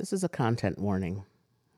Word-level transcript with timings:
This 0.00 0.14
is 0.14 0.24
a 0.24 0.30
content 0.30 0.78
warning. 0.78 1.26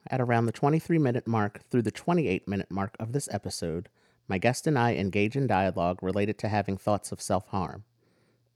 At 0.09 0.21
around 0.21 0.47
the 0.47 0.53
23 0.53 0.97
minute 0.97 1.27
mark 1.27 1.69
through 1.69 1.83
the 1.83 1.91
28 1.91 2.47
minute 2.47 2.71
mark 2.71 2.95
of 3.01 3.11
this 3.11 3.29
episode, 3.33 3.89
my 4.29 4.39
guest 4.39 4.69
and 4.69 4.79
I 4.79 4.95
engage 4.95 5.35
in 5.35 5.49
dialogue 5.49 6.01
related 6.05 6.39
to 6.39 6.49
having 6.49 6.77
thoughts 6.77 7.11
of 7.11 7.21
self 7.21 7.49
harm. 7.49 7.83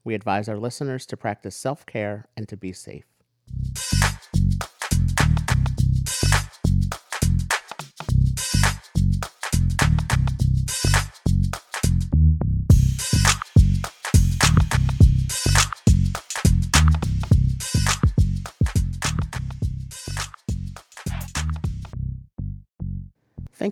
We 0.05 0.15
advise 0.15 0.49
our 0.49 0.57
listeners 0.57 1.05
to 1.07 1.17
practice 1.17 1.57
self 1.57 1.85
care 1.85 2.29
and 2.37 2.49
to 2.49 2.57
be 2.57 2.73
safe. 2.73 3.07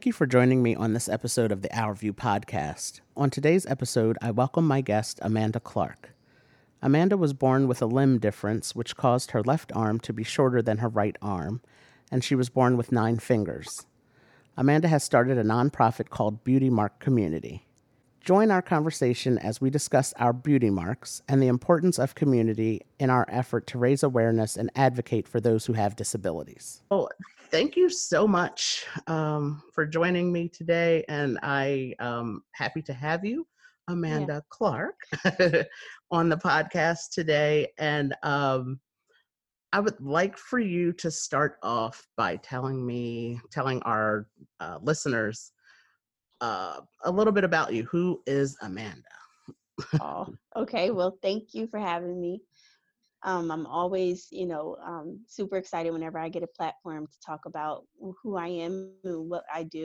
Thank 0.04 0.12
you 0.12 0.18
for 0.18 0.26
joining 0.26 0.62
me 0.62 0.74
on 0.74 0.92
this 0.92 1.08
episode 1.08 1.50
of 1.50 1.62
the 1.62 1.74
Our 1.74 1.94
View 1.94 2.12
podcast. 2.12 3.00
On 3.16 3.30
today's 3.30 3.64
episode, 3.64 4.18
I 4.20 4.32
welcome 4.32 4.68
my 4.68 4.82
guest, 4.82 5.18
Amanda 5.22 5.60
Clark. 5.60 6.10
Amanda 6.82 7.16
was 7.16 7.32
born 7.32 7.66
with 7.68 7.80
a 7.80 7.86
limb 7.86 8.18
difference, 8.18 8.74
which 8.76 8.98
caused 8.98 9.30
her 9.30 9.42
left 9.42 9.72
arm 9.74 9.98
to 10.00 10.12
be 10.12 10.22
shorter 10.22 10.60
than 10.60 10.76
her 10.76 10.90
right 10.90 11.16
arm, 11.22 11.62
and 12.10 12.22
she 12.22 12.34
was 12.34 12.50
born 12.50 12.76
with 12.76 12.92
nine 12.92 13.18
fingers. 13.18 13.86
Amanda 14.59 14.88
has 14.88 15.02
started 15.02 15.38
a 15.38 15.42
nonprofit 15.42 16.10
called 16.10 16.45
Beauty 16.45 16.68
Mark 16.68 17.00
Community. 17.00 17.66
Join 18.24 18.51
our 18.51 18.62
conversation 18.62 19.37
as 19.37 19.60
we 19.60 19.69
discuss 19.69 20.14
our 20.14 20.32
beauty 20.32 20.70
marks 20.70 21.20
and 21.28 21.42
the 21.42 21.48
importance 21.48 21.98
of 21.98 22.15
community 22.15 22.80
in 22.98 23.10
our 23.10 23.27
effort 23.28 23.66
to 23.66 23.78
raise 23.78 24.02
awareness 24.02 24.56
and 24.56 24.70
advocate 24.77 25.28
for 25.28 25.41
those 25.41 25.66
who 25.66 25.74
have 25.74 25.95
disabilities. 25.95 26.80
Oh, 26.91 27.06
thank 27.51 27.77
you 27.77 27.91
so 27.91 28.27
much 28.27 28.87
um, 29.09 29.62
for 29.74 29.85
joining 29.85 30.32
me 30.32 30.48
today, 30.48 31.04
and 31.07 31.38
I 31.43 31.96
am 32.01 32.07
um, 32.07 32.43
happy 32.52 32.80
to 32.85 32.95
have 32.95 33.26
you, 33.26 33.46
Amanda 33.88 34.32
yeah. 34.37 34.41
Clark, 34.48 34.96
on 36.10 36.30
the 36.30 36.38
podcast 36.38 37.10
today. 37.13 37.73
And 37.76 38.15
um, 38.23 38.80
I 39.74 39.80
would 39.80 40.01
like 40.01 40.38
for 40.38 40.59
you 40.59 40.95
to 40.95 41.10
start 41.10 41.59
off 41.63 42.07
by 42.16 42.37
telling 42.37 42.87
me, 42.87 43.38
telling 43.52 43.82
our 43.82 44.29
uh, 44.60 44.79
listeners 44.80 45.52
uh, 46.40 46.80
a 47.04 47.10
little 47.10 47.32
bit 47.32 47.45
about 47.45 47.73
you. 47.74 47.85
Who 47.85 48.23
is 48.27 48.57
Amanda? 48.63 49.02
oh, 50.01 50.29
okay. 50.57 50.91
Well, 50.91 51.18
thank 51.23 51.54
you 51.54 51.66
for 51.66 51.79
having 51.79 52.21
me. 52.21 52.43
Um, 53.24 53.51
I'm 53.51 53.66
always, 53.66 54.29
you 54.30 54.46
know, 54.46 54.76
um, 54.85 55.21
super 55.26 55.57
excited 55.57 55.93
whenever 55.93 56.18
I 56.18 56.29
get 56.29 56.43
a 56.43 56.49
platform 56.49 57.07
to 57.07 57.21
talk 57.24 57.46
about 57.46 57.85
who 58.23 58.37
I 58.37 58.49
am 58.49 58.79
and 58.80 59.02
what 59.02 59.18
I 59.29 59.38
do, 59.38 59.76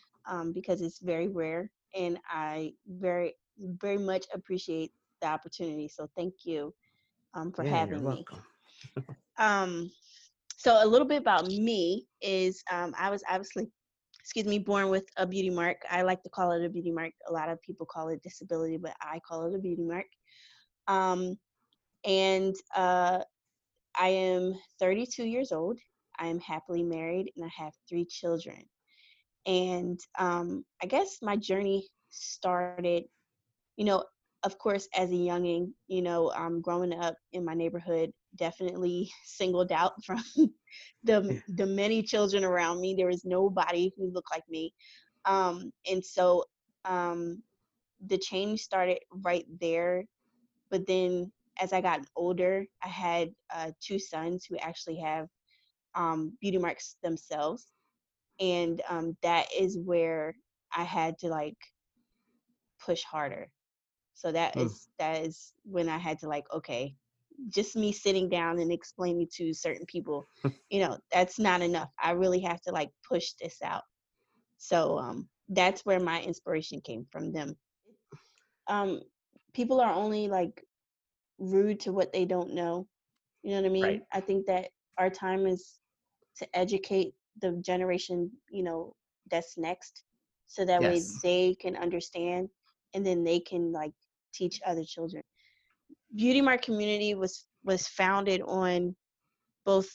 um, 0.00 0.28
because 0.28 0.58
it's 0.58 0.74
very 0.76 1.08
rare, 1.08 1.54
and 1.94 2.18
I 2.28 2.72
very, 2.86 3.34
very 3.58 3.98
much 3.98 4.26
appreciate 4.32 4.92
the 5.20 5.28
opportunity. 5.28 5.88
So 5.88 6.08
thank 6.16 6.34
you 6.44 6.74
um, 7.34 7.52
for 7.52 7.64
yeah, 7.64 7.64
having 7.64 8.06
me. 8.08 8.26
um, 9.38 9.90
so 10.56 10.82
a 10.82 10.86
little 10.86 11.06
bit 11.06 11.20
about 11.20 11.46
me 11.46 12.06
is 12.20 12.62
um, 12.72 12.94
I 12.98 13.10
was 13.10 13.22
obviously, 13.28 13.68
excuse 14.28 14.44
me, 14.44 14.58
born 14.58 14.90
with 14.90 15.06
a 15.16 15.26
beauty 15.26 15.48
mark. 15.48 15.78
I 15.90 16.02
like 16.02 16.22
to 16.22 16.28
call 16.28 16.52
it 16.52 16.62
a 16.62 16.68
beauty 16.68 16.90
mark. 16.90 17.12
A 17.30 17.32
lot 17.32 17.48
of 17.48 17.62
people 17.62 17.86
call 17.86 18.08
it 18.08 18.22
disability, 18.22 18.76
but 18.76 18.92
I 19.00 19.20
call 19.26 19.46
it 19.46 19.54
a 19.54 19.58
beauty 19.58 19.84
mark. 19.84 20.04
Um, 20.86 21.38
and 22.04 22.54
uh, 22.76 23.20
I 23.98 24.08
am 24.08 24.52
32 24.80 25.24
years 25.24 25.50
old. 25.50 25.78
I 26.18 26.26
am 26.26 26.40
happily 26.40 26.82
married 26.82 27.32
and 27.36 27.44
I 27.46 27.48
have 27.56 27.72
three 27.88 28.04
children. 28.04 28.62
And 29.46 29.98
um, 30.18 30.62
I 30.82 30.86
guess 30.86 31.20
my 31.22 31.36
journey 31.36 31.88
started, 32.10 33.04
you 33.78 33.86
know, 33.86 34.04
of 34.44 34.58
course, 34.58 34.88
as 34.96 35.10
a 35.10 35.16
younging, 35.16 35.74
you 35.88 36.02
know, 36.02 36.30
um, 36.32 36.60
growing 36.60 36.92
up 36.94 37.16
in 37.32 37.44
my 37.44 37.54
neighborhood, 37.54 38.12
definitely 38.36 39.10
singled 39.24 39.72
out 39.72 39.92
from 40.04 40.22
the 41.04 41.42
the 41.48 41.66
many 41.66 42.02
children 42.02 42.44
around 42.44 42.80
me. 42.80 42.94
There 42.94 43.06
was 43.08 43.24
nobody 43.24 43.92
who 43.96 44.10
looked 44.12 44.30
like 44.32 44.48
me, 44.48 44.72
um, 45.24 45.72
and 45.90 46.04
so 46.04 46.44
um, 46.84 47.42
the 48.06 48.18
change 48.18 48.60
started 48.60 48.98
right 49.10 49.46
there. 49.60 50.04
But 50.70 50.86
then 50.86 51.32
as 51.60 51.72
I 51.72 51.80
got 51.80 52.06
older, 52.16 52.64
I 52.82 52.88
had 52.88 53.30
uh, 53.54 53.72
two 53.80 53.98
sons 53.98 54.44
who 54.44 54.56
actually 54.58 54.98
have 54.98 55.28
um, 55.94 56.36
beauty 56.40 56.58
marks 56.58 56.96
themselves, 57.02 57.66
and 58.40 58.82
um, 58.88 59.16
that 59.22 59.46
is 59.56 59.78
where 59.78 60.34
I 60.76 60.84
had 60.84 61.18
to 61.20 61.28
like 61.28 61.56
push 62.84 63.02
harder. 63.02 63.48
So 64.18 64.32
that 64.32 64.56
mm. 64.56 64.66
is 64.66 64.88
that 64.98 65.22
is 65.22 65.52
when 65.62 65.88
I 65.88 65.96
had 65.96 66.18
to 66.20 66.28
like 66.28 66.44
okay, 66.52 66.94
just 67.50 67.76
me 67.76 67.92
sitting 67.92 68.28
down 68.28 68.58
and 68.58 68.72
explaining 68.72 69.28
to 69.36 69.54
certain 69.54 69.86
people, 69.86 70.26
you 70.70 70.80
know, 70.80 70.98
that's 71.12 71.38
not 71.38 71.62
enough. 71.62 71.90
I 72.02 72.10
really 72.10 72.40
have 72.40 72.60
to 72.62 72.72
like 72.72 72.90
push 73.08 73.32
this 73.40 73.58
out. 73.64 73.84
So 74.56 74.98
um, 74.98 75.28
that's 75.48 75.82
where 75.82 76.00
my 76.00 76.20
inspiration 76.20 76.80
came 76.80 77.06
from 77.12 77.32
them. 77.32 77.54
Um, 78.66 79.02
people 79.54 79.80
are 79.80 79.92
only 79.92 80.26
like 80.26 80.64
rude 81.38 81.78
to 81.80 81.92
what 81.92 82.12
they 82.12 82.24
don't 82.24 82.54
know. 82.54 82.88
You 83.44 83.52
know 83.52 83.62
what 83.62 83.68
I 83.68 83.72
mean? 83.72 83.84
Right. 83.84 84.02
I 84.12 84.20
think 84.20 84.46
that 84.46 84.70
our 84.98 85.10
time 85.10 85.46
is 85.46 85.78
to 86.38 86.58
educate 86.58 87.14
the 87.40 87.52
generation, 87.64 88.32
you 88.50 88.64
know, 88.64 88.96
that's 89.30 89.56
next 89.56 90.02
so 90.48 90.64
that 90.64 90.82
yes. 90.82 90.90
way 90.90 91.02
they 91.22 91.54
can 91.54 91.76
understand 91.76 92.48
and 92.94 93.06
then 93.06 93.22
they 93.22 93.38
can 93.38 93.70
like 93.70 93.92
teach 94.32 94.60
other 94.66 94.84
children. 94.84 95.22
Beauty 96.14 96.40
Mark 96.40 96.62
community 96.62 97.14
was 97.14 97.46
was 97.64 97.86
founded 97.86 98.40
on 98.42 98.94
both 99.64 99.88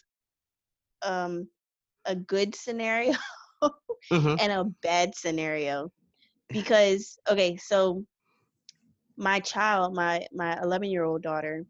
um 1.01 1.47
a 2.05 2.15
good 2.15 2.53
scenario 2.53 3.13
mm-hmm. 4.11 4.35
and 4.39 4.51
a 4.51 4.65
bad 4.81 5.15
scenario 5.15 5.91
because 6.49 7.17
okay 7.29 7.57
so 7.57 8.05
my 9.17 9.39
child, 9.39 9.95
my 9.95 10.25
my 10.31 10.59
11 10.61 10.89
year 10.89 11.03
old 11.03 11.21
daughter, 11.21 11.65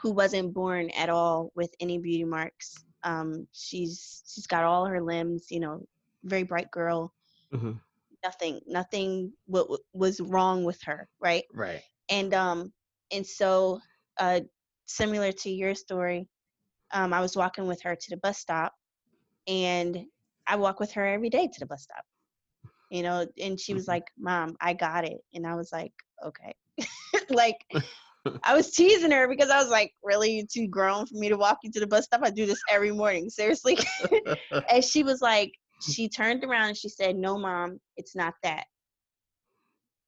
who 0.00 0.12
wasn't 0.12 0.54
born 0.54 0.90
at 0.90 1.08
all 1.08 1.50
with 1.54 1.74
any 1.80 1.98
beauty 1.98 2.24
marks. 2.24 2.84
Um, 3.02 3.46
she's 3.52 4.22
she's 4.26 4.46
got 4.46 4.64
all 4.64 4.86
her 4.86 5.02
limbs, 5.02 5.46
you 5.50 5.60
know, 5.60 5.86
very 6.22 6.42
bright 6.42 6.70
girl. 6.70 7.12
Mm-hmm. 7.52 7.72
Nothing, 8.24 8.60
nothing 8.66 9.32
what 9.46 9.68
was 9.92 10.20
wrong 10.20 10.64
with 10.64 10.80
her, 10.84 11.08
right? 11.20 11.44
Right. 11.52 11.82
And 12.08 12.32
um, 12.34 12.72
and 13.12 13.26
so, 13.26 13.80
uh, 14.18 14.40
similar 14.86 15.30
to 15.30 15.50
your 15.50 15.74
story, 15.74 16.28
um, 16.92 17.12
I 17.12 17.20
was 17.20 17.36
walking 17.36 17.66
with 17.66 17.82
her 17.82 17.94
to 17.94 18.10
the 18.10 18.16
bus 18.16 18.38
stop, 18.38 18.72
and 19.46 20.04
I 20.46 20.56
walk 20.56 20.80
with 20.80 20.92
her 20.92 21.06
every 21.06 21.30
day 21.30 21.48
to 21.52 21.60
the 21.60 21.66
bus 21.66 21.82
stop 21.82 22.04
you 22.94 23.02
know 23.02 23.26
and 23.40 23.58
she 23.58 23.74
was 23.74 23.84
mm-hmm. 23.84 23.92
like 23.92 24.06
mom 24.18 24.56
i 24.60 24.72
got 24.72 25.04
it 25.04 25.18
and 25.34 25.46
i 25.46 25.54
was 25.54 25.72
like 25.72 25.92
okay 26.24 26.54
like 27.30 27.56
i 28.44 28.54
was 28.54 28.70
teasing 28.70 29.10
her 29.10 29.28
because 29.28 29.50
i 29.50 29.58
was 29.58 29.68
like 29.68 29.92
really 30.02 30.36
you 30.36 30.46
too 30.46 30.68
grown 30.68 31.04
for 31.06 31.16
me 31.16 31.28
to 31.28 31.36
walk 31.36 31.58
you 31.62 31.70
to 31.70 31.80
the 31.80 31.86
bus 31.86 32.04
stop 32.04 32.20
i 32.22 32.30
do 32.30 32.46
this 32.46 32.62
every 32.70 32.92
morning 32.92 33.28
seriously 33.28 33.76
and 34.70 34.84
she 34.84 35.02
was 35.02 35.20
like 35.20 35.52
she 35.92 36.08
turned 36.08 36.44
around 36.44 36.68
and 36.68 36.76
she 36.76 36.88
said 36.88 37.16
no 37.16 37.38
mom 37.38 37.80
it's 37.96 38.14
not 38.14 38.34
that. 38.42 38.64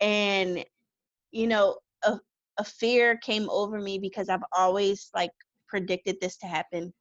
And 0.01 0.65
you 1.31 1.47
know 1.47 1.79
a, 2.05 2.19
a 2.59 2.65
fear 2.65 3.17
came 3.19 3.49
over 3.51 3.81
me 3.81 3.99
because 3.99 4.29
i've 4.29 4.45
always 4.57 5.11
like 5.15 5.31
predicted 5.69 6.17
this 6.21 6.37
to 6.39 6.47
happen. 6.47 6.93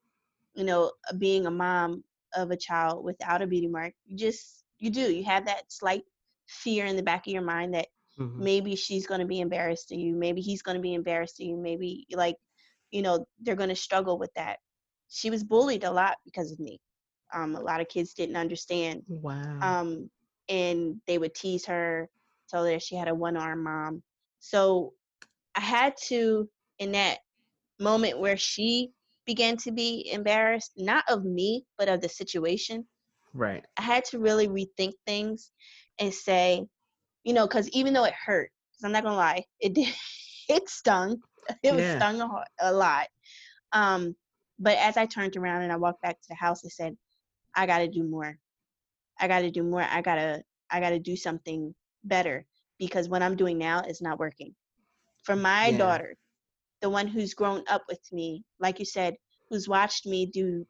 You 0.53 0.63
know 0.63 0.91
being 1.17 1.45
a 1.45 1.51
mom 1.51 2.03
of 2.35 2.51
a 2.51 2.57
child 2.57 3.03
without 3.03 3.41
a 3.41 3.47
beauty 3.47 3.67
mark 3.67 3.93
you 4.05 4.17
just 4.17 4.63
you 4.79 4.89
do 4.89 5.11
you 5.13 5.23
have 5.23 5.45
that 5.45 5.63
slight 5.71 6.03
fear 6.47 6.85
in 6.85 6.95
the 6.95 7.03
back 7.03 7.27
of 7.27 7.33
your 7.33 7.41
mind 7.41 7.73
that 7.73 7.87
mm-hmm. 8.19 8.43
maybe 8.43 8.75
she's 8.75 9.07
going 9.07 9.21
to 9.21 9.25
be 9.25 9.39
embarrassed 9.39 9.89
to 9.89 9.95
you 9.95 10.15
maybe 10.15 10.41
he's 10.41 10.61
going 10.61 10.75
to 10.75 10.81
be 10.81 10.93
embarrassed 10.93 11.37
to 11.37 11.45
you 11.45 11.55
maybe 11.57 12.05
like 12.11 12.35
you 12.91 13.01
know 13.01 13.25
they're 13.41 13.55
going 13.55 13.69
to 13.69 13.75
struggle 13.75 14.17
with 14.17 14.33
that. 14.35 14.57
She 15.09 15.29
was 15.29 15.43
bullied 15.43 15.83
a 15.83 15.91
lot 15.91 16.17
because 16.23 16.51
of 16.51 16.59
me 16.59 16.79
um, 17.33 17.55
a 17.55 17.59
lot 17.61 17.81
of 17.81 17.87
kids 17.87 18.13
didn't 18.13 18.35
understand 18.35 19.03
wow 19.07 19.59
um, 19.61 20.09
and 20.49 21.01
they 21.07 21.17
would 21.17 21.33
tease 21.33 21.65
her 21.65 22.09
tell 22.49 22.65
her 22.65 22.79
she 22.79 22.95
had 22.95 23.07
a 23.07 23.15
one 23.15 23.37
arm 23.37 23.63
mom 23.63 24.01
so 24.39 24.93
i 25.55 25.59
had 25.61 25.95
to 25.97 26.49
in 26.79 26.91
that 26.91 27.19
moment 27.79 28.19
where 28.19 28.37
she 28.37 28.91
began 29.25 29.57
to 29.57 29.71
be 29.71 30.09
embarrassed 30.11 30.71
not 30.77 31.03
of 31.09 31.23
me 31.23 31.65
but 31.77 31.89
of 31.89 32.01
the 32.01 32.09
situation 32.09 32.85
Right. 33.33 33.65
I 33.77 33.81
had 33.81 34.05
to 34.05 34.19
really 34.19 34.47
rethink 34.47 34.93
things 35.05 35.51
and 35.99 36.13
say, 36.13 36.65
you 37.23 37.33
know, 37.33 37.47
because 37.47 37.69
even 37.69 37.93
though 37.93 38.05
it 38.05 38.13
hurt, 38.13 38.51
because 38.71 38.83
I'm 38.85 38.91
not 38.91 39.03
gonna 39.03 39.15
lie, 39.15 39.43
it 39.59 39.73
did, 39.73 39.93
it 40.49 40.69
stung. 40.69 41.21
It 41.63 41.75
was 41.75 41.91
stung 41.91 42.19
a, 42.21 42.27
a 42.59 42.73
lot. 42.73 43.07
Um, 43.71 44.15
but 44.57 44.77
as 44.77 44.97
I 44.97 45.05
turned 45.05 45.37
around 45.37 45.61
and 45.61 45.71
I 45.71 45.75
walked 45.77 46.01
back 46.01 46.19
to 46.19 46.27
the 46.29 46.35
house, 46.35 46.65
I 46.65 46.69
said, 46.69 46.95
I 47.55 47.65
got 47.67 47.79
to 47.79 47.87
do 47.87 48.03
more. 48.03 48.37
I 49.19 49.27
got 49.27 49.41
to 49.41 49.51
do 49.51 49.63
more. 49.63 49.81
I 49.83 50.01
got 50.01 50.15
to 50.15 50.43
I 50.69 50.79
got 50.79 50.89
to 50.91 50.99
do 50.99 51.15
something 51.15 51.75
better 52.03 52.45
because 52.79 53.09
what 53.09 53.21
I'm 53.21 53.35
doing 53.35 53.57
now 53.57 53.81
is 53.81 54.01
not 54.01 54.19
working. 54.19 54.55
For 55.23 55.35
my 55.35 55.71
Yeah. 55.71 55.73
daughter, 55.73 56.15
the 56.81 56.89
one 56.89 57.07
who's 57.07 57.33
grown 57.33 57.63
up 57.67 57.83
with 57.89 58.01
me, 58.11 58.43
like 58.59 58.79
you 58.79 58.85
said, 58.85 59.15
who's 59.49 59.67
watched 59.67 60.05
me 60.05 60.25
do 60.25 60.65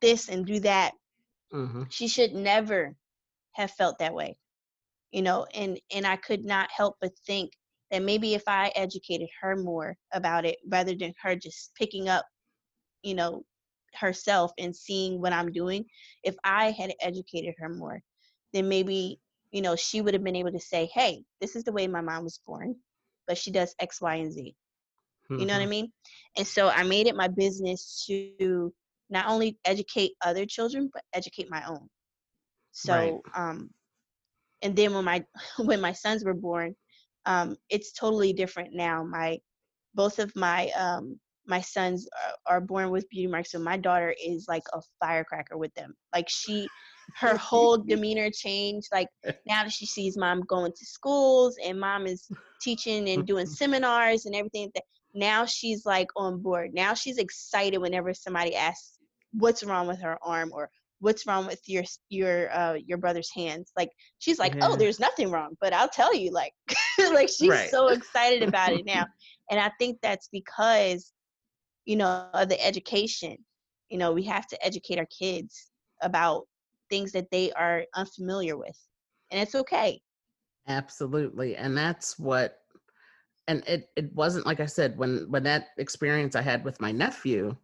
this 0.00 0.28
and 0.28 0.46
do 0.46 0.60
that, 0.60 0.92
hmm 1.52 1.84
she 1.88 2.08
should 2.08 2.32
never 2.34 2.96
have 3.52 3.70
felt 3.72 3.98
that 3.98 4.14
way. 4.14 4.36
You 5.12 5.22
know, 5.22 5.46
and 5.54 5.80
and 5.94 6.06
I 6.06 6.16
could 6.16 6.44
not 6.44 6.70
help 6.70 6.96
but 7.00 7.12
think 7.26 7.52
that 7.90 8.02
maybe 8.02 8.34
if 8.34 8.48
I 8.48 8.72
educated 8.74 9.28
her 9.40 9.56
more 9.56 9.96
about 10.12 10.44
it 10.44 10.58
rather 10.66 10.94
than 10.94 11.14
her 11.22 11.36
just 11.36 11.74
picking 11.76 12.08
up, 12.08 12.26
you 13.02 13.14
know, 13.14 13.44
herself 13.96 14.52
and 14.58 14.74
seeing 14.74 15.20
what 15.20 15.32
I'm 15.32 15.52
doing, 15.52 15.84
if 16.22 16.36
I 16.44 16.70
had 16.70 16.92
educated 17.00 17.54
her 17.58 17.68
more, 17.68 18.02
then 18.52 18.68
maybe, 18.68 19.20
you 19.50 19.62
know, 19.62 19.76
she 19.76 20.00
would 20.00 20.14
have 20.14 20.24
been 20.24 20.36
able 20.36 20.52
to 20.52 20.60
say, 20.60 20.86
hey, 20.94 21.24
this 21.40 21.56
is 21.56 21.64
the 21.64 21.72
way 21.72 21.86
my 21.86 22.00
mom 22.00 22.24
was 22.24 22.40
born, 22.46 22.76
but 23.26 23.38
she 23.38 23.50
does 23.50 23.74
X, 23.80 24.00
Y, 24.00 24.14
and 24.16 24.32
Z. 24.32 24.54
You 25.36 25.46
know 25.46 25.54
what 25.54 25.62
I 25.62 25.66
mean? 25.66 25.92
And 26.36 26.46
so 26.46 26.68
I 26.68 26.84
made 26.84 27.06
it 27.06 27.16
my 27.16 27.28
business 27.28 28.04
to 28.06 28.50
not 28.86 29.04
only 29.04 29.36
educate 29.38 29.90
other 29.98 30.22
children, 30.26 30.70
but 30.70 30.84
educate 30.94 31.30
my 31.32 31.48
own. 31.52 31.74
So, 32.62 33.10
Right. 33.10 33.16
um, 33.26 33.68
and 34.62 34.74
then 34.74 34.92
when 34.94 35.04
my 35.04 35.24
when 35.58 35.80
my 35.80 35.92
sons 35.92 36.24
were 36.24 36.34
born, 36.34 36.74
um, 37.24 37.56
it's 37.68 37.92
totally 37.92 38.32
different 38.32 38.74
now. 38.74 39.04
My 39.04 39.38
both 39.94 40.18
of 40.18 40.34
my 40.36 40.70
um 40.70 41.18
my 41.46 41.60
sons 41.60 42.08
are, 42.46 42.56
are 42.56 42.60
born 42.60 42.90
with 42.90 43.08
beauty 43.10 43.26
marks, 43.30 43.52
so 43.52 43.58
my 43.58 43.76
daughter 43.76 44.14
is 44.24 44.46
like 44.48 44.62
a 44.72 44.80
firecracker 45.00 45.56
with 45.56 45.74
them. 45.74 45.94
Like 46.14 46.28
she, 46.28 46.68
her 47.16 47.36
whole 47.36 47.78
demeanor 47.78 48.30
changed. 48.30 48.88
Like 48.92 49.08
now 49.46 49.64
that 49.64 49.72
she 49.72 49.86
sees 49.86 50.16
mom 50.16 50.42
going 50.42 50.72
to 50.72 50.86
schools 50.86 51.56
and 51.64 51.78
mom 51.78 52.06
is 52.06 52.28
teaching 52.60 53.08
and 53.10 53.26
doing 53.26 53.46
seminars 53.60 54.26
and 54.26 54.34
everything 54.34 54.70
that 54.74 54.84
now 55.14 55.44
she's 55.44 55.84
like 55.84 56.08
on 56.16 56.40
board 56.40 56.70
now 56.72 56.94
she's 56.94 57.18
excited 57.18 57.78
whenever 57.78 58.14
somebody 58.14 58.56
asks 58.56 58.98
what's 59.32 59.62
wrong 59.62 59.86
with 59.86 60.00
her 60.00 60.18
arm 60.22 60.50
or 60.54 60.70
what's 61.00 61.26
wrong 61.26 61.46
with 61.46 61.60
your 61.66 61.82
your 62.08 62.50
uh 62.56 62.74
your 62.86 62.96
brother's 62.96 63.30
hands 63.34 63.72
like 63.76 63.90
she's 64.20 64.38
like 64.38 64.56
oh 64.62 64.76
there's 64.76 65.00
nothing 65.00 65.30
wrong 65.30 65.50
but 65.60 65.72
i'll 65.72 65.88
tell 65.88 66.14
you 66.14 66.30
like 66.30 66.52
like 67.12 67.28
she's 67.28 67.50
Right. 67.50 67.68
so 67.70 67.88
excited 67.88 68.42
about 68.42 68.72
it 68.72 68.86
now 68.86 69.04
and 69.50 69.60
i 69.60 69.70
think 69.78 69.98
that's 70.00 70.28
because 70.32 71.12
you 71.86 71.96
know 71.96 72.08
of 72.08 72.48
the 72.48 72.64
education 72.64 73.36
you 73.70 73.98
know 73.98 74.12
we 74.12 74.22
have 74.22 74.46
to 74.46 74.64
educate 74.64 74.98
our 74.98 75.06
kids 75.06 75.70
about 76.02 76.44
things 76.90 77.12
that 77.12 77.30
they 77.30 77.52
are 77.52 77.84
unfamiliar 77.94 78.56
with 78.56 78.78
and 79.30 79.40
it's 79.40 79.54
okay 79.54 80.00
Absolutely. 80.68 81.56
And 81.56 81.76
that's 81.76 82.18
what 82.18 82.58
and 83.48 83.62
it 83.66 83.90
it 83.96 84.14
wasn't 84.14 84.46
like 84.46 84.60
I 84.60 84.66
said 84.66 84.96
when 84.96 85.26
when 85.28 85.42
that 85.44 85.68
experience 85.78 86.36
I 86.36 86.42
had 86.42 86.64
with 86.64 86.80
my 86.80 86.92
nephew 86.92 87.56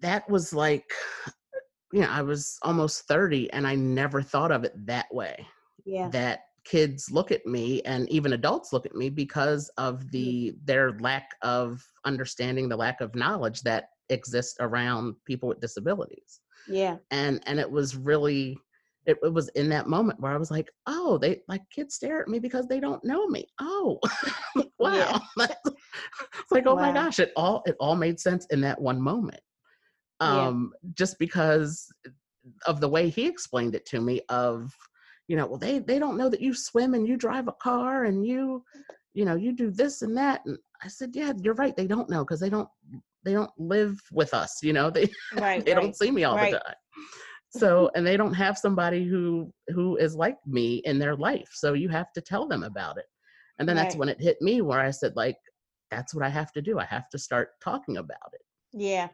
that 0.00 0.28
was 0.30 0.54
like 0.54 0.90
you 1.92 2.00
know, 2.00 2.08
I 2.10 2.22
was 2.22 2.58
almost 2.62 3.06
30 3.08 3.50
and 3.52 3.66
I 3.66 3.74
never 3.74 4.22
thought 4.22 4.52
of 4.52 4.64
it 4.64 4.86
that 4.86 5.06
way. 5.12 5.46
yeah 5.84 6.10
That 6.10 6.40
kids 6.68 7.10
look 7.10 7.32
at 7.32 7.46
me 7.46 7.80
and 7.82 8.08
even 8.10 8.34
adults 8.34 8.72
look 8.72 8.84
at 8.84 8.94
me 8.94 9.08
because 9.08 9.70
of 9.78 10.10
the 10.10 10.54
their 10.64 10.92
lack 10.98 11.30
of 11.42 11.82
understanding, 12.04 12.68
the 12.68 12.76
lack 12.76 13.00
of 13.00 13.14
knowledge 13.14 13.62
that 13.62 13.84
exists 14.10 14.56
around 14.60 15.14
people 15.24 15.48
with 15.48 15.60
disabilities. 15.60 16.40
Yeah. 16.68 16.96
And 17.10 17.42
and 17.46 17.58
it 17.58 17.70
was 17.70 17.96
really 17.96 18.58
it, 19.06 19.16
it 19.22 19.32
was 19.32 19.48
in 19.50 19.70
that 19.70 19.88
moment 19.88 20.20
where 20.20 20.32
i 20.32 20.36
was 20.36 20.50
like 20.50 20.70
oh 20.86 21.16
they 21.16 21.40
like 21.48 21.62
kids 21.74 21.94
stare 21.94 22.20
at 22.20 22.28
me 22.28 22.38
because 22.38 22.66
they 22.66 22.80
don't 22.80 23.02
know 23.04 23.26
me. 23.26 23.46
Oh 23.60 23.98
wow. 24.78 25.20
It's 25.38 26.52
like 26.52 26.66
oh 26.66 26.76
my 26.76 26.92
gosh. 26.92 27.18
It 27.18 27.32
all 27.36 27.62
it 27.66 27.76
all 27.80 27.96
made 27.96 28.20
sense 28.20 28.46
in 28.50 28.60
that 28.62 28.80
one 28.80 29.00
moment. 29.00 29.40
Yeah. 30.20 30.48
um 30.48 30.72
just 30.94 31.18
because 31.18 31.88
of 32.66 32.80
the 32.80 32.88
way 32.88 33.08
he 33.08 33.26
explained 33.26 33.74
it 33.74 33.86
to 33.86 34.00
me 34.00 34.20
of 34.28 34.72
you 35.28 35.36
know 35.36 35.46
well 35.46 35.58
they 35.58 35.78
they 35.78 35.98
don't 35.98 36.16
know 36.16 36.28
that 36.28 36.40
you 36.40 36.52
swim 36.54 36.94
and 36.94 37.06
you 37.06 37.16
drive 37.16 37.46
a 37.46 37.52
car 37.52 38.04
and 38.04 38.26
you 38.26 38.64
you 39.14 39.24
know 39.24 39.36
you 39.36 39.52
do 39.52 39.70
this 39.70 40.02
and 40.02 40.16
that 40.16 40.40
and 40.46 40.58
i 40.82 40.88
said 40.88 41.10
yeah 41.14 41.32
you're 41.42 41.54
right 41.54 41.76
they 41.76 41.86
don't 41.86 42.10
know 42.10 42.24
because 42.24 42.40
they 42.40 42.50
don't 42.50 42.68
they 43.24 43.32
don't 43.32 43.50
live 43.58 44.00
with 44.10 44.34
us 44.34 44.58
you 44.62 44.72
know 44.72 44.90
they 44.90 45.08
right 45.34 45.64
they 45.64 45.74
right. 45.74 45.74
don't 45.74 45.96
see 45.96 46.10
me 46.10 46.24
all 46.24 46.34
right. 46.34 46.50
the 46.52 46.58
time 46.58 46.74
so 47.50 47.90
and 47.94 48.06
they 48.06 48.16
don't 48.16 48.34
have 48.34 48.58
somebody 48.58 49.04
who 49.04 49.52
who 49.68 49.96
is 49.96 50.14
like 50.16 50.36
me 50.46 50.82
in 50.84 50.98
their 50.98 51.16
life 51.16 51.48
so 51.52 51.72
you 51.72 51.88
have 51.88 52.12
to 52.12 52.20
tell 52.20 52.46
them 52.46 52.62
about 52.62 52.98
it 52.98 53.06
and 53.58 53.68
then 53.68 53.76
that's 53.76 53.96
when 53.96 54.08
it 54.08 54.20
hit 54.20 54.40
me 54.40 54.60
where 54.60 54.80
i 54.80 54.90
said 54.90 55.14
like 55.16 55.36
that's 55.90 56.14
what 56.14 56.24
i 56.24 56.28
have 56.28 56.52
to 56.52 56.60
do 56.60 56.78
i 56.78 56.84
have 56.84 57.08
to 57.08 57.18
start 57.18 57.50
talking 57.62 57.96
about 57.96 58.30
it 58.32 58.42
yeah 58.72 59.08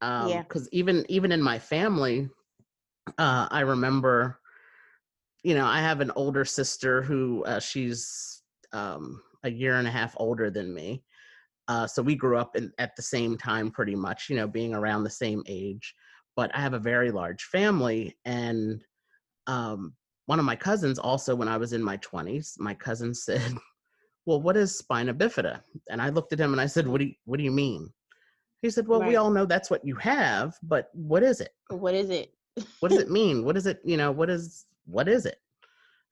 um 0.00 0.28
Yeah. 0.28 0.42
because 0.42 0.68
even 0.72 1.04
even 1.08 1.32
in 1.32 1.42
my 1.42 1.58
family 1.58 2.28
uh 3.18 3.48
i 3.50 3.60
remember 3.60 4.38
you 5.42 5.54
know 5.54 5.66
i 5.66 5.80
have 5.80 6.00
an 6.00 6.10
older 6.16 6.44
sister 6.44 7.02
who 7.02 7.44
uh, 7.44 7.60
she's 7.60 8.42
um 8.72 9.20
a 9.44 9.50
year 9.50 9.76
and 9.76 9.88
a 9.88 9.90
half 9.90 10.14
older 10.18 10.50
than 10.50 10.72
me 10.72 11.02
uh 11.68 11.86
so 11.86 12.02
we 12.02 12.14
grew 12.14 12.36
up 12.36 12.56
in, 12.56 12.72
at 12.78 12.94
the 12.96 13.02
same 13.02 13.36
time 13.36 13.70
pretty 13.70 13.94
much 13.94 14.28
you 14.28 14.36
know 14.36 14.46
being 14.46 14.74
around 14.74 15.04
the 15.04 15.10
same 15.10 15.42
age 15.46 15.94
but 16.36 16.54
i 16.54 16.60
have 16.60 16.74
a 16.74 16.78
very 16.78 17.10
large 17.10 17.44
family 17.44 18.16
and 18.24 18.84
um 19.46 19.94
one 20.26 20.38
of 20.38 20.44
my 20.44 20.56
cousins 20.56 20.98
also 20.98 21.34
when 21.34 21.48
i 21.48 21.56
was 21.56 21.72
in 21.72 21.82
my 21.82 21.96
20s 21.98 22.58
my 22.58 22.74
cousin 22.74 23.12
said 23.26 23.52
well 24.26 24.40
what 24.40 24.56
is 24.56 24.78
spina 24.78 25.12
bifida? 25.12 25.60
And 25.90 26.00
i 26.00 26.08
looked 26.08 26.32
at 26.32 26.40
him 26.40 26.52
and 26.52 26.60
i 26.60 26.66
said 26.66 26.86
what 26.86 27.00
do 27.00 27.06
you 27.06 27.14
what 27.24 27.38
do 27.38 27.44
you 27.44 27.50
mean? 27.50 27.90
He 28.62 28.70
said 28.70 28.86
well 28.86 29.02
we 29.02 29.16
all 29.16 29.30
know 29.30 29.44
that's 29.44 29.70
what 29.70 29.84
you 29.84 29.96
have 29.96 30.54
but 30.62 30.88
what 30.92 31.24
is 31.24 31.40
it? 31.40 31.50
What 31.70 31.94
is 31.94 32.10
it? 32.10 32.32
What 32.78 32.90
does 32.90 32.98
it 32.98 33.10
mean? 33.18 33.44
What 33.44 33.56
is 33.56 33.66
it 33.66 33.80
you 33.84 33.96
know 33.96 34.12
what 34.12 34.30
is 34.30 34.66
what 34.86 35.08
is 35.08 35.26
it? 35.26 35.36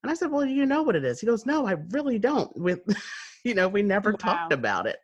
And 0.02 0.10
i 0.10 0.14
said 0.14 0.30
well 0.30 0.44
you 0.44 0.66
know 0.66 0.82
what 0.82 0.96
it 0.96 1.04
is. 1.04 1.20
He 1.20 1.26
goes 1.26 1.46
no 1.46 1.66
i 1.66 1.76
really 1.90 2.18
don't. 2.18 2.50
With 2.56 2.80
you 3.44 3.54
know 3.54 3.68
we 3.68 3.82
never 3.82 4.12
talked 4.12 4.52
about 4.52 4.86
it. 4.86 4.98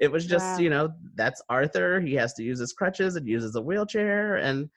It 0.00 0.10
was 0.10 0.26
just 0.26 0.58
Wow. 0.58 0.58
you 0.58 0.70
know 0.70 0.92
that's 1.14 1.42
arthur. 1.48 2.00
He 2.00 2.14
has 2.14 2.34
to 2.34 2.42
use 2.42 2.58
his 2.58 2.72
crutches 2.72 3.16
and 3.16 3.26
uses 3.26 3.54
a 3.56 3.60
wheelchair 3.62 4.36
and 4.36 4.68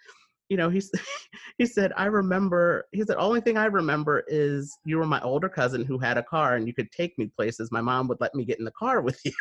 you 0.49 0.57
know 0.57 0.69
he's 0.69 0.91
he 1.57 1.65
said 1.65 1.91
i 1.97 2.05
remember 2.05 2.85
he 2.91 3.03
said 3.03 3.17
only 3.17 3.41
thing 3.41 3.57
i 3.57 3.65
remember 3.65 4.23
is 4.27 4.77
you 4.85 4.97
were 4.97 5.05
my 5.05 5.21
older 5.21 5.49
cousin 5.49 5.83
who 5.83 5.97
had 5.97 6.17
a 6.17 6.23
car 6.23 6.55
and 6.55 6.67
you 6.67 6.73
could 6.73 6.91
take 6.91 7.17
me 7.17 7.31
places. 7.35 7.71
My 7.71 7.81
mom 7.81 8.07
would 8.07 8.19
let 8.19 8.35
me 8.35 8.45
get 8.45 8.59
in 8.59 8.65
the 8.65 8.71
car 8.71 9.01
with 9.01 9.19
you. 9.23 9.31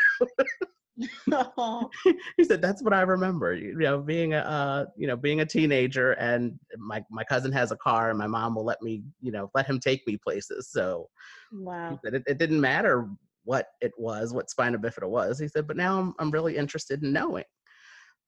Oh, 1.33 1.91
he 2.37 2.45
said 2.45 2.63
that's 2.63 2.83
what 2.83 2.95
i 2.95 3.03
remember 3.03 3.53
you 3.53 3.77
know 3.77 4.01
being 4.01 4.33
a 4.33 4.39
uh, 4.39 4.87
you 4.97 5.07
know 5.07 5.17
being 5.17 5.41
a 5.41 5.47
teenager 5.47 6.13
and 6.13 6.59
my 6.79 7.05
my 7.11 7.23
cousin 7.23 7.53
has 7.53 7.71
a 7.71 7.77
car 7.77 8.09
and 8.09 8.19
my 8.19 8.27
mom 8.27 8.55
will 8.55 8.65
let 8.65 8.81
me 8.81 9.03
you 9.21 9.31
know 9.31 9.51
let 9.55 9.67
him 9.67 9.79
take 9.79 10.07
me 10.07 10.17
places. 10.17 10.71
So 10.71 11.09
he 11.53 11.65
wow. 11.65 11.99
said 12.05 12.15
it, 12.15 12.23
it 12.27 12.39
didn't 12.39 12.61
matter 12.61 13.09
what 13.45 13.67
it 13.81 13.93
was 13.99 14.33
what 14.33 14.51
spina 14.51 14.79
bifida 14.79 15.09
was 15.09 15.39
he 15.39 15.47
said 15.47 15.69
but 15.69 15.77
now 15.77 16.01
i'm, 16.01 16.15
I'm 16.19 16.31
really 16.31 16.57
interested 16.57 17.03
in 17.03 17.13
knowing. 17.13 17.45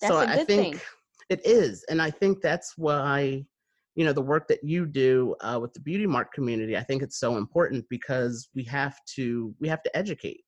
That's 0.00 0.12
so 0.12 0.20
i 0.20 0.44
think 0.44 0.74
thing. 0.74 0.80
It 1.28 1.44
is 1.44 1.84
and 1.90 2.00
i 2.00 2.10
think 2.10 2.40
that's 2.40 2.76
why 2.76 3.44
you 3.94 4.04
know 4.04 4.12
the 4.12 4.20
work 4.20 4.46
that 4.48 4.62
you 4.62 4.86
do 4.86 5.34
uh, 5.40 5.58
with 5.60 5.72
the 5.74 5.80
beauty 5.80 6.06
mark 6.06 6.32
community 6.32 6.76
i 6.76 6.82
think 6.82 7.02
it's 7.02 7.18
so 7.18 7.36
important 7.36 7.84
because 7.90 8.48
we 8.54 8.62
have 8.62 8.96
to 9.06 9.54
we 9.60 9.68
have 9.68 9.82
to 9.82 9.96
educate 9.96 10.44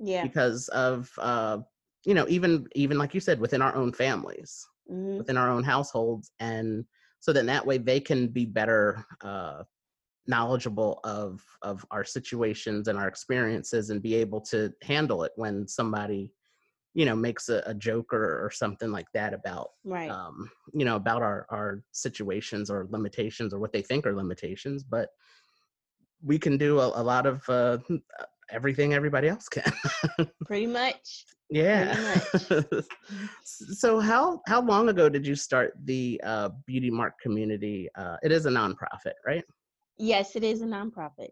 yeah. 0.00 0.22
because 0.22 0.68
of 0.68 1.10
uh, 1.18 1.58
you 2.04 2.14
know 2.14 2.26
even 2.28 2.66
even 2.74 2.98
like 2.98 3.14
you 3.14 3.20
said 3.20 3.40
within 3.40 3.62
our 3.62 3.74
own 3.74 3.92
families 3.92 4.66
hmm 4.88 5.16
within 5.16 5.36
our 5.36 5.48
own 5.48 5.62
households 5.62 6.32
and 6.40 6.84
so 7.20 7.32
then 7.32 7.46
that 7.46 7.64
way 7.64 7.78
they 7.78 8.00
can 8.00 8.28
be 8.28 8.44
better 8.44 9.02
uh, 9.22 9.62
knowledgeable 10.26 11.00
of 11.04 11.40
of 11.62 11.86
our 11.90 12.04
situations 12.04 12.88
and 12.88 12.98
our 12.98 13.08
experiences 13.08 13.90
and 13.90 14.02
be 14.02 14.14
able 14.14 14.40
to 14.40 14.70
handle 14.82 15.22
it 15.22 15.32
when 15.36 15.66
somebody 15.66 16.30
you 16.94 17.04
know 17.04 17.14
makes 17.14 17.48
a, 17.48 17.62
a 17.66 17.74
joke 17.74 18.12
or, 18.12 18.44
or 18.44 18.50
something 18.50 18.90
like 18.90 19.10
that 19.12 19.34
about 19.34 19.70
right. 19.84 20.10
um, 20.10 20.50
you 20.72 20.84
know 20.84 20.96
about 20.96 21.22
our 21.22 21.46
our 21.50 21.82
situations 21.92 22.70
or 22.70 22.86
limitations 22.90 23.52
or 23.52 23.58
what 23.58 23.72
they 23.72 23.82
think 23.82 24.06
are 24.06 24.14
limitations 24.14 24.84
but 24.84 25.08
we 26.22 26.38
can 26.38 26.56
do 26.56 26.80
a, 26.80 26.86
a 26.86 27.02
lot 27.02 27.26
of 27.26 27.46
uh, 27.48 27.78
everything 28.50 28.94
everybody 28.94 29.28
else 29.28 29.48
can. 29.48 29.70
Pretty 30.46 30.66
much. 30.66 31.26
Yeah. 31.50 32.18
so 33.44 34.00
how 34.00 34.40
how 34.46 34.62
long 34.62 34.88
ago 34.88 35.08
did 35.08 35.26
you 35.26 35.34
start 35.34 35.74
the 35.84 36.20
uh, 36.24 36.48
beauty 36.66 36.90
mark 36.90 37.14
community? 37.20 37.88
Uh, 37.96 38.16
it 38.22 38.32
is 38.32 38.46
a 38.46 38.50
nonprofit 38.50 39.14
right? 39.26 39.44
Yes 39.98 40.36
it 40.36 40.42
is 40.42 40.62
a 40.62 40.66
nonprofit. 40.66 41.30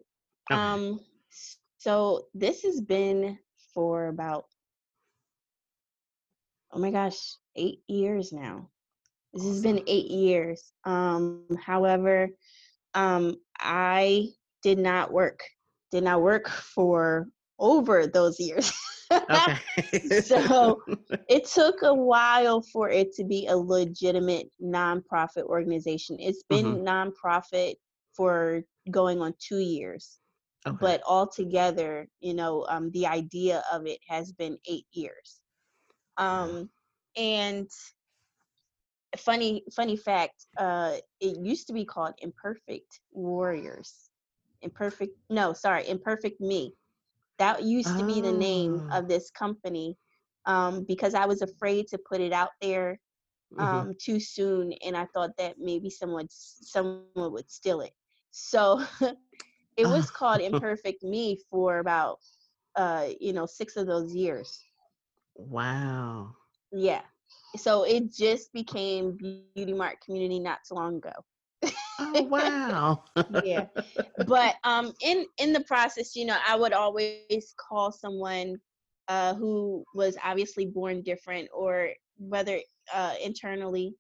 Okay. 0.50 0.61
um 0.61 1.00
so 1.78 2.26
this 2.35 2.62
has 2.62 2.81
been 2.81 3.38
for 3.75 4.09
about 4.09 4.45
oh 6.72 6.78
my 6.78 6.90
gosh, 6.90 7.36
eight 7.56 7.82
years 7.88 8.32
now. 8.32 8.70
This 9.34 9.44
has 9.44 9.62
been 9.62 9.82
eight 9.86 10.10
years. 10.10 10.72
Um, 10.84 11.46
however, 11.60 12.10
um, 12.94 13.20
I 13.60 14.28
did 14.62 14.78
not 14.78 15.12
work, 15.12 15.40
did 15.90 16.04
not 16.04 16.22
work 16.22 16.48
for 16.48 17.26
over 17.58 18.06
those 18.06 18.38
years. 18.40 18.72
Okay. 19.30 19.58
So, 20.08 20.82
it 21.28 21.44
took 21.46 21.82
a 21.82 21.94
while 21.94 22.62
for 22.62 22.88
it 22.90 23.12
to 23.14 23.24
be 23.24 23.46
a 23.46 23.56
legitimate 23.56 24.48
nonprofit 24.62 25.44
organization. 25.44 26.16
It's 26.18 26.42
been 26.48 26.82
Mhm. 26.82 26.84
nonprofit 26.84 27.74
for 28.14 28.62
going 28.90 29.20
on 29.20 29.34
two 29.38 29.58
years, 29.60 30.18
Okay. 30.66 30.78
but 30.80 31.02
altogether, 31.06 32.08
you 32.20 32.34
know, 32.34 32.66
um, 32.68 32.90
the 32.92 33.06
idea 33.06 33.62
of 33.72 33.86
it 33.86 34.00
has 34.08 34.32
been 34.32 34.58
eight 34.66 34.86
years. 34.92 35.41
Um, 36.16 36.71
and 37.16 37.69
funny, 39.16 39.64
funny 39.75 39.97
fact, 39.97 40.47
uh, 40.59 40.97
it 41.21 41.38
used 41.40 41.66
to 41.69 41.73
be 41.73 41.85
called 41.85 42.14
Imperfect 42.19 43.00
Warriors. 43.12 44.11
Imperfect, 44.62 45.12
no, 45.31 45.52
sorry, 45.52 45.88
Imperfect 45.88 46.40
Me. 46.40 46.75
That 47.38 47.62
used 47.62 47.97
to 47.99 48.04
be 48.04 48.21
the 48.21 48.33
name 48.33 48.83
Oh. 48.83 48.92
of 48.92 49.09
this 49.09 49.31
company 49.31 49.97
um, 50.47 50.85
because 50.87 51.14
I 51.14 51.26
was 51.26 51.42
afraid 51.42 51.88
to 51.88 51.99
put 51.99 52.21
it 52.21 52.33
out 52.33 52.50
there 52.61 53.00
Mhm. 53.50 53.87
um, 53.87 53.92
too 54.00 54.21
soon, 54.21 54.73
and 54.85 54.97
I 54.97 55.07
thought 55.07 55.37
that 55.38 55.57
maybe 55.59 55.90
someone 55.90 56.26
someone 56.31 57.04
would 57.07 57.50
steal 57.50 57.81
it. 57.81 57.92
So 58.31 58.83
it 59.76 59.87
was 59.87 60.11
called 60.11 60.40
Imperfect 60.40 61.02
Me 61.02 61.38
for 61.50 61.78
about 61.78 62.19
uh, 62.76 63.09
you 63.21 63.33
know 63.33 63.47
six 63.47 63.76
of 63.76 63.87
those 63.87 64.14
years. 64.14 64.62
Wow. 65.36 66.36
Yeah. 66.72 67.02
So 67.56 67.84
it 67.84 68.12
just 68.12 68.52
became 68.52 69.16
Beauty 69.16 69.44
Mark 69.44 69.72
Community 69.72 70.08
not 70.08 70.30
too 70.34 70.44
long 70.44 70.66
ago. 70.66 70.86
Oh 71.98 72.22
wow. 72.22 73.04
yeah 73.28 73.66
but 74.26 74.54
um 74.64 74.92
in 75.02 75.26
in 75.38 75.52
the 75.52 75.60
process 75.64 76.14
you 76.16 76.24
know 76.26 76.36
i 76.46 76.56
would 76.56 76.72
always 76.72 77.26
call 77.30 77.62
someone 77.64 78.30
uh 78.82 79.08
who 79.10 79.62
was 79.94 80.16
obviously 80.24 80.66
born 80.66 81.02
different 81.02 81.48
or 81.54 81.88
whether 82.18 82.58
uh 82.92 83.14
internally 83.22 83.94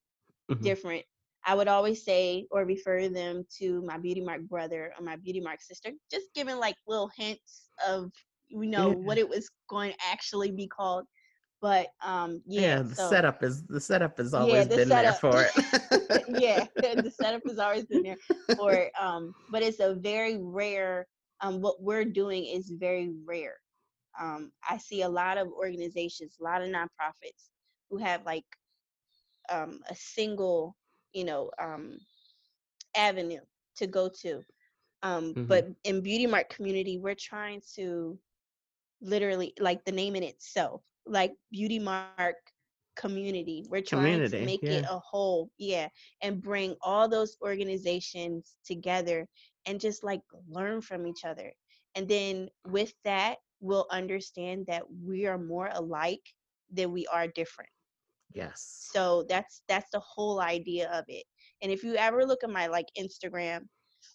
Mhm. 0.48 0.62
different 0.62 1.02
i 1.46 1.54
would 1.54 1.68
always 1.68 2.04
say 2.04 2.46
or 2.50 2.64
refer 2.64 3.08
them 3.08 3.44
to 3.58 3.82
my 3.84 3.96
beauty 3.98 4.20
mark 4.20 4.40
brother 4.42 4.92
or 4.98 5.04
my 5.04 5.16
beauty 5.16 5.40
mark 5.40 5.60
sister 5.60 5.90
just 6.10 6.26
giving 6.34 6.56
like 6.58 6.76
little 6.86 7.10
hints 7.16 7.68
of 7.88 8.10
you 8.48 8.66
know 8.66 8.92
Yeah. 8.92 9.04
what 9.04 9.18
it 9.18 9.28
was 9.28 9.50
going 9.68 9.92
to 9.92 9.98
actually 10.10 10.50
be 10.50 10.66
called 10.66 11.04
but 11.62 11.88
um 12.04 12.42
yeah, 12.46 12.76
Yeah, 12.76 12.82
the 12.82 12.94
so 12.94 13.22
setup 13.22 13.42
is 13.42 13.66
the 13.66 13.80
setup 13.80 14.18
has 14.18 14.34
Yeah, 14.34 14.64
always 14.64 14.66
the 14.66 14.78
been 14.78 14.90
setup. 14.90 15.12
there 15.12 15.12
for 15.12 15.44
it. 15.44 15.54
yeah, 16.28 16.66
the 16.82 17.10
setup 17.10 17.42
has 17.46 17.58
always 17.58 17.86
been 17.86 18.02
there 18.02 18.18
for 18.56 18.74
it. 18.74 18.92
um 19.00 19.34
but 19.48 19.62
it's 19.62 19.80
a 19.80 19.94
very 19.94 20.38
rare 20.42 21.06
um 21.40 21.60
what 21.60 21.82
we're 21.82 22.04
doing 22.04 22.44
is 22.46 22.70
very 22.78 23.10
rare. 23.26 23.56
Um 24.20 24.52
I 24.68 24.78
see 24.78 25.02
a 25.02 25.08
lot 25.08 25.38
of 25.38 25.48
organizations, 25.48 26.36
a 26.40 26.44
lot 26.44 26.62
of 26.62 26.68
nonprofits 26.70 27.50
who 27.90 27.98
have 27.98 28.24
like 28.26 28.46
um 29.50 29.80
a 29.90 29.94
single, 29.94 30.76
you 31.12 31.24
know, 31.24 31.50
um 31.60 31.98
avenue 32.96 33.40
to 33.76 33.86
go 33.86 34.08
to. 34.22 34.42
Um 35.02 35.36
Mhm. 35.36 35.48
but 35.48 35.66
in 35.84 36.02
Beauty 36.02 36.26
Mark 36.26 36.50
community, 36.50 36.98
we're 36.98 37.14
trying 37.18 37.62
to 37.76 38.18
literally 39.00 39.54
like 39.60 39.84
the 39.84 39.92
name 39.92 40.16
in 40.16 40.24
itself, 40.24 40.82
like 41.06 41.32
Beauty 41.50 41.78
Mark 41.78 42.36
community. 42.96 43.64
We're 43.68 43.82
trying 43.82 44.20
to 44.20 44.28
Community, 44.28 44.44
make 44.44 44.62
it 44.62 44.84
a 44.88 44.98
whole, 44.98 45.50
yeah, 45.58 45.88
and 46.22 46.42
bring 46.42 46.74
all 46.82 47.08
those 47.08 47.36
organizations 47.42 48.56
together 48.64 49.26
and 49.66 49.80
just 49.80 50.04
like 50.04 50.20
learn 50.48 50.80
from 50.80 51.06
each 51.06 51.24
other. 51.24 51.52
And 51.94 52.08
then 52.08 52.48
with 52.66 52.92
that, 53.04 53.36
we'll 53.60 53.86
understand 53.90 54.66
that 54.68 54.82
we 55.04 55.26
are 55.26 55.38
more 55.38 55.70
alike 55.72 56.22
than 56.70 56.92
we 56.92 57.06
are 57.06 57.28
different. 57.28 57.70
Yes. 58.34 58.88
So 58.92 59.24
that's 59.28 59.62
that's 59.68 59.90
the 59.92 60.00
whole 60.00 60.40
idea 60.40 60.90
of 60.90 61.04
it. 61.08 61.24
And 61.62 61.70
if 61.70 61.82
you 61.82 61.94
ever 61.96 62.24
look 62.24 62.42
at 62.42 62.50
my 62.50 62.66
like 62.66 62.86
Instagram 62.98 63.66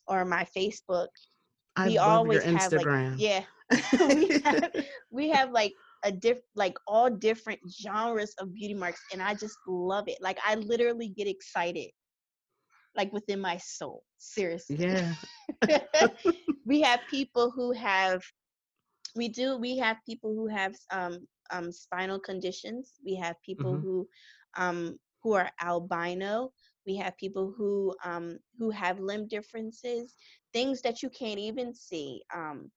or 0.08 0.25
my 0.25 0.46
Facebook, 0.56 1.08
I 1.75 1.88
we 1.88 1.98
always 1.98 2.44
have 2.44 2.74
like 2.74 2.86
Instagram. 2.86 3.15
yeah 3.17 3.44
we 4.00 4.41
have 4.44 4.72
we 5.12 5.29
have 5.29 5.51
like 5.51 5.74
a 6.04 6.12
diff 6.12 6.39
like 6.56 6.77
all 6.88 7.10
different 7.10 7.60
genres 7.82 8.34
of 8.39 8.54
beauty 8.54 8.74
marks 8.74 9.01
and 9.12 9.22
i 9.22 9.34
just 9.34 9.58
love 9.68 10.08
it 10.08 10.18
like 10.22 10.38
i 10.46 10.56
literally 10.56 11.10
get 11.10 11.27
excited 11.27 11.89
like 12.96 13.12
within 13.13 13.39
my 13.39 13.58
soul 13.58 14.04
seriously 14.18 14.89
yeah. 14.89 15.16
we 16.66 16.82
have 16.82 17.00
people 17.10 17.51
who 17.51 17.72
have 17.72 18.22
we 19.16 19.27
do 19.30 19.58
we 19.58 19.77
have 19.77 19.98
people 20.06 20.34
who 20.34 20.48
have 20.48 20.75
um 20.92 21.20
um 21.51 21.72
spinal 21.72 22.20
conditions 22.20 22.96
we 23.06 23.16
have 23.16 23.36
people 23.44 23.77
Mhm. 23.77 23.82
who 23.82 24.08
um 24.58 24.98
who 25.24 25.34
are 25.34 25.50
albino 25.62 26.51
we 26.86 26.96
have 26.98 27.18
people 27.18 27.54
who 27.58 27.94
um 28.04 28.38
who 28.58 28.70
have 28.72 29.00
limb 29.00 29.27
differences 29.27 30.16
things 30.54 30.82
that 30.82 31.01
you 31.01 31.10
can't 31.10 31.39
even 31.39 31.74
see 31.74 32.22
um 32.34 32.72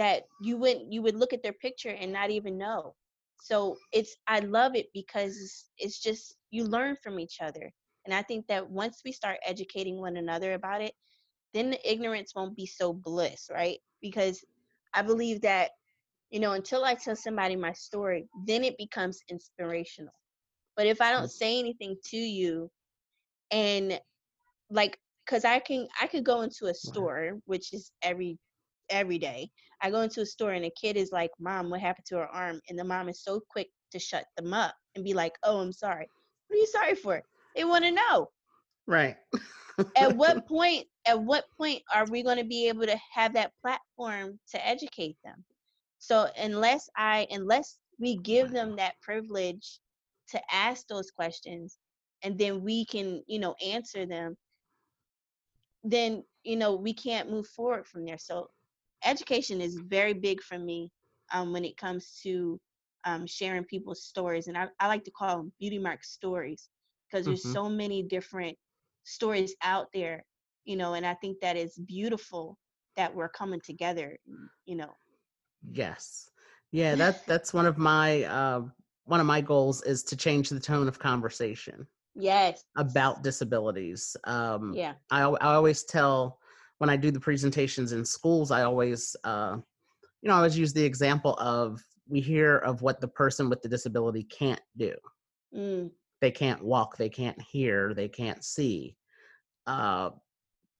that 0.00 0.22
you 0.40 0.56
wouldn't 0.56 0.90
you 0.90 1.02
would 1.02 1.14
look 1.14 1.34
at 1.34 1.42
their 1.42 1.52
picture 1.52 1.90
and 1.90 2.10
not 2.10 2.30
even 2.30 2.56
know. 2.56 2.94
So 3.42 3.76
it's 3.92 4.16
i 4.26 4.40
love 4.40 4.74
it 4.74 4.86
because 4.94 5.66
it's, 5.76 6.00
just 6.00 6.36
you 6.50 6.64
learn 6.64 6.96
from 7.02 7.20
each 7.20 7.36
other. 7.42 7.70
And 8.06 8.14
i 8.14 8.22
think 8.22 8.46
that 8.46 8.70
once 8.70 9.02
we 9.04 9.12
start 9.12 9.36
educating 9.44 10.00
one 10.00 10.16
another 10.16 10.54
about 10.54 10.80
it 10.80 10.94
then 11.52 11.68
the 11.70 11.92
ignorance 11.92 12.32
won't 12.34 12.56
be 12.56 12.64
so 12.64 12.94
bliss 12.94 13.50
right? 13.52 13.78
Because 14.00 14.42
i 14.94 15.02
believe 15.02 15.42
that 15.42 15.72
you 16.30 16.40
know 16.40 16.52
until 16.52 16.82
i 16.84 16.94
tell 16.94 17.14
somebody 17.14 17.54
my 17.54 17.74
story 17.74 18.26
then 18.46 18.64
it 18.64 18.78
becomes 18.78 19.20
inspirational. 19.28 20.14
But 20.76 20.86
if 20.86 21.02
i 21.02 21.12
don't 21.12 21.30
say 21.30 21.58
anything 21.58 21.96
to 22.06 22.16
you 22.16 22.70
and 23.50 24.00
like 24.70 24.98
because 25.26 25.44
i 25.44 25.58
can 25.58 25.86
i 26.00 26.06
could 26.06 26.24
go 26.24 26.40
into 26.40 26.64
a 26.64 26.70
mm-hmm. 26.70 26.88
store 26.88 27.38
which 27.44 27.74
is 27.74 27.92
every 28.02 28.38
every 28.90 29.18
day. 29.18 29.50
I 29.82 29.90
go 29.90 30.02
into 30.02 30.20
a 30.20 30.26
store 30.26 30.52
and 30.52 30.64
a 30.64 30.70
kid 30.70 30.96
is 30.96 31.12
like 31.12 31.30
mom 31.38 31.70
what 31.70 31.80
happened 31.80 32.06
to 32.06 32.18
her 32.18 32.26
arm? 32.26 32.60
And 32.68 32.78
the 32.78 32.84
mom 32.84 33.08
is 33.08 33.22
so 33.22 33.40
quick 33.48 33.68
to 33.92 33.98
shut 33.98 34.24
them 34.36 34.52
up 34.52 34.74
and 34.94 35.04
be 35.04 35.14
like 35.14 35.34
oh 35.44 35.60
i'm 35.60 35.72
sorry. 35.72 36.08
What 36.48 36.56
are 36.56 36.60
you 36.60 36.66
sorry 36.66 36.94
for? 36.94 37.22
They 37.56 37.64
want 37.64 37.84
to 37.84 37.90
know. 37.90 38.28
Right. 38.86 39.16
at 39.96 40.14
what 40.14 40.46
point 40.48 40.86
at 41.06 41.20
what 41.20 41.44
point 41.56 41.82
are 41.94 42.06
we 42.06 42.22
going 42.22 42.38
to 42.38 42.44
be 42.44 42.68
able 42.68 42.86
to 42.86 42.98
have 43.12 43.32
that 43.34 43.52
platform 43.62 44.38
to 44.52 44.66
educate 44.66 45.16
them? 45.24 45.44
So 45.98 46.28
unless 46.38 46.88
i 46.96 47.26
unless 47.30 47.78
we 47.98 48.16
give 48.16 48.50
them 48.50 48.76
that 48.76 48.94
privilege 49.02 49.80
to 50.30 50.40
ask 50.52 50.86
those 50.86 51.10
questions 51.10 51.78
and 52.22 52.38
then 52.38 52.62
we 52.62 52.84
can 52.84 53.22
you 53.26 53.38
know 53.38 53.54
answer 53.64 54.06
them 54.06 54.36
then 55.84 56.22
you 56.44 56.56
know 56.56 56.74
we 56.74 56.92
can't 56.92 57.30
move 57.30 57.46
forward 57.48 57.86
from 57.86 58.04
there. 58.04 58.18
So 58.18 58.48
education 59.04 59.60
is 59.60 59.78
very 59.78 60.12
big 60.14 60.42
for 60.42 60.58
me 60.58 60.90
um, 61.32 61.52
when 61.52 61.64
it 61.64 61.76
comes 61.76 62.18
to 62.22 62.60
um, 63.04 63.26
sharing 63.26 63.64
people's 63.64 64.04
stories 64.04 64.46
and 64.48 64.56
I, 64.58 64.68
I 64.80 64.88
like 64.88 65.04
to 65.04 65.10
call 65.10 65.36
them 65.38 65.52
beauty 65.60 65.78
mark 65.78 66.04
stories 66.04 66.68
because 67.10 67.26
there's 67.26 67.44
Mhm. 67.44 67.52
so 67.52 67.68
many 67.68 68.02
different 68.02 68.56
stories 69.04 69.54
out 69.62 69.88
there 69.94 70.24
you 70.64 70.76
know 70.76 70.94
and 70.94 71.06
i 71.06 71.14
think 71.14 71.38
that 71.40 71.56
is 71.56 71.76
beautiful 71.86 72.58
that 72.96 73.14
we're 73.14 73.28
coming 73.28 73.60
together 73.60 74.18
you 74.66 74.76
know 74.76 74.92
Yes. 75.70 76.30
Yeah, 76.72 76.94
that 76.96 77.26
that's 77.26 77.54
one 77.54 77.66
of 77.66 77.78
my 77.78 78.24
uh 78.24 78.62
one 79.04 79.20
of 79.20 79.26
my 79.26 79.40
goals 79.40 79.82
is 79.82 80.02
to 80.04 80.16
change 80.16 80.50
the 80.50 80.60
tone 80.60 80.88
of 80.88 80.98
conversation 80.98 81.86
yes 82.14 82.64
about 82.76 83.22
disabilities. 83.22 84.16
Um 84.24 84.80
yeah 84.80 84.94
I 85.10 85.22
I 85.22 85.54
always 85.54 85.84
tell 85.84 86.39
when 86.80 86.90
I 86.90 86.96
do 86.98 87.12
the 87.12 87.20
presentations 87.20 87.92
in 87.92 88.04
schools, 88.04 88.52
I 88.52 88.64
always 88.64 89.16
uh 89.24 89.58
you 90.22 90.28
know, 90.28 90.34
I 90.34 90.38
always 90.38 90.58
use 90.58 90.74
the 90.74 90.84
example 90.84 91.36
of 91.40 91.82
we 92.08 92.20
hear 92.20 92.58
of 92.58 92.82
what 92.82 93.00
the 93.00 93.08
person 93.08 93.50
with 93.50 93.62
the 93.62 93.70
disability 93.70 94.24
can't 94.24 94.62
do. 94.76 94.96
mm, 95.52 95.90
They 96.20 96.30
can't 96.30 96.62
walk, 96.62 96.96
they 96.96 97.08
can't 97.08 97.40
hear, 97.40 97.94
they 97.94 98.08
can't 98.08 98.44
see. 98.44 98.96
Uh 99.66 100.12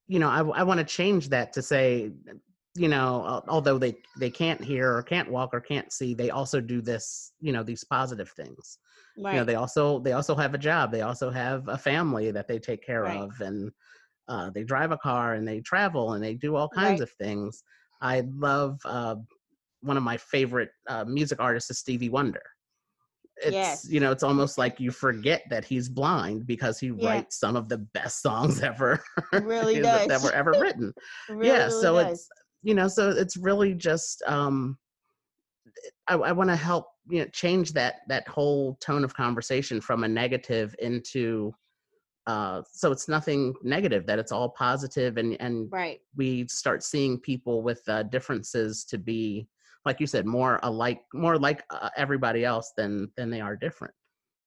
you 0.07 0.19
know, 0.19 0.29
I 0.29 0.41
I 0.61 0.63
want 0.63 0.79
to 0.79 0.85
change 0.85 1.29
that 1.29 1.53
to 1.53 1.63
say 1.63 2.11
you 2.75 2.89
know, 2.89 3.25
al- 3.27 3.45
although 3.49 3.79
they 3.79 3.97
they 4.19 4.31
can't 4.31 4.63
hear 4.63 4.95
or 4.95 5.03
can't 5.03 5.31
walk 5.31 5.51
or 5.53 5.61
can't 5.61 5.91
see, 5.93 6.15
they 6.15 6.31
also 6.31 6.61
do 6.61 6.81
this, 6.81 7.33
you 7.41 7.53
know, 7.53 7.63
these 7.63 7.83
positive 7.85 8.31
things. 8.31 8.79
Right. 9.17 9.33
You 9.33 9.39
know, 9.39 9.45
they 9.45 9.55
also 9.55 9.99
they 9.99 10.13
also 10.13 10.35
have 10.35 10.55
a 10.55 10.59
job. 10.59 10.91
They 10.91 11.03
also 11.03 11.31
have 11.31 11.69
a 11.69 11.77
family 11.79 12.31
that 12.31 12.47
they 12.47 12.59
take 12.59 12.83
care 12.85 13.07
Right. 13.07 13.21
of, 13.23 13.41
and 13.41 13.71
uh, 14.31 14.49
they 14.49 14.63
drive 14.63 14.91
a 14.91 14.97
car 14.97 15.33
and 15.35 15.45
they 15.47 15.59
travel 15.59 16.13
and 16.13 16.23
they 16.23 16.33
do 16.33 16.55
all 16.55 16.69
kinds 16.69 17.01
Right. 17.01 17.01
of 17.01 17.11
things. 17.11 17.63
I 18.01 18.23
love 18.33 18.79
uh, 18.85 19.15
one 19.81 19.97
of 19.97 20.03
my 20.03 20.17
favorite 20.17 20.69
uh, 20.87 21.03
music 21.05 21.39
artists 21.41 21.69
is 21.69 21.79
Stevie 21.79 22.09
Wonder. 22.09 22.41
it's 23.43 23.55
Yes. 23.55 23.87
you 23.89 23.99
know 23.99 24.11
it's 24.11 24.23
almost 24.23 24.57
like 24.57 24.79
you 24.79 24.91
forget 24.91 25.41
that 25.49 25.65
he's 25.65 25.89
blind 25.89 26.45
because 26.45 26.79
he 26.79 26.91
Yeah. 26.91 27.05
writes 27.05 27.39
some 27.39 27.55
of 27.55 27.67
the 27.69 27.79
best 27.97 28.21
songs 28.21 28.61
ever 28.71 29.03
really 29.33 29.79
know, 29.79 30.05
that 30.07 30.21
were 30.23 30.33
ever 30.33 30.53
written 30.61 30.93
It 31.29 31.33
really, 31.33 31.47
yeah 31.49 31.67
really 31.67 31.81
so 31.81 31.97
does. 31.97 32.09
it's 32.11 32.29
you 32.63 32.73
know 32.75 32.87
so 32.87 33.09
it's 33.09 33.37
really 33.37 33.73
just 33.73 34.21
um 34.27 34.77
i, 36.07 36.13
I 36.15 36.31
want 36.31 36.49
to 36.49 36.55
help 36.55 36.85
you 37.09 37.19
know 37.19 37.29
change 37.33 37.73
that 37.73 37.95
that 38.07 38.27
whole 38.27 38.77
tone 38.81 39.03
of 39.03 39.13
conversation 39.13 39.81
from 39.81 40.03
a 40.03 40.07
negative 40.07 40.75
into 40.79 41.53
uh 42.27 42.61
so 42.71 42.91
it's 42.91 43.07
nothing 43.07 43.53
negative 43.63 44.05
that 44.05 44.19
it's 44.19 44.31
all 44.31 44.49
positive 44.49 45.17
and 45.17 45.39
and 45.41 45.67
right. 45.71 45.99
we 46.15 46.47
start 46.47 46.83
seeing 46.83 47.19
people 47.19 47.63
with 47.63 47.81
uh, 47.87 48.03
differences 48.03 48.85
to 48.85 48.97
be 48.97 49.47
like 49.85 49.99
you 49.99 50.05
said 50.05 50.25
more 50.25 50.59
alike 50.63 51.01
more 51.13 51.37
like 51.37 51.63
uh, 51.71 51.89
everybody 51.97 52.45
else 52.45 52.73
than 52.77 53.09
than 53.17 53.29
they 53.31 53.41
are 53.41 53.55
different 53.55 53.93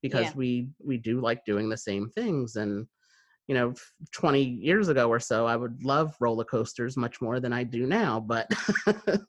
because 0.02 0.26
Yeah. 0.26 0.32
we 0.36 0.68
we 0.84 0.98
do 0.98 1.20
like 1.20 1.44
doing 1.44 1.68
the 1.68 1.76
same 1.76 2.08
things 2.10 2.56
and 2.56 2.86
you 3.48 3.54
know 3.54 3.74
20 4.12 4.42
years 4.42 4.88
ago 4.88 5.08
or 5.08 5.18
so 5.18 5.44
i 5.46 5.56
would 5.56 5.82
love 5.82 6.14
roller 6.20 6.44
coasters 6.44 6.96
much 6.96 7.20
more 7.20 7.40
than 7.40 7.52
i 7.52 7.64
do 7.64 7.86
now 7.86 8.20
but 8.20 8.48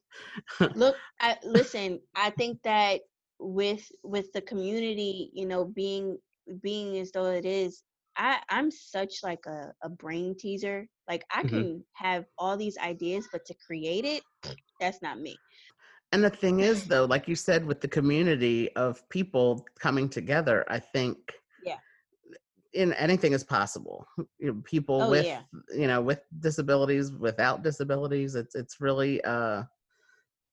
Look, 0.75 0.95
I, 1.19 1.37
listen. 1.43 1.99
I 2.15 2.29
think 2.31 2.59
that 2.63 3.01
with 3.39 3.85
with 4.03 4.31
the 4.33 4.41
community, 4.41 5.29
you 5.33 5.45
know, 5.45 5.65
being 5.65 6.17
being 6.61 6.97
as 6.97 7.11
though 7.11 7.25
it 7.25 7.45
is, 7.45 7.83
I 8.17 8.39
I'm 8.49 8.71
such 8.71 9.13
like 9.23 9.45
a 9.47 9.73
a 9.83 9.89
brain 9.89 10.35
teaser. 10.37 10.87
Like 11.07 11.23
I 11.31 11.43
Mhm. 11.43 11.49
can 11.49 11.83
have 11.93 12.25
all 12.37 12.57
these 12.57 12.77
ideas, 12.77 13.27
but 13.31 13.45
to 13.45 13.53
create 13.65 14.05
it, 14.05 14.23
that's 14.79 15.01
not 15.01 15.19
me. 15.19 15.37
and 16.11 16.23
the 16.23 16.29
thing 16.29 16.59
is 16.61 16.85
though 16.85 17.05
like 17.05 17.27
you 17.27 17.35
said 17.35 17.65
with 17.65 17.81
the 17.81 17.87
community 17.87 18.73
of 18.75 19.07
people 19.09 19.65
coming 19.79 20.07
together 20.07 20.63
i 20.69 20.79
think 20.79 21.17
Yeah. 21.63 21.77
in 22.73 22.93
anything 22.93 23.33
is 23.33 23.43
possible 23.43 24.05
you 24.39 24.47
know, 24.53 24.61
people 24.63 24.99
Oh, 25.01 25.09
with 25.09 25.25
yeah. 25.25 25.41
you 25.73 25.87
know 25.87 26.01
with 26.01 26.21
disabilities 26.39 27.11
without 27.11 27.63
disabilities 27.63 28.35
it's 28.35 28.55
it's 28.55 28.79
really 28.79 29.23
uh 29.23 29.63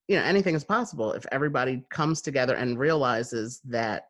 you 0.07 0.15
know 0.17 0.23
anything 0.23 0.55
is 0.55 0.63
possible 0.63 1.13
if 1.13 1.25
everybody 1.31 1.83
comes 1.89 2.21
together 2.21 2.55
and 2.55 2.79
realizes 2.79 3.61
that 3.65 4.05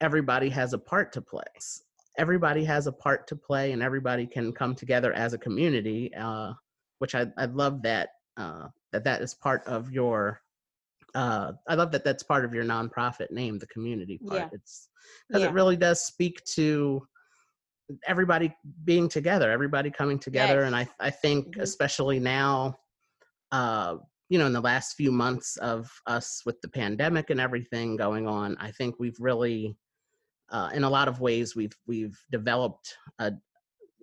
everybody 0.00 0.48
has 0.48 0.72
a 0.74 0.78
part 0.78 1.12
to 1.12 1.20
play 1.20 1.44
everybody 2.18 2.64
has 2.64 2.86
a 2.86 2.92
part 2.92 3.26
to 3.26 3.36
play 3.36 3.72
and 3.72 3.82
everybody 3.82 4.26
can 4.26 4.52
come 4.52 4.74
together 4.74 5.12
as 5.14 5.32
a 5.32 5.38
community 5.38 6.12
uh 6.14 6.52
which 6.98 7.14
i 7.14 7.26
i 7.38 7.46
love 7.46 7.82
that 7.82 8.10
uh 8.36 8.68
that 8.92 9.04
that 9.04 9.22
is 9.22 9.34
part 9.34 9.62
of 9.66 9.90
your 9.90 10.40
uh 11.14 11.52
i 11.68 11.74
love 11.74 11.90
that 11.90 12.04
that's 12.04 12.22
part 12.22 12.44
of 12.44 12.52
your 12.54 12.64
nonprofit 12.64 13.30
name 13.30 13.58
the 13.58 13.66
community 13.68 14.18
part 14.26 14.40
Yeah. 14.42 14.48
it's 14.52 14.88
because 15.28 15.42
Yeah. 15.42 15.48
it 15.48 15.54
really 15.54 15.76
does 15.76 16.04
speak 16.04 16.42
to 16.54 17.06
everybody 18.06 18.54
being 18.84 19.08
together 19.08 19.50
everybody 19.50 19.90
coming 19.90 20.18
together 20.18 20.62
and 20.62 20.76
i 20.76 20.88
i 21.00 21.10
think 21.10 21.56
Mhm. 21.56 21.62
especially 21.62 22.18
now 22.20 22.76
uh 23.52 23.96
you 24.28 24.38
know 24.38 24.46
in 24.46 24.52
the 24.52 24.60
last 24.60 24.94
few 24.94 25.12
months 25.12 25.56
of 25.58 25.90
us 26.06 26.42
with 26.46 26.58
the 26.62 26.68
pandemic 26.68 27.28
and 27.30 27.40
everything 27.40 27.96
going 27.96 28.26
on 28.26 28.56
i 28.60 28.70
think 28.70 28.98
we've 28.98 29.18
really 29.18 29.76
uh 30.50 30.70
in 30.74 30.84
a 30.84 30.90
lot 30.90 31.08
of 31.08 31.20
ways 31.20 31.54
we've 31.56 31.76
we've 31.86 32.18
developed 32.30 32.96
a 33.18 33.32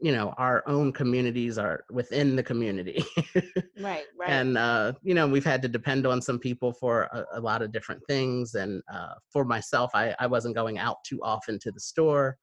you 0.02 0.12
know 0.12 0.30
our 0.38 0.64
own 0.68 0.92
communities 0.92 1.58
are 1.58 1.86
within 1.92 2.36
the 2.36 2.44
community 2.44 3.04
Right. 3.78 4.06
Right. 4.18 4.30
and 4.32 4.58
uh 4.58 4.94
you 5.02 5.14
know 5.14 5.28
we've 5.28 5.46
had 5.46 5.62
to 5.62 5.68
depend 5.68 6.06
on 6.06 6.22
some 6.22 6.40
people 6.40 6.74
for 6.74 7.04
a, 7.04 7.26
a 7.34 7.40
lot 7.42 7.62
of 7.62 7.72
different 7.72 8.02
things 8.08 8.56
and 8.56 8.82
uh 8.92 9.14
for 9.32 9.46
myself 9.46 9.92
i 9.94 10.16
i 10.20 10.28
wasn't 10.28 10.56
going 10.56 10.78
out 10.78 10.98
too 11.06 11.20
often 11.24 11.60
to 11.60 11.72
the 11.72 11.80
store 11.80 12.38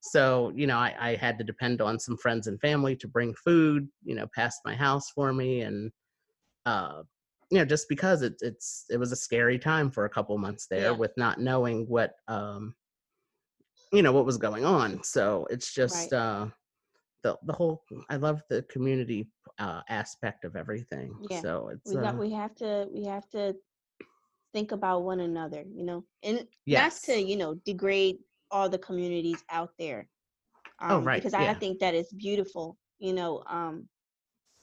so 0.00 0.50
you 0.54 0.66
know 0.66 0.78
I, 0.78 0.94
I 0.98 1.16
had 1.16 1.38
to 1.38 1.44
depend 1.44 1.80
on 1.80 1.98
some 1.98 2.16
friends 2.16 2.46
and 2.46 2.60
family 2.60 2.96
to 2.96 3.08
bring 3.08 3.34
food 3.34 3.88
you 4.04 4.14
know 4.14 4.26
past 4.34 4.60
my 4.64 4.74
house 4.74 5.10
for 5.10 5.32
me 5.32 5.62
and 5.62 5.92
uh 6.66 7.02
you 7.50 7.58
know 7.58 7.64
just 7.64 7.88
because 7.88 8.22
it, 8.22 8.34
it's 8.40 8.84
it 8.90 8.98
was 8.98 9.12
a 9.12 9.16
scary 9.16 9.58
time 9.58 9.90
for 9.90 10.04
a 10.04 10.10
couple 10.10 10.36
months 10.38 10.66
there 10.68 10.92
Yeah. 10.92 10.98
with 10.98 11.12
not 11.16 11.40
knowing 11.40 11.86
what 11.86 12.12
um 12.28 12.74
you 13.92 14.02
know 14.02 14.12
what 14.12 14.26
was 14.26 14.38
going 14.38 14.64
on 14.64 15.02
so 15.02 15.46
it's 15.50 15.72
just 15.72 16.12
Right. 16.12 16.12
uh 16.12 16.46
the 17.22 17.36
the 17.44 17.52
whole 17.52 17.82
i 18.10 18.16
love 18.16 18.42
the 18.50 18.62
community 18.64 19.28
uh 19.58 19.80
aspect 19.88 20.44
of 20.44 20.56
everything 20.56 21.14
Yeah. 21.30 21.40
so 21.42 21.68
it's 21.68 21.92
we 21.92 21.96
got 21.96 22.14
uh, 22.14 22.18
we 22.18 22.30
have 22.32 22.54
to 22.56 22.88
we 22.92 23.04
have 23.04 23.28
to 23.30 23.54
think 24.52 24.72
about 24.72 25.04
one 25.04 25.20
another 25.20 25.64
you 25.74 25.84
know 25.84 26.04
and 26.22 26.46
not 26.66 26.92
to 27.04 27.20
you 27.20 27.36
know 27.36 27.54
degrade 27.64 28.16
all 28.50 28.68
the 28.68 28.78
communities 28.78 29.44
out 29.50 29.70
there 29.78 30.08
um 30.80 30.98
oh 30.98 31.00
right 31.00 31.22
because 31.22 31.34
I, 31.34 31.50
I 31.50 31.54
yeah 31.54 31.54
think 31.54 31.80
that 31.80 31.94
is 31.94 32.12
beautiful 32.12 32.76
you 32.98 33.12
know 33.12 33.42
um 33.48 33.88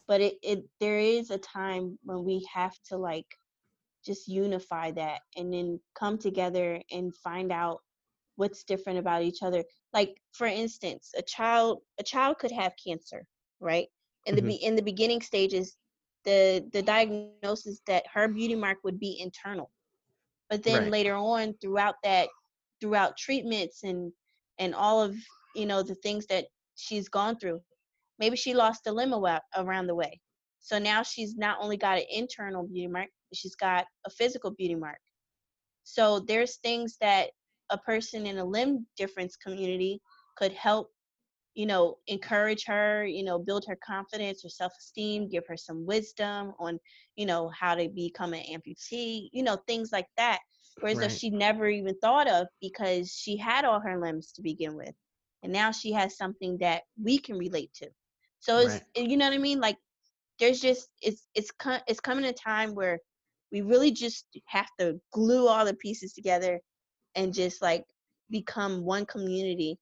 but 0.07 0.21
it, 0.21 0.35
it 0.43 0.63
there 0.79 0.99
is 0.99 1.29
a 1.31 1.37
time 1.37 1.97
when 2.03 2.23
we 2.25 2.45
have 2.53 2.73
to 2.89 2.97
like 2.97 3.27
just 4.05 4.27
unify 4.27 4.91
that 4.91 5.19
and 5.35 5.53
then 5.53 5.79
come 5.95 6.17
together 6.17 6.81
and 6.91 7.15
find 7.15 7.51
out 7.51 7.81
what's 8.37 8.63
different 8.65 8.99
about 8.99 9.23
each 9.23 9.43
other. 9.43 9.65
Like 9.93 10.21
for 10.33 10.47
instance 10.47 11.13
a 11.17 11.23
child 11.23 11.81
a 11.99 12.03
child 12.03 12.39
could 12.39 12.51
have 12.53 12.73
cancer 12.85 13.27
right? 13.61 13.87
In 14.25 14.35
the 14.35 14.41
Mhm. 14.41 14.49
be 14.49 14.55
in 14.55 14.75
the 14.75 14.83
beginning 14.83 15.21
stages 15.21 15.77
the 16.25 16.65
the 16.73 16.83
diagnosis 16.83 17.53
that 17.61 17.79
her 17.81 18.01
beauty 18.01 18.27
mark 18.27 18.51
would 18.55 18.99
be 18.99 19.17
internal. 19.19 19.49
But 20.49 20.63
then 20.63 20.73
Right. 20.73 20.91
later 20.91 21.15
on 21.15 21.53
throughout 21.61 21.95
that 22.03 22.29
throughout 22.79 23.17
treatments 23.17 23.83
and 23.83 24.11
and 24.59 24.73
all 24.75 25.01
of 25.01 25.15
you 25.55 25.65
know 25.65 25.83
the 25.83 25.95
things 25.95 26.25
that 26.27 26.45
she's 26.75 27.09
gone 27.09 27.37
through 27.37 27.61
maybe 28.19 28.35
she 28.37 28.53
lost 28.53 28.87
a 28.87 28.91
limb 28.91 29.13
awa- 29.13 29.41
around 29.55 29.87
the 29.87 29.95
way. 29.95 30.19
So 30.61 30.77
now 30.79 31.03
she's 31.03 31.35
not 31.35 31.57
only 31.61 31.77
got 31.77 31.97
an 31.97 32.05
internal 32.11 32.63
beauty 32.67 32.87
mark 32.87 33.09
she's 33.33 33.55
got 33.55 33.85
a 34.05 34.09
physical 34.09 34.51
beauty 34.51 34.75
mark. 34.75 34.99
So 35.83 36.19
there's 36.19 36.57
things 36.57 36.97
that 37.01 37.29
a 37.69 37.77
person 37.77 38.25
in 38.25 38.37
a 38.37 38.45
limb 38.45 38.85
difference 38.97 39.35
community 39.35 40.01
could 40.37 40.53
help 40.53 40.89
you 41.55 41.65
know 41.65 41.97
encourage 42.07 42.65
her 42.65 43.05
you 43.05 43.23
know 43.23 43.39
build 43.39 43.65
her 43.67 43.77
confidence 43.85 44.43
her 44.43 44.49
self-esteem 44.49 45.27
give 45.27 45.45
her 45.47 45.57
some 45.57 45.85
wisdom 45.85 46.53
on 46.59 46.79
you 47.15 47.25
know 47.25 47.49
how 47.49 47.73
to 47.75 47.89
become 47.89 48.33
an 48.33 48.43
amputee 48.43 49.29
you 49.33 49.43
know 49.43 49.57
things 49.67 49.91
like 49.91 50.07
that 50.17 50.39
whereas 50.81 50.99
Right. 50.99 51.11
she 51.11 51.29
never 51.31 51.67
even 51.67 51.95
thought 51.99 52.29
of 52.29 52.47
because 52.61 53.11
she 53.11 53.35
had 53.37 53.65
all 53.65 53.79
her 53.79 53.99
limbs 53.99 54.31
to 54.31 54.41
begin 54.41 54.75
with 54.75 54.93
and 55.43 55.51
now 55.51 55.71
she 55.71 55.91
has 55.91 56.15
something 56.15 56.57
that 56.59 56.83
we 57.03 57.17
can 57.17 57.37
relate 57.37 57.71
to 57.73 57.87
so 58.39 58.59
it's 58.59 58.75
Right. 58.75 58.83
you 58.95 59.17
know 59.17 59.25
what 59.25 59.33
i 59.33 59.39
mean 59.39 59.59
like 59.59 59.77
there's 60.39 60.59
just 60.61 60.89
it's 61.01 61.27
it's 61.33 61.51
it's 61.87 61.99
coming 61.99 62.25
a 62.25 62.33
time 62.33 62.75
where 62.75 62.99
we 63.51 63.61
really 63.61 63.91
just 63.91 64.25
have 64.45 64.67
to 64.79 64.99
glue 65.11 65.47
all 65.47 65.65
the 65.65 65.73
pieces 65.73 66.13
together 66.13 66.59
and 67.17 67.33
just 67.33 67.61
like 67.61 67.85
become 68.31 68.85
one 68.85 69.05
community 69.05 69.77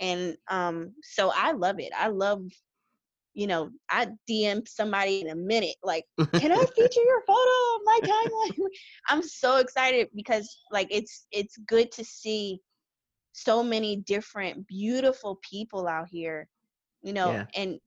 and 0.00 0.36
um 0.50 0.92
so 1.02 1.32
i 1.36 1.52
love 1.52 1.80
it 1.80 1.92
i 1.98 2.08
love 2.08 2.42
you 3.34 3.46
know 3.46 3.70
i 3.90 4.06
dm 4.28 4.66
somebody 4.68 5.20
in 5.22 5.28
a 5.30 5.36
minute 5.36 5.76
like 5.82 6.04
can 6.36 6.52
i 6.52 6.66
feature 6.76 7.02
your 7.02 7.22
photo 7.26 7.38
on 7.38 7.80
my 7.86 8.00
timeline 8.04 8.66
i'm 9.08 9.22
so 9.22 9.58
excited 9.58 10.08
because 10.14 10.58
like 10.72 10.88
it's 10.90 11.26
it's 11.32 11.56
good 11.68 11.90
to 11.92 12.04
see 12.04 12.60
so 13.32 13.62
many 13.62 13.96
different 13.96 14.66
beautiful 14.66 15.38
people 15.48 15.86
out 15.88 16.08
here 16.10 16.48
you 17.02 17.12
know 17.12 17.32
Yeah. 17.32 17.46
and 17.54 17.78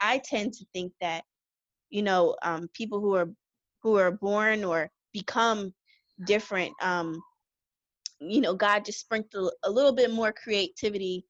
I 0.00 0.18
tend 0.24 0.52
to 0.54 0.64
think 0.72 0.92
that 1.00 1.24
you 1.90 2.02
know 2.02 2.36
um 2.42 2.68
people 2.74 3.00
who 3.00 3.14
are 3.14 3.28
who 3.82 3.96
are 3.98 4.10
born 4.12 4.64
or 4.64 4.90
become 5.12 5.72
different 6.24 6.72
um 6.82 7.20
you 8.20 8.40
know 8.40 8.54
god 8.54 8.84
just 8.84 9.00
sprinkled 9.00 9.52
a 9.64 9.70
little 9.70 9.92
bit 9.94 10.10
more 10.10 10.32
creativity 10.32 11.24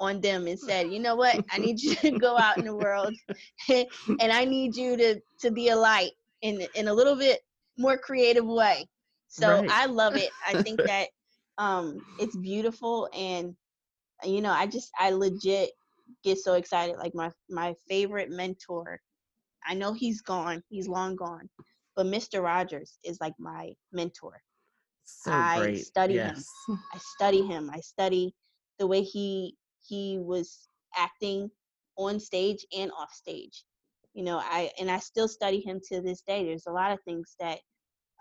on 0.00 0.20
them 0.20 0.46
and 0.46 0.58
said 0.58 0.90
you 0.90 0.98
know 1.00 1.14
what? 1.16 1.40
I 1.50 1.58
need 1.58 1.80
you 1.80 1.94
to 1.96 2.12
go 2.20 2.36
out 2.36 2.58
in 2.58 2.64
the 2.64 2.74
world 2.74 3.14
and 3.70 4.32
i 4.32 4.44
need 4.44 4.76
you 4.76 4.96
to 4.96 5.20
to 5.40 5.50
be 5.50 5.68
a 5.68 5.76
light 5.76 6.12
in 6.42 6.60
in 6.74 6.88
a 6.88 6.94
little 6.94 7.16
bit 7.16 7.40
more 7.78 7.98
creative 7.98 8.46
way. 8.46 8.88
So 9.28 9.62
Right. 9.62 9.68
i 9.68 9.86
love 9.86 10.16
it. 10.16 10.30
I 10.46 10.56
think 10.56 10.82
that 10.86 11.08
um 11.58 12.02
it's 12.18 12.36
beautiful 12.36 13.08
and 13.14 13.54
you 14.24 14.40
know 14.40 14.52
i 14.52 14.66
just 14.66 14.90
i 14.98 15.10
legit 15.10 15.70
get 16.24 16.38
so 16.38 16.54
excited 16.54 16.96
like 16.96 17.14
my 17.14 17.30
my 17.50 17.74
favorite 17.88 18.30
mentor 18.30 19.00
i 19.66 19.74
know 19.74 19.92
he's 19.92 20.20
gone 20.22 20.62
he's 20.68 20.88
long 20.88 21.16
gone 21.16 21.48
but 21.96 22.06
mr 22.06 22.42
rogers 22.42 22.98
is 23.04 23.18
like 23.20 23.34
my 23.38 23.72
mentor 23.92 24.42
so 25.04 25.30
I 25.32 25.54
great. 25.54 25.76
study 25.76 26.18
him. 26.18 26.36
I 26.94 26.98
study 26.98 27.42
him. 27.42 27.70
I 27.72 27.80
study 27.80 28.34
the 28.78 28.86
way 28.86 29.02
he 29.02 29.56
he 29.80 30.18
was 30.20 30.68
acting 30.96 31.50
on 31.96 32.20
stage 32.20 32.64
and 32.76 32.90
off 32.92 33.12
stage. 33.12 33.64
You 34.14 34.24
know, 34.24 34.38
I 34.38 34.70
and 34.80 34.90
I 34.90 34.98
still 34.98 35.28
study 35.28 35.60
him 35.60 35.80
to 35.88 36.00
this 36.00 36.22
day. 36.22 36.44
There's 36.44 36.66
a 36.66 36.72
lot 36.72 36.92
of 36.92 37.00
things 37.04 37.36
that 37.40 37.58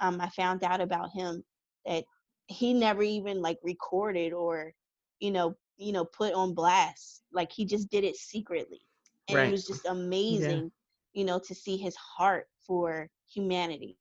um, 0.02 0.20
I 0.22 0.30
found 0.30 0.64
out 0.64 0.82
about 0.82 1.12
him 1.14 1.44
that 1.86 2.04
he 2.48 2.74
never 2.74 3.04
even 3.04 3.42
like 3.42 3.60
recorded 3.64 4.34
or 4.34 4.74
you 5.20 5.32
know 5.32 5.56
you 5.78 5.94
know 5.94 6.06
put 6.06 6.34
on 6.34 6.54
blast 6.54 7.24
like 7.34 7.52
he 7.52 7.66
just 7.66 7.90
did 7.90 8.04
it 8.04 8.16
secretly 8.16 8.82
and 9.30 9.38
Right. 9.38 9.48
it 9.48 9.50
was 9.50 9.66
just 9.66 9.86
amazing 9.88 10.72
you 11.14 11.24
know 11.26 11.40
to 11.40 11.56
see 11.56 11.78
his 11.78 11.96
heart 11.96 12.48
for 12.68 13.10
humanity 13.34 13.98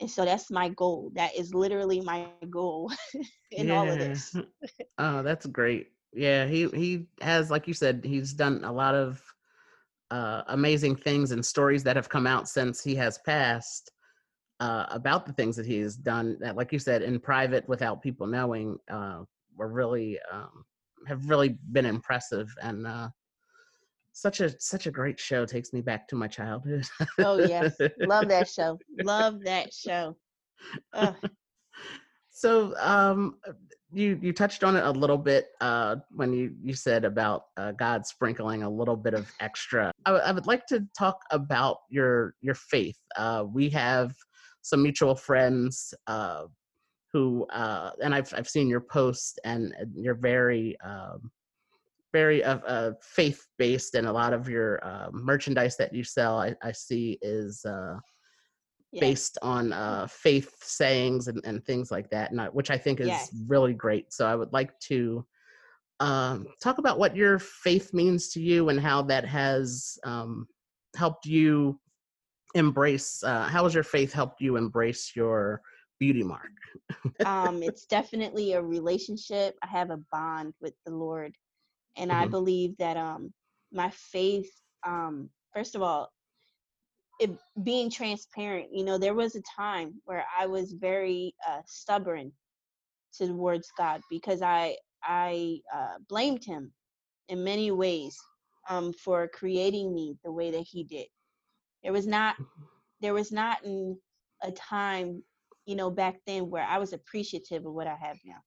and 0.00 0.10
so 0.10 0.24
that's 0.24 0.50
my 0.50 0.68
goal 0.70 1.10
that 1.14 1.34
is 1.36 1.54
literally 1.54 2.00
my 2.00 2.28
goal 2.50 2.90
in 3.52 3.70
all 3.70 3.90
of 3.90 3.98
this 3.98 4.36
Oh, 4.98 5.22
that's 5.22 5.46
great. 5.46 5.88
Yeah, 6.12 6.46
he 6.46 6.68
he 6.68 7.06
has, 7.20 7.50
like 7.50 7.66
you 7.66 7.74
said, 7.74 8.02
he's 8.04 8.32
done 8.32 8.62
a 8.64 8.72
lot 8.72 8.94
of 8.94 9.22
uh, 10.10 10.42
amazing 10.48 10.96
things 10.96 11.32
and 11.32 11.44
stories 11.44 11.82
that 11.84 11.96
have 11.96 12.08
come 12.08 12.26
out 12.26 12.48
since 12.48 12.84
he 12.84 12.94
has 12.94 13.18
passed 13.26 13.90
uh, 14.60 14.86
about 14.90 15.26
the 15.26 15.32
things 15.32 15.56
that 15.56 15.66
he's 15.66 15.96
done. 15.96 16.36
That, 16.40 16.56
like 16.56 16.72
you 16.72 16.78
said, 16.78 17.02
in 17.02 17.18
private 17.18 17.68
without 17.68 18.02
people 18.02 18.26
knowing, 18.28 18.76
uh, 18.88 19.22
were 19.56 19.68
really 19.68 20.18
um, 20.32 20.64
have 21.08 21.28
really 21.28 21.56
been 21.72 21.86
impressive 21.86 22.54
and 22.62 22.86
uh, 22.86 23.08
such 24.14 24.40
a 24.40 24.58
such 24.58 24.86
a 24.86 24.90
great 24.90 25.20
show. 25.20 25.44
Takes 25.44 25.72
me 25.72 25.82
back 25.82 26.08
to 26.08 26.16
my 26.16 26.26
childhood. 26.26 26.86
oh 27.18 27.38
yes 27.38 27.76
love 27.98 28.28
that 28.28 28.48
show 28.48 28.78
love 29.02 29.44
that 29.44 29.72
show 29.74 30.16
Ugh. 30.94 31.16
So 32.30 32.74
um, 32.80 33.36
you 33.92 34.18
you 34.20 34.32
touched 34.32 34.64
on 34.64 34.74
it 34.74 34.84
a 34.84 34.90
little 34.90 35.18
bit 35.18 35.50
uh, 35.60 35.96
when 36.10 36.32
you 36.32 36.52
you 36.60 36.74
said 36.74 37.04
about 37.04 37.44
uh, 37.56 37.72
God 37.72 38.04
sprinkling 38.04 38.64
a 38.64 38.70
little 38.70 38.96
bit 38.96 39.14
of 39.14 39.30
extra. 39.40 39.92
I, 40.04 40.10
w- 40.10 40.24
I 40.24 40.32
would 40.32 40.46
like 40.46 40.66
to 40.66 40.84
talk 40.98 41.20
about 41.30 41.78
your 41.90 42.34
your 42.40 42.56
faith. 42.56 42.98
Uh, 43.16 43.44
we 43.48 43.70
have 43.70 44.14
some 44.62 44.82
mutual 44.82 45.14
friends 45.14 45.94
uh, 46.08 46.44
who, 47.12 47.46
uh, 47.52 47.90
and 48.02 48.12
I've 48.12 48.34
I've 48.36 48.48
seen 48.48 48.66
your 48.68 48.80
posts, 48.80 49.38
and 49.44 49.72
uh, 49.80 49.84
you're 49.94 50.16
very 50.16 50.76
um, 50.84 51.30
very 52.14 52.44
uh, 52.44 52.58
uh, 52.58 52.92
faith 53.02 53.44
based, 53.58 53.94
and 53.96 54.06
a 54.06 54.12
lot 54.12 54.32
of 54.32 54.48
your 54.48 54.82
uh, 54.86 55.08
merchandise 55.12 55.76
that 55.78 55.92
you 55.92 56.04
sell, 56.04 56.38
I, 56.40 56.54
I 56.62 56.72
see 56.72 57.18
is. 57.20 57.64
Uh, 57.64 57.98
based 59.00 59.38
on 59.42 59.72
uh, 59.72 60.06
faith 60.08 60.54
sayings 60.62 61.26
and, 61.26 61.40
and 61.44 61.64
things 61.66 61.90
like 61.90 62.08
that, 62.10 62.30
and 62.30 62.40
I, 62.40 62.46
which 62.46 62.70
I 62.70 62.78
think 62.78 63.00
is 63.00 63.08
Yes. 63.08 63.30
really 63.48 63.74
great. 63.74 64.12
So 64.12 64.24
I 64.24 64.36
would 64.36 64.52
like 64.52 64.70
to 64.90 65.26
um, 65.98 66.46
talk 66.62 66.78
about 66.78 66.98
what 66.98 67.16
your 67.16 67.40
faith 67.40 67.92
means 67.92 68.28
to 68.34 68.40
you 68.40 68.68
and 68.68 68.80
how 68.80 69.02
that 69.02 69.24
has 69.26 69.98
um, 70.04 70.46
helped 70.96 71.26
you 71.26 71.78
embrace. 72.54 73.22
Uh, 73.24 73.48
how 73.48 73.64
has 73.64 73.74
your 73.74 73.82
faith 73.82 74.12
helped 74.12 74.40
you 74.40 74.56
embrace 74.56 75.12
your 75.16 75.60
beauty 75.98 76.22
mark? 76.22 76.52
um 77.24 77.62
it's 77.62 77.86
definitely 77.86 78.52
a 78.52 78.62
relationship 78.62 79.56
i 79.62 79.66
have 79.66 79.90
a 79.90 80.00
bond 80.10 80.52
with 80.60 80.74
the 80.84 80.92
lord 80.92 81.34
and 81.96 82.12
i 82.12 82.24
Mhm. 82.24 82.26
believe 82.26 82.76
that 82.78 82.96
um 82.96 83.32
my 83.72 83.90
faith 83.90 84.50
um 84.86 85.28
first 85.54 85.74
of 85.74 85.82
all 85.82 86.10
it 87.20 87.30
being 87.62 87.90
transparent 87.90 88.68
you 88.72 88.84
know 88.84 88.98
there 88.98 89.14
was 89.14 89.34
a 89.34 89.42
time 89.56 89.94
where 90.04 90.24
i 90.38 90.46
was 90.46 90.72
very 90.72 91.34
uh 91.48 91.60
stubborn 91.66 92.32
towards 93.16 93.70
god 93.76 94.00
because 94.10 94.42
i 94.42 94.76
i 95.04 95.58
uh 95.74 95.96
blamed 96.08 96.44
him 96.44 96.72
in 97.28 97.42
many 97.44 97.70
ways 97.70 98.16
um 98.68 98.92
for 98.92 99.28
creating 99.28 99.92
me 99.94 100.16
the 100.24 100.32
way 100.32 100.50
that 100.50 100.64
he 100.70 100.84
did. 100.84 101.06
There 101.82 101.92
was 101.92 102.06
not 102.06 102.36
there 103.00 103.14
was 103.14 103.32
not 103.32 103.64
in 103.64 103.98
a 104.42 104.50
time 104.52 105.22
you 105.66 105.74
know 105.76 105.90
back 105.90 106.16
then 106.26 106.50
where 106.50 106.64
i 106.64 106.78
was 106.78 106.92
appreciative 106.92 107.64
of 107.66 107.72
what 107.72 107.86
i 107.86 107.96
have 107.96 108.18
now. 108.24 108.38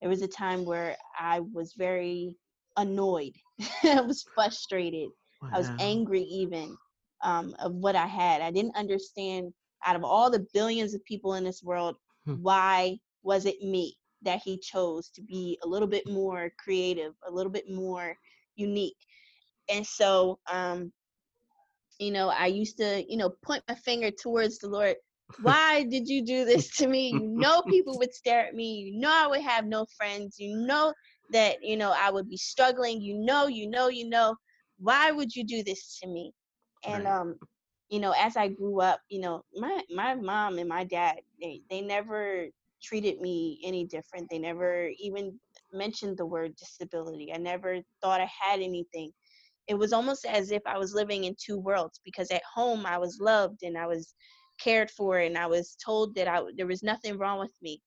There 0.00 0.10
was 0.10 0.22
a 0.22 0.28
time 0.28 0.64
where 0.64 0.96
i 1.18 1.40
was 1.40 1.74
very 1.76 2.36
annoyed. 2.76 3.34
I 3.84 4.00
was 4.00 4.24
frustrated. 4.34 5.10
I 5.52 5.58
was 5.58 5.72
angry 5.80 6.22
even 6.22 6.76
um, 7.22 7.54
of 7.58 7.74
what 7.74 7.96
i 7.96 8.06
had. 8.06 8.40
I 8.42 8.50
didn't 8.50 8.76
understand 8.76 9.52
out 9.84 9.96
of 9.96 10.04
all 10.04 10.30
the 10.30 10.46
billions 10.52 10.94
of 10.94 11.04
people 11.04 11.34
in 11.34 11.44
this 11.44 11.62
world 11.62 11.96
Hmm. 12.24 12.36
why 12.36 12.98
was 13.22 13.46
it 13.46 13.60
me 13.62 13.96
that 14.22 14.40
he 14.44 14.58
chose 14.58 15.10
to 15.10 15.22
be 15.22 15.58
a 15.62 15.68
little 15.68 15.88
bit 15.88 16.06
more 16.08 16.50
creative 16.58 17.12
a 17.26 17.30
little 17.30 17.52
bit 17.52 17.68
more 17.70 18.16
unique? 18.56 18.96
And 19.70 19.86
so 19.86 20.38
um 20.50 20.92
you 21.98 22.10
know 22.10 22.28
i 22.28 22.46
used 22.46 22.76
to 22.78 23.04
you 23.08 23.16
know 23.16 23.30
point 23.44 23.62
my 23.68 23.74
finger 23.74 24.10
towards 24.10 24.58
the 24.58 24.68
lord. 24.68 24.96
Why 25.36 25.84
did 25.84 26.08
you 26.08 26.24
do 26.24 26.44
this 26.44 26.70
to 26.76 26.86
me? 26.86 27.10
You 27.10 27.28
know 27.28 27.62
people 27.68 27.98
would 27.98 28.12
stare 28.14 28.46
at 28.46 28.54
me. 28.54 28.74
You 28.92 29.00
know 29.00 29.10
i 29.12 29.26
would 29.26 29.40
have 29.42 29.66
no 29.66 29.86
friends. 29.96 30.36
You 30.38 30.56
know 30.66 30.92
that 31.32 31.62
you 31.62 31.76
know 31.76 31.94
i 31.98 32.10
would 32.10 32.28
be 32.28 32.36
struggling 32.36 33.00
you 33.00 33.18
know 33.18 33.46
you 33.46 33.68
know 33.68 33.88
you 33.88 34.08
know 34.08 34.36
why 34.78 35.10
would 35.10 35.34
you 35.34 35.44
do 35.44 35.62
this 35.64 35.98
to 36.00 36.08
me 36.08 36.32
and 36.84 37.06
Right. 37.06 37.08
um 37.08 37.36
you 37.90 38.00
know 38.00 38.12
as 38.18 38.36
i 38.36 38.48
grew 38.48 38.80
up 38.80 39.00
you 39.08 39.20
know 39.20 39.42
my 39.54 39.82
my 39.94 40.14
mom 40.14 40.58
and 40.58 40.68
my 40.68 40.84
dad 40.84 41.16
they 41.40 41.60
they 41.70 41.80
never 41.82 42.46
treated 42.82 43.20
me 43.20 43.60
any 43.64 43.84
different 43.86 44.28
they 44.30 44.38
never 44.38 44.90
even 44.98 45.38
mentioned 45.72 46.16
the 46.18 46.26
word 46.26 46.54
disability 46.56 47.32
i 47.34 47.38
never 47.38 47.78
thought 48.02 48.20
i 48.20 48.30
had 48.40 48.60
anything 48.60 49.10
it 49.68 49.74
was 49.74 49.92
almost 49.92 50.26
as 50.26 50.50
if 50.50 50.62
I 50.66 50.78
was 50.78 50.94
living 50.94 51.24
in 51.24 51.36
two 51.38 51.58
worlds 51.58 52.00
because 52.04 52.30
at 52.30 52.42
home 52.54 52.86
I 52.86 52.98
was 52.98 53.18
loved 53.20 53.62
and 53.62 53.78
I 53.78 53.86
was 53.86 54.14
cared 54.60 54.90
for 54.90 55.18
and 55.18 55.38
I 55.38 55.46
was 55.46 55.76
told 55.84 56.14
that 56.16 56.28
I 56.28 56.42
there 56.56 56.66
was 56.66 56.82
nothing 56.82 57.18
wrong 57.18 57.38
with 57.38 57.54
me. 57.62 57.80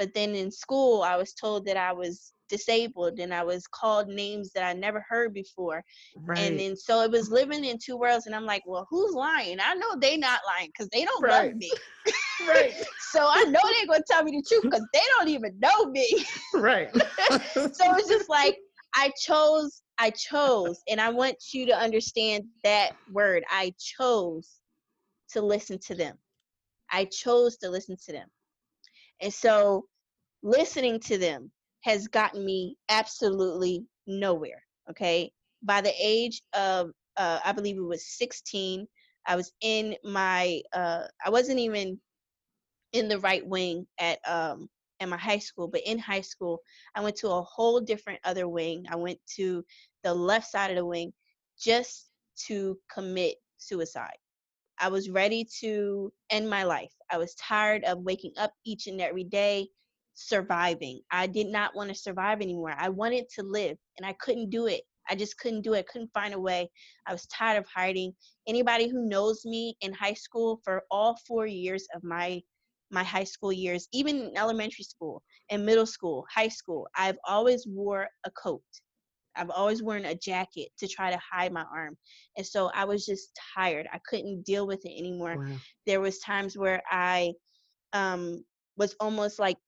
But 0.00 0.14
then 0.14 0.34
in 0.34 0.50
school 0.50 1.02
I 1.02 1.16
was 1.18 1.34
told 1.34 1.66
that 1.66 1.76
I 1.76 1.92
was 1.92 2.32
disabled 2.48 3.20
and 3.20 3.34
I 3.34 3.44
was 3.44 3.66
called 3.66 4.08
names 4.08 4.50
that 4.54 4.64
I 4.64 4.72
never 4.72 5.04
heard 5.06 5.34
before. 5.34 5.84
right. 6.16 6.38
And 6.38 6.58
then 6.58 6.74
so 6.74 7.02
it 7.02 7.10
was 7.10 7.30
living 7.30 7.66
in 7.66 7.76
two 7.78 7.98
worlds 7.98 8.24
and 8.24 8.34
I'm 8.34 8.46
like, 8.46 8.62
well, 8.66 8.86
who's 8.88 9.12
lying? 9.14 9.58
I 9.60 9.74
know 9.74 9.96
they 10.00 10.16
not 10.16 10.40
lying 10.46 10.68
because 10.68 10.88
they 10.88 11.04
don't 11.04 11.22
Right. 11.22 11.48
love 11.48 11.56
me. 11.56 11.70
right. 12.48 12.72
So 13.12 13.26
I 13.28 13.44
know 13.44 13.60
they're 13.62 13.86
gonna 13.88 14.04
tell 14.08 14.22
me 14.24 14.30
the 14.30 14.44
truth 14.48 14.62
because 14.62 14.86
they 14.94 15.00
don't 15.18 15.28
even 15.28 15.58
know 15.60 15.86
me. 15.90 16.24
right. 16.54 16.88
so 16.94 17.94
it's 17.96 18.08
just 18.08 18.30
like 18.30 18.56
I 18.94 19.10
chose, 19.20 19.82
I 19.98 20.10
chose, 20.10 20.80
and 20.88 20.98
I 21.00 21.10
want 21.10 21.36
you 21.52 21.66
to 21.66 21.76
understand 21.76 22.44
that 22.64 22.92
word. 23.10 23.42
I 23.50 23.74
chose 23.78 24.48
to 25.32 25.42
listen 25.42 25.78
to 25.88 25.94
them. 25.94 26.16
I 26.90 27.04
chose 27.06 27.56
to 27.58 27.68
listen 27.68 27.96
to 28.06 28.12
them. 28.12 28.28
And 29.22 29.32
so 29.32 29.86
listening 30.42 31.00
to 31.00 31.18
them 31.18 31.52
has 31.84 32.08
gotten 32.08 32.44
me 32.44 32.76
absolutely 32.88 33.84
nowhere. 34.06 34.62
Okay. 34.90 35.32
By 35.62 35.80
the 35.80 35.92
age 36.00 36.42
of, 36.54 36.90
uh, 37.16 37.40
I 37.44 37.52
believe 37.52 37.76
it 37.76 37.82
was 37.82 38.06
16, 38.18 38.86
I 39.26 39.36
was 39.36 39.52
in 39.60 39.96
my, 40.04 40.62
uh, 40.72 41.04
I 41.24 41.30
wasn't 41.30 41.60
even 41.60 42.00
in 42.92 43.08
the 43.08 43.18
right 43.20 43.46
wing 43.46 43.86
at 43.98 44.18
um 44.28 44.68
at 45.00 45.08
my 45.08 45.16
high 45.16 45.38
school 45.38 45.68
but 45.68 45.80
in 45.86 45.98
high 45.98 46.20
school 46.20 46.60
i 46.94 47.00
went 47.00 47.16
to 47.16 47.28
a 47.28 47.42
whole 47.42 47.80
different 47.80 48.20
other 48.24 48.48
wing 48.48 48.84
i 48.90 48.96
went 48.96 49.18
to 49.36 49.64
the 50.04 50.12
left 50.12 50.50
side 50.50 50.70
of 50.70 50.76
the 50.76 50.84
wing 50.84 51.12
just 51.58 52.10
to 52.36 52.78
commit 52.92 53.36
suicide 53.58 54.16
i 54.80 54.88
was 54.88 55.10
ready 55.10 55.46
to 55.60 56.12
end 56.30 56.48
my 56.48 56.64
life 56.64 56.92
i 57.10 57.18
was 57.18 57.34
tired 57.34 57.84
of 57.84 58.00
waking 58.00 58.32
up 58.38 58.52
each 58.64 58.86
and 58.86 59.00
every 59.00 59.24
day 59.24 59.68
surviving. 60.14 61.00
I 61.10 61.26
did 61.26 61.46
not 61.46 61.74
want 61.74 61.88
to 61.88 61.94
survive 61.94 62.40
anymore. 62.42 62.74
I 62.76 62.88
wanted 62.90 63.26
to 63.36 63.42
live 63.42 63.76
and 63.96 64.06
i 64.06 64.12
couldn't 64.20 64.50
do 64.50 64.66
it. 64.66 64.82
I 65.08 65.14
just 65.16 65.38
couldn't 65.38 65.62
do 65.62 65.74
it. 65.74 65.88
Couldn't 65.88 66.12
find 66.14 66.34
a 66.34 66.38
way. 66.38 66.70
I 67.06 67.12
was 67.12 67.26
tired 67.26 67.58
of 67.58 67.66
hiding. 67.74 68.12
Anybody 68.46 68.88
who 68.88 69.08
knows 69.08 69.44
me 69.44 69.76
in 69.80 69.92
high 69.92 70.14
school 70.14 70.60
for 70.62 70.84
all 70.90 71.18
four 71.26 71.46
years 71.46 71.86
of 71.94 72.04
my 72.04 72.40
my 72.92 73.04
high 73.04 73.24
school 73.24 73.52
years, 73.52 73.86
even 73.92 74.16
in 74.16 74.36
elementary 74.36 74.84
school 74.84 75.22
and 75.50 75.64
middle 75.64 75.86
school, 75.86 76.26
high 76.32 76.48
school, 76.48 76.88
I've 76.96 77.18
always 77.26 77.64
wore 77.66 78.08
a 78.24 78.30
coat. 78.32 78.62
I've 79.36 79.50
always 79.50 79.82
worn 79.82 80.04
a 80.04 80.14
jacket 80.14 80.70
to 80.78 80.88
try 80.88 81.10
to 81.10 81.18
hide 81.18 81.52
my 81.52 81.64
arm. 81.64 81.96
And 82.36 82.46
so 82.46 82.70
I 82.74 82.84
was 82.84 83.06
just 83.06 83.38
tired. 83.54 83.88
I 83.92 84.00
couldn't 84.06 84.42
deal 84.44 84.66
with 84.66 84.84
it 84.84 84.98
anymore. 84.98 85.38
Wow. 85.38 85.62
There 85.86 86.00
was 86.00 86.18
times 86.18 86.56
where 86.58 86.82
I 86.90 87.32
um 87.92 88.44
was 88.76 88.94
almost 89.00 89.38
like 89.38 89.58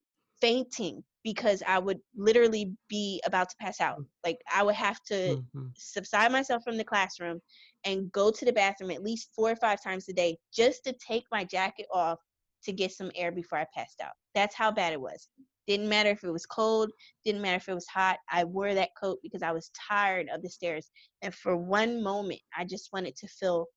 fainting 0.41 1.03
because 1.23 1.63
I 1.65 1.79
would 1.79 1.99
literally 2.15 2.75
be 2.89 3.21
about 3.25 3.49
to 3.49 3.55
pass 3.59 3.79
out. 3.79 3.99
Like 4.25 4.39
I 4.51 4.63
would 4.63 4.75
have 4.75 5.01
to 5.07 5.37
Mhm. 5.53 5.73
subside 5.75 6.31
myself 6.31 6.63
from 6.63 6.77
the 6.77 6.83
classroom 6.83 7.39
and 7.85 8.11
go 8.11 8.31
to 8.31 8.45
the 8.45 8.53
bathroom 8.53 8.91
at 8.91 9.03
least 9.03 9.29
four 9.35 9.51
or 9.51 9.55
five 9.55 9.81
times 9.81 10.07
a 10.09 10.13
day 10.13 10.37
just 10.53 10.83
to 10.85 10.93
take 11.05 11.23
my 11.31 11.43
jacket 11.43 11.87
off 11.93 12.19
to 12.63 12.71
get 12.73 12.91
some 12.91 13.11
air 13.15 13.31
before 13.31 13.57
I 13.59 13.65
passed 13.75 14.01
out. 14.01 14.13
That's 14.35 14.55
how 14.55 14.71
bad 14.71 14.93
it 14.93 15.01
was. 15.01 15.27
Didn't 15.67 15.89
matter 15.89 16.09
if 16.09 16.23
it 16.23 16.31
was 16.31 16.45
cold, 16.45 16.91
didn't 17.23 17.41
matter 17.41 17.57
if 17.57 17.69
it 17.69 17.73
was 17.73 17.87
hot. 17.87 18.17
I 18.29 18.43
wore 18.43 18.73
that 18.73 18.89
coat 19.01 19.19
because 19.23 19.41
I 19.41 19.51
was 19.51 19.71
tired 19.89 20.27
of 20.33 20.41
the 20.41 20.49
stares. 20.49 20.91
And 21.21 21.33
for 21.33 21.55
one 21.55 22.03
moment, 22.03 22.41
I 22.57 22.65
just 22.65 22.89
wanted 22.93 23.15
to 23.17 23.27
feel 23.27 23.67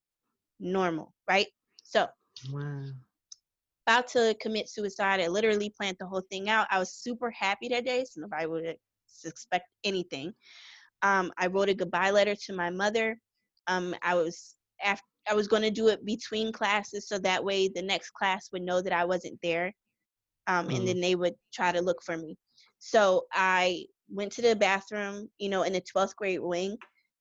normal, 0.59 1.13
right? 1.29 1.47
So 1.83 2.07
Wow. 2.51 2.85
about 3.85 4.07
to 4.09 4.35
commit 4.41 4.69
suicide. 4.69 5.21
I 5.21 5.27
literally 5.27 5.69
planned 5.69 5.97
the 5.99 6.07
whole 6.07 6.23
thing 6.29 6.49
out. 6.49 6.67
I 6.71 6.79
was 6.79 6.93
super 6.93 7.31
happy 7.31 7.69
that 7.69 7.85
day, 7.85 8.03
so 8.03 8.21
nobody 8.21 8.45
would 8.45 8.75
expect 9.25 9.65
anything. 9.83 10.33
Um, 11.01 11.31
I 11.37 11.47
wrote 11.47 11.69
a 11.69 11.73
goodbye 11.73 12.11
letter 12.11 12.35
to 12.35 12.53
my 12.53 12.69
mother. 12.69 13.17
Um, 13.67 13.95
I 14.01 14.15
was 14.15 14.55
after 14.83 15.03
I 15.29 15.33
was 15.33 15.47
going 15.47 15.63
to 15.63 15.71
do 15.71 15.87
it 15.89 16.05
between 16.05 16.51
classes, 16.51 17.07
so 17.07 17.17
that 17.19 17.43
way 17.43 17.67
the 17.67 17.81
next 17.81 18.11
class 18.11 18.49
would 18.51 18.61
know 18.61 18.81
that 18.81 18.93
I 18.93 19.05
wasn't 19.05 19.39
there, 19.43 19.73
um, 20.47 20.67
mm. 20.67 20.77
and 20.77 20.87
then 20.87 20.99
they 20.99 21.15
would 21.15 21.35
try 21.53 21.71
to 21.71 21.81
look 21.81 22.01
for 22.03 22.17
me. 22.17 22.37
So 22.79 23.25
I 23.33 23.85
went 24.09 24.31
to 24.33 24.41
the 24.41 24.55
bathroom, 24.55 25.29
you 25.37 25.49
know, 25.49 25.63
in 25.63 25.73
the 25.73 25.81
12th 25.81 26.15
grade 26.15 26.39
wing, 26.39 26.77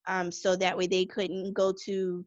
um, 0.06 0.30
so 0.30 0.56
that 0.56 0.76
way 0.76 0.86
they 0.86 1.04
couldn't 1.04 1.52
go 1.52 1.72
to, 1.84 2.24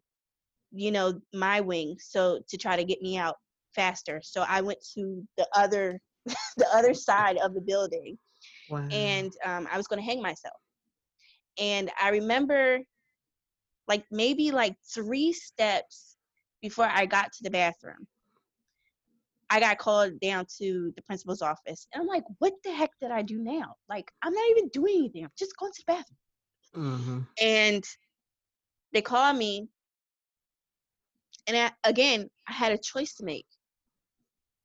you 0.71 0.91
know, 0.91 1.19
my 1.33 1.61
wing, 1.61 1.95
so 1.99 2.39
to 2.49 2.57
try 2.57 2.75
to 2.75 2.83
get 2.83 3.01
me 3.01 3.17
out 3.17 3.35
faster. 3.73 4.21
So 4.23 4.45
I 4.47 4.61
went 4.61 4.79
to 4.95 5.25
the 5.37 5.47
other, 5.55 5.99
the 6.57 6.67
other 6.73 6.93
side 6.93 7.37
of 7.37 7.53
the 7.53 7.61
building, 7.61 8.17
wow. 8.69 8.87
and 8.91 9.31
um, 9.45 9.67
I 9.71 9.77
was 9.77 9.87
going 9.87 9.99
to 10.01 10.05
hang 10.05 10.21
myself. 10.21 10.55
And 11.57 11.91
I 12.01 12.09
remember 12.09 12.79
like 13.87 14.05
maybe 14.11 14.51
like 14.51 14.75
three 14.93 15.33
steps 15.33 16.15
before 16.61 16.85
I 16.85 17.05
got 17.05 17.31
to 17.33 17.43
the 17.43 17.49
bathroom. 17.49 18.07
I 19.49 19.59
got 19.59 19.77
called 19.77 20.19
down 20.19 20.45
to 20.59 20.93
the 20.95 21.01
principal's 21.03 21.41
office. 21.41 21.87
And 21.93 22.01
I'm 22.01 22.07
like, 22.07 22.23
what 22.37 22.53
the 22.63 22.71
heck 22.71 22.91
did 23.01 23.11
I 23.11 23.21
do 23.21 23.39
now? 23.39 23.75
Like, 23.89 24.11
I'm 24.21 24.33
not 24.33 24.49
even 24.51 24.69
doing 24.69 24.95
anything. 24.97 25.23
I'm 25.23 25.31
just 25.37 25.57
going 25.57 25.71
to 25.71 25.83
the 25.85 25.93
bathroom. 25.93 26.97
Mm-hmm. 26.97 27.19
And 27.41 27.83
they 28.93 29.01
called 29.01 29.37
me. 29.37 29.67
And 31.47 31.57
I, 31.57 31.71
again, 31.83 32.29
I 32.47 32.53
had 32.53 32.71
a 32.71 32.77
choice 32.77 33.15
to 33.15 33.25
make 33.25 33.45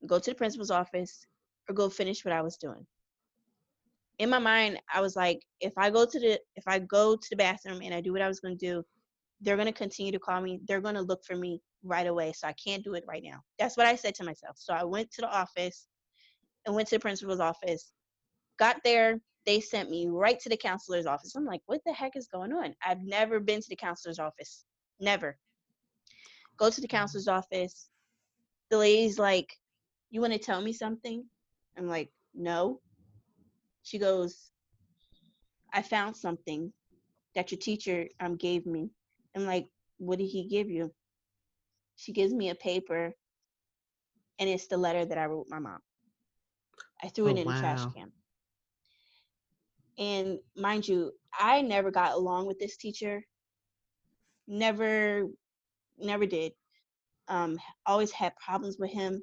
go 0.05 0.19
to 0.19 0.31
the 0.31 0.35
principal's 0.35 0.69
office 0.69 1.25
or 1.67 1.73
go 1.73 1.89
finish 1.89 2.23
what 2.23 2.33
I 2.33 2.43
was 2.43 2.57
doing 2.57 2.85
in 4.19 4.29
my 4.29 4.39
mind, 4.39 4.79
I 4.93 5.01
was 5.01 5.15
like, 5.15 5.41
if 5.59 5.73
I 5.77 5.89
go 5.89 6.05
to 6.05 6.19
the 6.19 6.39
if 6.55 6.63
I 6.67 6.79
go 6.79 7.15
to 7.15 7.27
the 7.29 7.35
bathroom 7.35 7.81
and 7.83 7.93
I 7.93 8.01
do 8.01 8.13
what 8.13 8.21
I 8.21 8.27
was 8.27 8.39
going 8.39 8.57
to 8.57 8.65
do, 8.65 8.85
they're 9.41 9.57
going 9.57 9.67
to 9.67 9.73
continue 9.73 10.11
to 10.11 10.19
call 10.19 10.41
me. 10.41 10.59
They're 10.67 10.81
going 10.81 10.95
to 10.95 11.01
look 11.01 11.23
for 11.25 11.35
me 11.35 11.61
right 11.83 12.07
away. 12.07 12.33
So 12.33 12.47
I 12.47 12.53
can't 12.53 12.83
do 12.83 12.93
it 12.93 13.03
right 13.07 13.23
now. 13.23 13.41
That's 13.59 13.77
what 13.77 13.85
I 13.85 13.95
said 13.95 14.15
to 14.15 14.23
myself. 14.23 14.55
So 14.57 14.73
I 14.73 14.83
went 14.83 15.11
to 15.13 15.21
the 15.21 15.29
office 15.29 15.87
and 16.65 16.75
went 16.75 16.87
to 16.89 16.95
the 16.95 17.01
principal's 17.01 17.39
office. 17.39 17.91
Got 18.57 18.77
there, 18.83 19.19
they 19.45 19.59
sent 19.59 19.89
me 19.89 20.07
right 20.07 20.39
to 20.39 20.49
the 20.49 20.57
counselor's 20.57 21.05
office. 21.05 21.35
I'm 21.35 21.45
like, 21.45 21.61
what 21.67 21.81
the 21.85 21.93
heck 21.93 22.15
is 22.15 22.27
going 22.27 22.53
on? 22.53 22.73
I've 22.83 23.03
never 23.03 23.39
been 23.39 23.61
to 23.61 23.69
the 23.69 23.75
counselor's 23.75 24.19
office. 24.19 24.65
Never. 24.99 25.37
Go 26.57 26.69
to 26.69 26.81
the 26.81 26.87
counselor's 26.87 27.27
office. 27.27 27.89
The 28.71 28.77
lady's 28.77 29.19
like, 29.19 29.53
you 30.09 30.21
want 30.21 30.33
to 30.33 30.39
tell 30.39 30.61
me 30.61 30.73
something? 30.73 31.23
I'm 31.77 31.87
like, 31.87 32.09
no. 32.33 32.79
She 33.83 33.99
goes, 33.99 34.49
I 35.73 35.81
found 35.81 36.15
something 36.15 36.71
that 37.35 37.51
your 37.51 37.59
teacher 37.59 38.07
um 38.21 38.37
gave 38.37 38.65
me. 38.65 38.89
I'm 39.35 39.45
like, 39.45 39.67
what 39.97 40.19
did 40.19 40.27
he 40.27 40.47
give 40.47 40.69
you? 40.69 40.91
She 41.95 42.13
gives 42.13 42.33
me 42.33 42.49
a 42.49 42.55
paper 42.55 43.13
and 44.39 44.49
it's 44.49 44.67
the 44.67 44.77
letter 44.77 45.05
that 45.05 45.17
I 45.17 45.25
wrote 45.25 45.47
my 45.49 45.59
mom. 45.59 45.79
I 47.03 47.09
threw 47.09 47.25
oh, 47.25 47.29
it 47.29 47.37
in 47.37 47.45
wow. 47.45 47.53
the 47.53 47.59
trash 47.59 47.85
can. 47.95 48.11
And 49.97 50.39
mind 50.57 50.87
you, 50.87 51.11
I 51.37 51.61
never 51.61 51.91
got 51.91 52.13
along 52.13 52.47
with 52.47 52.59
this 52.59 52.77
teacher. 52.77 53.23
Never, 54.47 55.27
never 55.97 56.25
did. 56.25 56.51
Um, 57.27 57.57
always 57.85 58.11
had 58.11 58.33
problems 58.35 58.77
with 58.77 58.91
him 58.91 59.21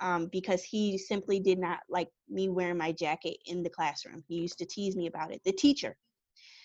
um, 0.00 0.28
because 0.32 0.64
he 0.64 0.98
simply 0.98 1.38
did 1.38 1.58
not 1.58 1.80
like 1.88 2.08
me 2.28 2.48
wearing 2.48 2.76
my 2.76 2.92
jacket 2.92 3.36
in 3.46 3.62
the 3.62 3.70
classroom. 3.70 4.24
He 4.26 4.36
used 4.36 4.58
to 4.58 4.66
tease 4.66 4.96
me 4.96 5.06
about 5.06 5.32
it. 5.32 5.40
The 5.44 5.52
teacher 5.52 5.96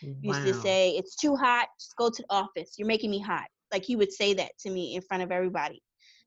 wow. 0.03 0.13
used 0.21 0.45
to 0.45 0.53
say, 0.53 0.91
It's 0.91 1.15
too 1.15 1.35
hot, 1.35 1.67
just 1.79 1.95
go 1.95 2.09
to 2.09 2.21
the 2.21 2.33
office. 2.33 2.75
You're 2.77 2.87
making 2.87 3.11
me 3.11 3.19
hot. 3.19 3.47
Like 3.71 3.83
he 3.83 3.95
would 3.95 4.11
say 4.11 4.33
that 4.33 4.51
to 4.59 4.69
me 4.69 4.95
in 4.95 5.01
front 5.01 5.23
of 5.23 5.31
everybody. 5.31 5.81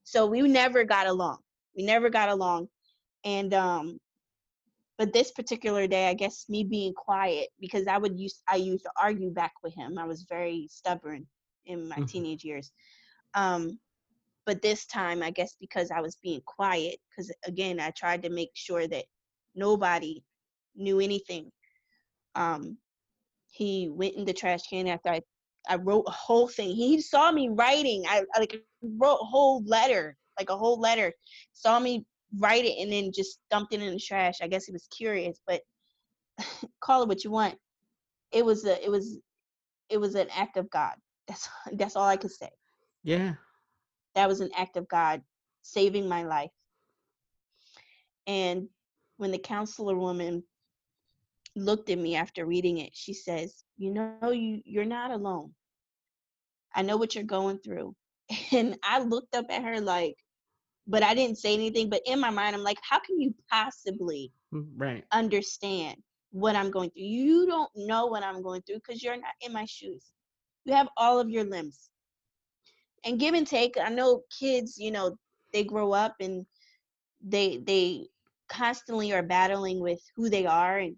So 0.05 0.27
we 0.27 0.43
never 0.43 0.85
got 0.85 1.07
along. 1.07 1.39
We 1.77 1.85
never 1.85 2.11
got 2.11 2.29
along. 2.29 2.69
And 3.25 3.55
um 3.55 3.99
but 4.99 5.15
this 5.15 5.31
particular 5.31 5.87
day, 5.87 6.09
I 6.09 6.15
guess 6.15 6.45
me 6.51 6.63
being 6.63 6.93
quiet 6.93 7.49
because 7.59 7.87
I 7.87 7.97
would 7.97 8.19
use 8.19 8.43
I 8.49 8.57
used 8.57 8.85
to 8.85 8.91
argue 9.01 9.31
back 9.31 9.53
with 9.63 9.75
him. 9.75 9.99
I 9.99 10.05
was 10.05 10.27
very 10.29 10.69
stubborn 10.71 11.27
in 11.67 11.89
my 11.89 11.97
mm-hmm. 11.97 12.05
teenage 12.05 12.45
years. 12.45 12.71
Um 13.35 13.79
but 14.47 14.63
this 14.63 14.87
time 14.87 15.23
i 15.23 15.31
guess 15.31 15.55
because 15.61 15.91
i 15.91 16.01
was 16.01 16.17
being 16.17 16.41
quiet 16.45 16.97
because 17.09 17.33
again 17.47 17.79
i 17.79 17.91
tried 17.91 18.23
to 18.23 18.31
make 18.31 18.51
sure 18.55 18.89
that 18.89 19.05
nobody 19.55 20.23
knew 20.75 20.99
anything 20.99 21.51
um 22.35 22.77
he 23.51 23.89
went 23.91 24.15
in 24.15 24.25
the 24.25 24.33
trash 24.33 24.61
can 24.69 24.87
after 24.87 25.11
i 25.11 25.21
i 25.69 25.77
wrote 25.77 26.05
a 26.07 26.11
whole 26.11 26.49
thing. 26.49 26.75
He 26.75 27.01
saw 27.01 27.31
me 27.31 27.49
writing. 27.51 28.05
I, 28.09 28.25
I 28.35 28.41
like 28.41 28.63
wrote 28.83 29.19
a 29.21 29.27
whole 29.27 29.63
letter 29.65 30.17
like 30.39 30.51
a 30.51 30.57
whole 30.57 30.81
letter. 30.81 31.13
Saw 31.53 31.79
me 31.79 32.05
write 32.39 32.65
it 32.65 32.81
and 32.81 32.91
then 32.91 33.13
just 33.13 33.39
dumped 33.51 33.75
it 33.75 33.83
in 33.83 33.93
the 33.93 34.01
trash. 34.01 34.39
I 34.41 34.49
guess 34.49 34.65
he 34.65 34.73
was 34.73 34.89
curious 34.97 35.41
but 35.47 35.61
call 36.81 37.03
it 37.03 37.09
what 37.09 37.25
you 37.25 37.31
want. 37.31 37.57
It 38.33 38.45
was 38.45 38.65
a 38.65 38.83
it 38.83 38.91
was 38.91 39.19
it 39.89 39.99
was 39.99 40.15
an 40.15 40.29
act 40.35 40.57
of 40.57 40.71
god. 40.71 40.95
That's 41.29 41.49
that's 41.73 41.97
all 41.97 42.09
i 42.09 42.17
could 42.17 42.33
say. 42.33 42.51
Yeah. 43.05 43.35
That 44.15 44.29
was 44.29 44.41
an 44.41 44.51
act 44.57 44.77
of 44.77 44.89
God 44.89 45.23
saving 45.63 46.09
my 46.09 46.25
life. 46.25 46.51
And 48.27 48.69
when 49.19 49.31
the 49.31 49.39
counselor 49.39 49.97
woman 49.97 50.43
looked 51.61 51.91
at 51.91 51.99
me 51.99 52.17
after 52.17 52.47
reading 52.47 52.79
it, 52.79 52.97
she 52.97 53.15
says, 53.15 53.65
"You 53.79 53.93
know, 53.93 54.15
you 54.15 54.43
you're 54.47 54.85
not 54.85 54.93
alone. 54.93 55.35
I 56.75 56.83
know 56.83 56.97
what 56.97 57.15
you're 57.15 57.25
going 57.25 57.59
through." 57.59 57.95
And 58.53 58.77
I 58.83 59.01
looked 59.01 59.35
up 59.35 59.47
at 59.51 59.63
her 59.63 59.81
like, 59.81 60.17
but 60.87 61.03
I 61.03 61.15
didn't 61.15 61.39
say 61.39 61.55
anything. 61.55 61.91
But 61.91 62.03
in 62.07 62.21
my 62.21 62.31
mind, 62.31 62.55
I'm 62.55 62.63
like, 62.63 62.79
how 62.83 62.99
can 63.01 63.21
you 63.21 63.35
possibly 63.51 64.33
mm, 64.53 64.67
right. 64.77 65.05
understand 65.13 65.97
what 66.31 66.57
I'm 66.57 66.71
going 66.71 66.91
through? 66.91 67.05
You 67.05 67.47
don't 67.47 67.71
know 67.77 68.07
what 68.07 68.23
I'm 68.23 68.43
going 68.43 68.63
through 68.63 68.77
because 68.77 69.03
you're 69.03 69.17
not 69.17 69.35
in 69.41 69.53
my 69.53 69.67
shoes. 69.67 70.13
You 70.65 70.75
have 70.75 70.89
all 70.97 71.19
of 71.21 71.31
your 71.31 71.45
limbs 71.45 71.91
and 73.05 73.19
give 73.19 73.35
and 73.35 73.47
take 73.47 73.77
i 73.83 73.89
know 73.89 74.23
kids 74.39 74.79
you 74.79 74.91
know 74.91 75.17
they 75.53 75.65
grow 75.65 75.93
up 75.93 76.15
and 76.21 76.47
they 77.23 77.59
they 77.67 78.07
constantly 78.49 79.13
are 79.13 79.23
battling 79.23 79.81
with 79.81 80.01
who 80.17 80.29
they 80.29 80.47
are 80.47 80.79
and 80.79 80.97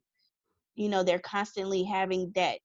you 0.75 0.89
know 0.89 1.03
they're 1.03 1.19
constantly 1.19 1.83
having 1.83 2.33
that 2.35 2.59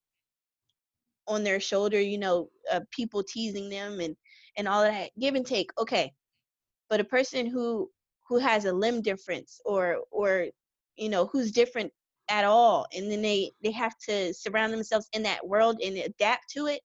on 1.26 1.44
their 1.44 1.60
shoulder 1.60 2.00
you 2.00 2.18
know 2.18 2.48
uh, 2.72 2.80
people 2.90 3.22
teasing 3.22 3.68
them 3.68 4.00
and 4.00 4.16
and 4.56 4.66
all 4.66 4.82
that 4.82 5.10
give 5.18 5.34
and 5.34 5.46
take 5.46 5.70
okay. 5.78 6.12
But 6.90 7.00
a 7.00 7.04
person 7.04 7.46
who 7.46 7.90
who 8.28 8.38
has 8.38 8.64
a 8.64 8.72
limb 8.72 9.02
difference 9.02 9.60
or 9.64 9.98
or 10.10 10.46
you 10.96 11.08
know 11.08 11.26
who's 11.26 11.52
different 11.52 11.92
at 12.30 12.44
all 12.44 12.86
and 12.94 13.10
then 13.10 13.22
they 13.22 13.52
they 13.62 13.70
have 13.70 13.96
to 14.06 14.34
surround 14.34 14.72
themselves 14.72 15.08
in 15.12 15.22
that 15.22 15.46
world 15.46 15.80
and 15.82 15.96
adapt 15.96 16.50
to 16.50 16.66
it 16.66 16.82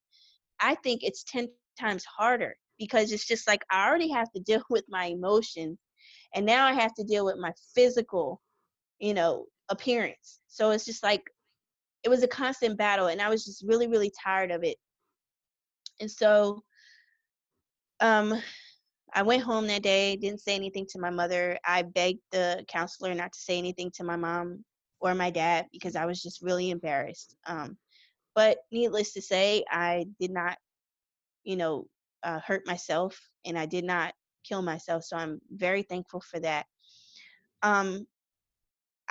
i 0.62 0.74
think 0.76 1.04
it's 1.04 1.24
10 1.26 1.50
times 1.78 2.06
harder 2.06 2.56
because 2.80 3.12
it's 3.12 3.28
just 3.28 3.48
like 3.48 3.64
I 3.70 3.88
already 3.88 4.10
have 4.10 4.32
to 4.34 4.42
deal 4.42 4.64
with 4.70 4.86
my 4.90 5.06
emotions 5.06 5.78
and 6.36 6.46
now 6.46 6.66
I 6.66 6.74
have 6.74 6.94
to 6.96 7.04
deal 7.04 7.26
with 7.26 7.38
my 7.38 7.52
physical, 7.76 8.42
you 9.00 9.14
know, 9.14 9.46
appearance. 9.70 10.40
So 10.48 10.72
it's 10.72 10.86
just 10.86 11.04
like 11.04 11.24
it 12.04 12.10
was 12.10 12.24
a 12.24 12.28
constant 12.28 12.78
battle 12.78 13.08
and 13.08 13.22
I 13.22 13.30
was 13.30 13.46
just 13.46 13.64
really 13.66 13.88
really 13.88 14.12
tired 14.24 14.52
of 14.52 14.64
it. 14.64 14.78
And 16.00 16.10
so 16.10 16.64
um 18.00 18.42
I 19.16 19.22
went 19.22 19.44
home 19.44 19.68
that 19.68 19.84
day, 19.84 20.16
didn't 20.16 20.42
say 20.42 20.56
anything 20.56 20.88
to 20.90 21.00
my 21.00 21.12
mother. 21.12 21.60
I 21.66 21.84
begged 21.84 22.22
the 22.32 22.66
counselor 22.68 23.14
not 23.14 23.32
to 23.34 23.40
say 23.40 23.60
anything 23.60 23.92
to 23.96 24.04
my 24.04 24.16
mom 24.16 24.66
or 25.00 25.14
my 25.14 25.30
dad 25.30 25.68
because 25.72 25.96
I 25.96 26.06
was 26.06 26.22
just 26.22 26.42
really 26.42 26.72
embarrassed. 26.72 27.36
Um, 27.46 27.78
but 28.34 28.58
needless 28.72 29.14
to 29.14 29.22
say, 29.22 29.64
I 29.70 30.08
did 30.20 30.32
not 30.32 30.58
you 31.44 31.56
know, 31.56 31.88
uh, 32.24 32.40
hurt 32.40 32.66
myself 32.66 33.20
and 33.46 33.58
I 33.58 33.66
did 33.66 33.84
not 33.84 34.14
kill 34.44 34.62
myself. 34.62 35.04
So 35.04 35.18
I'm 35.18 35.42
very 35.52 35.84
thankful 35.84 36.22
for 36.22 36.40
that. 36.40 36.66
Um, 37.62 38.08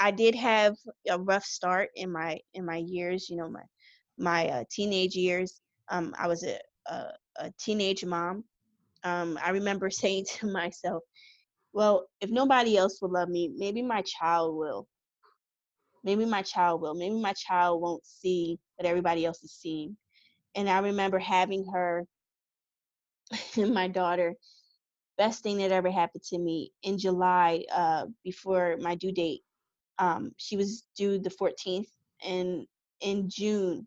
I 0.02 0.10
did 0.10 0.34
have 0.34 0.76
a 1.08 1.18
rough 1.18 1.44
start 1.44 1.90
in 1.94 2.12
my 2.12 2.40
in 2.54 2.66
my 2.66 2.78
years. 2.78 3.30
You 3.30 3.36
know, 3.36 3.48
my 3.48 3.62
my 4.18 4.48
uh, 4.48 4.64
teenage 4.70 5.14
years. 5.14 5.60
Um, 5.90 6.14
I 6.18 6.26
was 6.28 6.44
a, 6.44 6.58
a, 6.88 7.12
a 7.38 7.52
teenage 7.60 8.04
mom. 8.04 8.44
Um, 9.04 9.38
I 9.44 9.50
remember 9.50 9.90
saying 10.02 10.26
to 10.38 10.48
myself, 10.52 11.04
"Well, 11.72 12.08
if 12.20 12.30
nobody 12.30 12.76
else 12.76 13.00
will 13.02 13.12
love 13.12 13.28
me, 13.28 13.52
maybe 13.56 13.82
my 13.82 14.02
child 14.02 14.56
will. 14.56 14.88
Maybe 16.04 16.24
my 16.26 16.42
child 16.42 16.80
will. 16.82 16.94
Maybe 16.94 17.20
my 17.20 17.32
child 17.34 17.80
won't 17.82 18.04
see 18.06 18.58
what 18.76 18.86
everybody 18.86 19.24
else 19.26 19.42
is 19.44 19.52
seeing." 19.52 19.96
And 20.56 20.68
I 20.70 20.80
remember 20.80 21.18
having 21.20 21.66
her 21.72 22.06
my 23.56 23.88
daughter 23.88 24.34
best 25.18 25.42
thing 25.42 25.58
that 25.58 25.72
ever 25.72 25.90
happened 25.90 26.24
to 26.24 26.38
me 26.38 26.72
in 26.82 26.98
July, 26.98 27.64
uh, 27.72 28.06
before 28.24 28.76
my 28.80 28.94
due 28.96 29.12
date. 29.12 29.42
Um, 29.98 30.32
she 30.36 30.56
was 30.56 30.86
due 30.96 31.18
the 31.18 31.30
14th, 31.30 31.88
and 32.26 32.66
in 33.00 33.28
June 33.28 33.86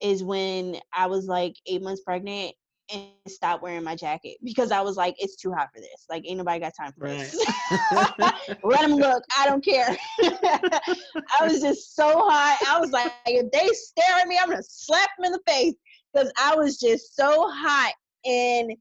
is 0.00 0.22
when 0.22 0.76
I 0.92 1.06
was 1.06 1.26
like 1.26 1.54
eight 1.66 1.82
months 1.82 2.02
pregnant 2.02 2.54
and 2.92 3.02
stopped 3.28 3.62
wearing 3.62 3.84
my 3.84 3.94
jacket 3.94 4.36
because 4.42 4.70
I 4.72 4.80
was 4.80 4.96
like, 4.96 5.14
it's 5.18 5.36
too 5.36 5.52
hot 5.52 5.68
for 5.74 5.80
this. 5.80 6.06
Like, 6.08 6.24
ain't 6.26 6.38
nobody 6.38 6.60
got 6.60 6.72
time 6.78 6.92
for 6.92 7.00
Right. 7.00 7.30
this. 7.30 7.44
Let 8.62 8.80
them 8.80 8.92
look. 8.94 9.22
I 9.38 9.46
don't 9.46 9.64
care. 9.64 9.96
I 10.22 11.42
was 11.42 11.60
just 11.60 11.94
so 11.94 12.22
hot. 12.28 12.58
I 12.68 12.78
was 12.80 12.90
like, 12.90 13.12
if 13.26 13.50
they 13.52 13.66
stare 13.68 14.18
at 14.20 14.28
me, 14.28 14.38
I'm 14.40 14.48
gonna 14.48 14.62
slap 14.62 15.08
them 15.18 15.26
in 15.26 15.32
the 15.32 15.40
face 15.46 15.74
because 16.12 16.32
I 16.38 16.54
was 16.56 16.78
just 16.78 17.14
so 17.16 17.48
hot. 17.50 17.92
And 18.24 18.72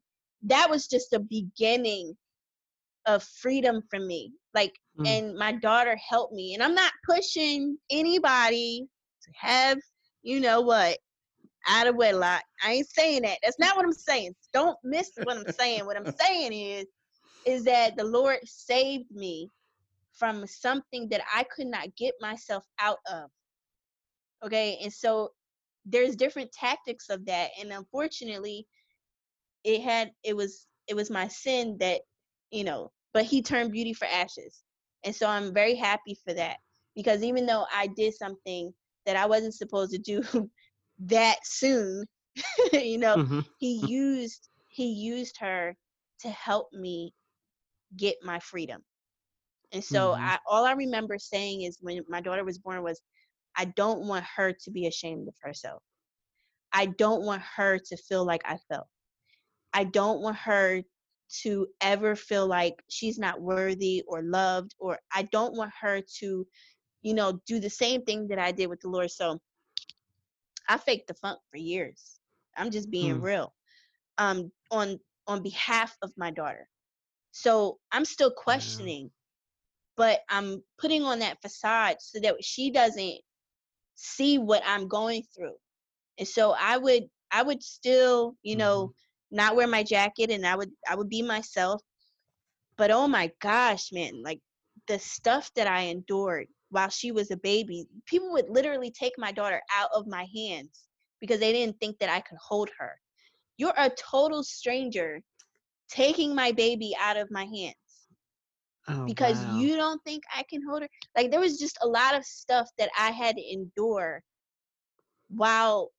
that 0.43 0.69
was 0.69 0.87
just 0.87 1.11
the 1.11 1.19
beginning 1.19 2.15
of 3.05 3.23
freedom 3.23 3.81
for 3.89 3.99
me. 3.99 4.33
Like, 4.53 4.73
Mm. 4.99 5.07
and 5.07 5.37
my 5.37 5.53
daughter 5.53 5.95
helped 5.97 6.33
me. 6.33 6.53
And 6.53 6.63
I'm 6.63 6.75
not 6.75 6.91
pushing 7.07 7.77
anybody 7.89 8.85
to 9.23 9.31
have, 9.35 9.77
you 10.23 10.39
know 10.39 10.61
what, 10.61 10.97
out 11.67 11.87
of 11.87 11.95
wedlock. 11.95 12.43
I 12.63 12.73
ain't 12.73 12.89
saying 12.89 13.23
that. 13.23 13.39
That's 13.43 13.59
not 13.59 13.75
what 13.75 13.85
I'm 13.85 13.93
saying. 13.93 14.35
Don't 14.53 14.77
miss 14.83 15.11
what 15.23 15.37
I'm 15.37 15.51
saying. 15.53 15.85
what 15.85 15.97
I'm 15.97 16.11
saying 16.19 16.53
is, 16.53 16.85
is 17.45 17.63
that 17.65 17.95
the 17.95 18.03
Lord 18.03 18.39
saved 18.45 19.09
me 19.11 19.49
from 20.13 20.45
something 20.45 21.07
that 21.09 21.21
I 21.33 21.43
could 21.43 21.67
not 21.67 21.95
get 21.95 22.13
myself 22.19 22.65
out 22.79 22.99
of. 23.11 23.29
Okay, 24.45 24.77
and 24.83 24.91
so 24.91 25.29
there's 25.85 26.15
different 26.15 26.51
tactics 26.51 27.09
of 27.09 27.25
that, 27.25 27.51
and 27.59 27.71
unfortunately, 27.71 28.67
it 29.63 29.81
had 29.81 30.11
it 30.23 30.35
was 30.35 30.67
it 30.87 30.95
was 30.95 31.09
my 31.09 31.27
sin 31.27 31.77
that 31.79 32.01
you 32.51 32.63
know, 32.63 32.91
but 33.13 33.25
He 33.25 33.41
turned 33.41 33.71
beauty 33.71 33.93
for 33.93 34.05
ashes, 34.05 34.63
and 35.03 35.15
so 35.15 35.27
I'm 35.27 35.53
very 35.53 35.75
happy 35.75 36.15
for 36.23 36.33
that 36.33 36.57
because 36.95 37.23
even 37.23 37.45
though 37.45 37.65
I 37.73 37.87
did 37.87 38.13
something 38.13 38.73
that 39.05 39.15
I 39.15 39.25
wasn't 39.25 39.53
supposed 39.55 39.91
to 39.91 39.99
do 39.99 40.21
that 40.99 41.37
soon, 41.43 42.05
you 42.73 42.97
know, 42.97 43.19
Mhm. 43.19 43.43
he 43.57 43.73
used 43.73 44.49
he 44.67 44.87
used 44.91 45.37
her 45.39 45.75
to 46.21 46.29
help 46.29 46.71
me 46.73 47.13
get 47.95 48.15
my 48.23 48.39
freedom 48.39 48.83
and 49.71 49.83
so 49.83 50.15
Mhm. 50.15 50.19
i 50.19 50.37
all 50.47 50.65
i 50.65 50.71
remember 50.73 51.17
saying 51.17 51.61
is 51.63 51.77
when 51.81 52.03
my 52.07 52.21
daughter 52.21 52.43
was 52.43 52.57
born 52.59 52.83
was 52.83 53.01
i 53.57 53.65
don't 53.65 54.07
want 54.07 54.25
her 54.35 54.53
to 54.53 54.71
be 54.71 54.87
ashamed 54.87 55.27
of 55.27 55.35
herself 55.41 55.81
i 56.73 56.85
don't 56.85 57.23
want 57.25 57.41
her 57.41 57.77
to 57.77 57.97
feel 57.97 58.25
like 58.25 58.41
i 58.45 58.57
felt 58.69 58.87
i 59.73 59.83
don't 59.83 60.21
want 60.21 60.35
her 60.37 60.81
to 61.29 61.67
ever 61.81 62.15
feel 62.15 62.47
like 62.47 62.83
she's 62.89 63.19
not 63.19 63.41
worthy 63.41 64.03
or 64.07 64.21
loved 64.21 64.73
or 64.79 64.99
i 65.13 65.23
don't 65.23 65.55
want 65.55 65.71
her 65.81 66.01
to 66.19 66.45
you 67.01 67.13
know 67.13 67.39
do 67.45 67.59
the 67.59 67.69
same 67.69 68.01
thing 68.03 68.27
that 68.27 68.39
i 68.39 68.51
did 68.51 68.67
with 68.67 68.81
the 68.81 68.89
lord. 68.89 69.09
So 69.11 69.39
i 70.67 70.77
faked 70.77 71.07
the 71.07 71.13
funk 71.13 71.39
for 71.51 71.57
years. 71.57 72.19
I'm 72.57 72.71
just 72.71 72.89
being 72.91 73.19
Mm. 73.19 73.21
real 73.21 73.53
um 74.17 74.51
on 74.71 74.99
on 75.27 75.41
behalf 75.43 75.95
of 76.01 76.11
my 76.17 76.31
daughter. 76.31 76.67
So 77.31 77.79
i'm 77.91 78.05
still 78.05 78.31
questioning 78.31 79.11
but 79.97 80.21
i'm 80.29 80.63
putting 80.79 81.03
on 81.03 81.19
that 81.19 81.41
facade 81.41 81.97
so 81.99 82.19
that 82.19 82.43
she 82.43 82.71
doesn't 82.71 83.15
see 83.95 84.37
what 84.37 84.63
i'm 84.65 84.87
going 84.87 85.23
through. 85.35 85.55
And 86.17 86.27
so 86.27 86.55
i 86.59 86.77
would 86.77 87.03
i 87.31 87.41
would 87.43 87.63
still 87.63 88.35
you 88.43 88.55
know 88.55 88.93
not 89.31 89.55
wear 89.55 89.67
my 89.67 89.83
jacket 89.83 90.31
and 90.31 90.45
i 90.45 90.55
would 90.55 90.71
i 90.89 90.95
would 90.95 91.09
be 91.09 91.21
myself 91.21 91.81
but 92.77 92.91
oh 92.91 93.07
my 93.07 93.31
gosh 93.41 93.91
man 93.91 94.21
like 94.23 94.39
the 94.87 94.99
stuff 94.99 95.51
that 95.55 95.67
i 95.67 95.81
endured 95.81 96.47
while 96.69 96.89
she 96.89 97.11
was 97.11 97.31
a 97.31 97.37
baby 97.37 97.85
people 98.05 98.31
would 98.31 98.49
literally 98.49 98.91
take 98.91 99.13
my 99.17 99.31
daughter 99.31 99.61
out 99.75 99.89
of 99.93 100.07
my 100.07 100.25
hands 100.35 100.87
because 101.19 101.39
they 101.39 101.51
didn't 101.51 101.77
think 101.79 101.97
that 101.99 102.09
i 102.09 102.19
could 102.19 102.37
hold 102.41 102.69
her 102.77 102.99
you're 103.57 103.73
a 103.77 103.89
total 103.91 104.43
stranger 104.43 105.21
taking 105.89 106.35
my 106.35 106.51
baby 106.51 106.93
out 106.99 107.17
of 107.17 107.29
my 107.31 107.45
hands 107.45 107.75
Oh, 108.87 109.05
because 109.05 109.41
wow. 109.41 109.45
you 109.45 109.75
don't 109.75 110.03
think 110.03 110.23
I 110.35 110.43
can 110.49 110.61
hold 110.67 110.83
her. 110.83 110.89
Like 111.15 111.31
there 111.31 111.39
was 111.39 111.59
just 111.59 111.77
a 111.81 111.87
lot 111.87 112.15
of 112.15 112.25
stuff 112.25 112.69
that 112.77 112.89
I 112.97 113.11
had 113.11 113.35
to 113.35 113.53
endure 113.53 114.21
while 115.29 115.91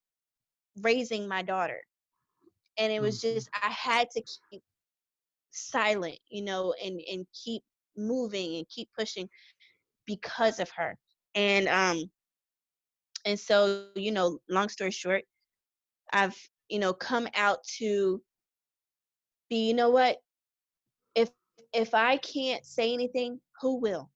raising 0.82 1.28
my 1.28 1.42
daughter. 1.42 1.82
And 2.80 2.92
it 2.94 3.02
was 3.02 3.20
Mhm. 3.20 3.38
just 3.38 3.50
I 3.54 3.70
had 3.70 4.10
to 4.12 4.22
keep 4.22 4.62
silent, 5.50 6.18
you 6.30 6.42
know, 6.42 6.74
and 6.82 7.00
and 7.10 7.26
keep 7.32 7.62
moving 7.96 8.56
and 8.56 8.68
keep 8.68 8.90
pushing 8.98 9.28
because 10.06 10.58
of 10.60 10.70
her. 10.76 10.98
And 11.34 11.68
um 11.68 12.10
and 13.26 13.38
so, 13.38 13.68
you 13.76 13.88
know, 13.88 14.38
long 14.48 14.68
story 14.68 14.90
short, 14.90 15.24
I've, 16.12 16.36
you 16.68 16.78
know, 16.78 16.92
come 16.94 17.28
out 17.34 17.62
to 17.78 18.22
be, 19.48 19.68
you 19.68 19.74
know 19.74 19.90
what? 19.90 20.18
If 21.14 21.30
if 21.72 21.94
I 21.94 22.16
can't 22.16 22.64
say 22.64 22.92
anything, 22.92 23.40
who 23.60 23.76
will? 23.80 24.10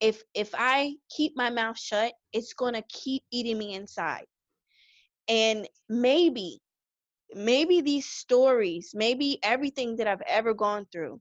if 0.00 0.22
if 0.34 0.54
I 0.56 0.94
keep 1.10 1.36
my 1.36 1.50
mouth 1.50 1.78
shut, 1.78 2.12
it's 2.32 2.52
gonna 2.54 2.82
keep 2.88 3.24
eating 3.30 3.58
me 3.58 3.74
inside. 3.74 4.26
And 5.28 5.68
maybe, 5.88 6.60
maybe 7.34 7.80
these 7.80 8.06
stories, 8.06 8.92
maybe 8.94 9.38
everything 9.42 9.96
that 9.96 10.06
I've 10.06 10.22
ever 10.26 10.54
gone 10.54 10.86
through 10.92 11.20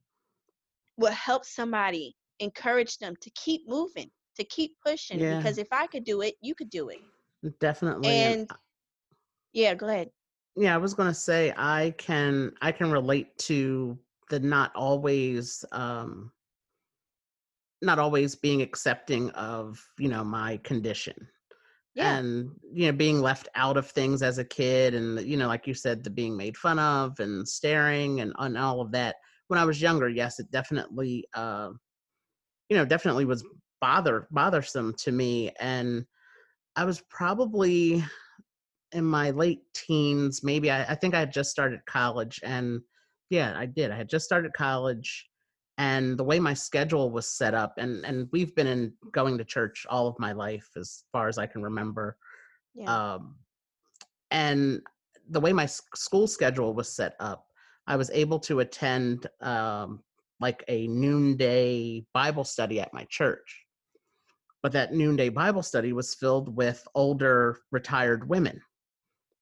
will 0.97 1.12
help 1.12 1.45
somebody 1.45 2.15
encourage 2.39 2.97
them 2.97 3.15
to 3.21 3.30
keep 3.32 3.67
moving, 3.67 4.10
to 4.38 4.43
keep 4.43 4.76
pushing. 4.86 5.19
Yeah. 5.19 5.38
Because 5.38 5.58
if 5.58 5.67
I 5.71 5.88
could 5.88 6.04
do 6.04 6.21
it, 6.21 6.36
you 6.41 6.56
could 6.56 6.69
do 6.69 6.89
it. 6.89 7.00
Definitely. 7.60 8.24
And 8.24 8.36
And 8.36 8.50
yeah, 9.54 9.74
go 9.74 9.88
ahead. 9.88 10.10
yeah, 10.56 10.76
I 10.76 10.78
was 10.78 10.93
gonna 10.93 11.13
say 11.13 11.54
I 11.58 11.93
can 11.97 12.54
I 12.62 12.71
can 12.71 12.91
relate 12.91 13.38
to 13.39 13.97
the 14.30 14.39
not 14.39 14.76
always 14.76 15.65
um 15.71 16.32
not 17.82 17.97
always 18.00 18.36
being 18.36 18.62
accepting 18.62 19.32
of, 19.32 19.84
you 19.97 20.08
know, 20.08 20.24
my 20.24 20.58
condition. 20.58 21.28
Yeah. 21.93 22.17
and 22.17 22.51
you 22.71 22.86
know 22.86 22.93
being 22.93 23.19
left 23.19 23.49
out 23.56 23.75
of 23.75 23.89
things 23.89 24.21
as 24.21 24.38
a 24.38 24.45
kid 24.45 24.93
and 24.93 25.19
you 25.21 25.36
know 25.36 25.47
like 25.47 25.67
you 25.67 25.73
said 25.73 26.04
the 26.04 26.10
being 26.10 26.38
made 26.38 26.56
fun 26.56 26.80
of 26.80 27.19
and 27.19 27.45
staring 27.45 28.21
and, 28.21 28.32
and 28.39 28.58
all 28.58 28.80
of 28.80 28.93
that 28.93 29.17
when 29.49 29.60
i 29.60 29.65
was 29.65 29.82
younger 29.82 30.08
yes 30.08 30.39
it 30.39 30.49
definitely 30.51 31.25
uh 31.34 31.69
you 32.69 32.77
know 32.77 32.86
definitely 32.86 33.25
was 33.25 33.45
bother 33.82 34.27
bothersome 34.32 34.93
to 34.99 35.12
me 35.12 35.51
and 35.60 36.06
i 36.77 36.86
was 36.86 37.01
probably 37.10 38.01
in 38.93 39.04
my 39.04 39.32
late 39.32 39.60
teens 39.73 40.43
maybe 40.43 40.71
i, 40.71 40.84
I 40.84 40.95
think 40.95 41.13
i 41.13 41.19
had 41.19 41.34
just 41.34 41.51
started 41.51 41.86
college 41.88 42.39
and 42.41 42.80
yeah 43.30 43.54
i 43.58 43.65
did 43.65 43.91
i 43.91 43.97
had 43.97 44.10
just 44.10 44.23
started 44.23 44.54
college 44.54 45.27
and 45.82 46.15
the 46.20 46.24
way 46.24 46.39
my 46.39 46.54
schedule 46.54 47.10
was 47.10 47.28
set 47.28 47.54
up 47.63 47.74
and 47.78 48.06
and 48.06 48.30
we've 48.32 48.54
been 48.56 48.67
in 48.67 48.94
going 49.12 49.36
to 49.38 49.44
church 49.56 49.78
all 49.89 50.08
of 50.08 50.20
my 50.20 50.32
life 50.32 50.70
as 50.82 51.04
far 51.12 51.28
as 51.28 51.38
i 51.44 51.48
can 51.52 51.62
remember 51.63 52.17
Yeah. 52.76 52.89
um, 52.96 53.36
and 54.30 54.82
the 55.36 55.41
way 55.46 55.54
my 55.54 55.65
school 56.06 56.28
schedule 56.28 56.72
was 56.80 56.89
set 57.00 57.13
up 57.20 57.41
i 57.88 57.96
was 58.02 58.10
able 58.24 58.39
to 58.48 58.60
attend 58.60 59.28
um, 59.41 60.04
like 60.39 60.63
a 60.67 60.88
noonday 60.88 62.06
bible 62.13 62.44
study 62.44 62.80
at 62.80 62.94
my 62.94 63.06
church 63.10 63.50
but 64.63 64.72
that 64.74 64.94
noonday 64.94 65.30
bible 65.30 65.63
study 65.63 65.91
was 65.94 66.13
filled 66.22 66.56
with 66.56 66.80
older 66.96 67.58
retired 67.72 68.28
women 68.30 68.62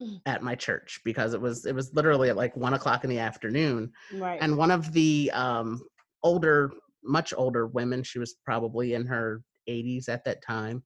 Mm. 0.02 0.22
at 0.26 0.42
my 0.42 0.56
church 0.56 1.02
because 1.04 1.34
it 1.34 1.42
was 1.42 1.66
it 1.66 1.76
was 1.76 1.94
literally 1.94 2.30
at 2.30 2.38
like 2.38 2.56
one 2.56 2.74
o'clock 2.74 3.04
in 3.04 3.10
the 3.10 3.20
afternoon 3.20 3.92
right. 4.14 4.40
and 4.42 4.56
one 4.56 4.72
of 4.72 4.94
the 4.94 5.30
um, 5.34 5.82
older 6.24 6.72
much 7.04 7.34
older 7.38 7.68
women 7.68 8.04
she 8.04 8.20
was 8.20 8.36
probably 8.46 8.94
in 8.94 9.06
her 9.06 9.42
80s 9.70 10.10
at 10.10 10.24
that 10.26 10.42
time 10.44 10.84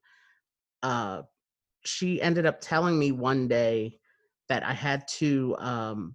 uh, 0.84 1.22
she 1.86 2.22
ended 2.22 2.46
up 2.46 2.60
telling 2.62 2.98
me 2.98 3.12
one 3.12 3.48
day 3.48 3.98
that 4.50 4.64
i 4.64 4.74
had 4.74 5.08
to 5.08 5.56
um, 5.58 6.14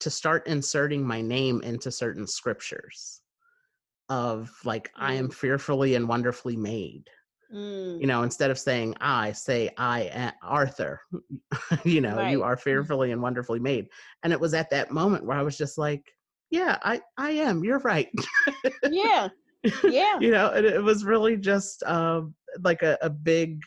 to 0.00 0.10
start 0.10 0.46
inserting 0.46 1.06
my 1.06 1.20
name 1.20 1.60
into 1.62 1.90
certain 1.90 2.26
scriptures 2.26 3.22
of 4.10 4.50
like 4.64 4.90
i 4.96 5.14
am 5.14 5.28
Mm. 5.28 5.34
fearfully 5.34 5.94
and 5.94 6.08
wonderfully 6.08 6.56
made 6.56 7.08
Mm, 7.54 8.00
you 8.00 8.06
know 8.06 8.22
instead 8.22 8.50
of 8.50 8.58
saying 8.58 8.94
i 9.00 9.30
say 9.32 9.70
i 9.78 10.02
am 10.02 10.32
arthur 10.42 11.00
you 11.84 12.00
know 12.00 12.20
you 12.20 12.42
are 12.42 12.56
fearfully 12.56 13.12
and 13.12 13.22
wonderfully 13.22 13.60
made 13.60 13.86
and 14.22 14.32
it 14.32 14.40
was 14.40 14.54
at 14.54 14.70
that 14.70 14.90
moment 14.90 15.24
where 15.24 15.38
i 15.38 15.42
was 15.42 15.56
just 15.56 15.78
like 15.78 16.12
yeah 16.54 16.78
i 16.84 17.00
i 17.18 17.30
am 17.30 17.64
you're 17.64 17.80
right 17.80 18.10
yeah. 18.90 19.28
Yeah. 19.90 20.18
you 20.20 20.30
know 20.30 20.50
and 20.50 20.64
it 20.64 20.82
was 20.82 21.04
really 21.04 21.36
just 21.36 21.82
um 21.84 22.34
like 22.62 22.82
a, 22.82 22.96
a 23.02 23.10
big 23.10 23.60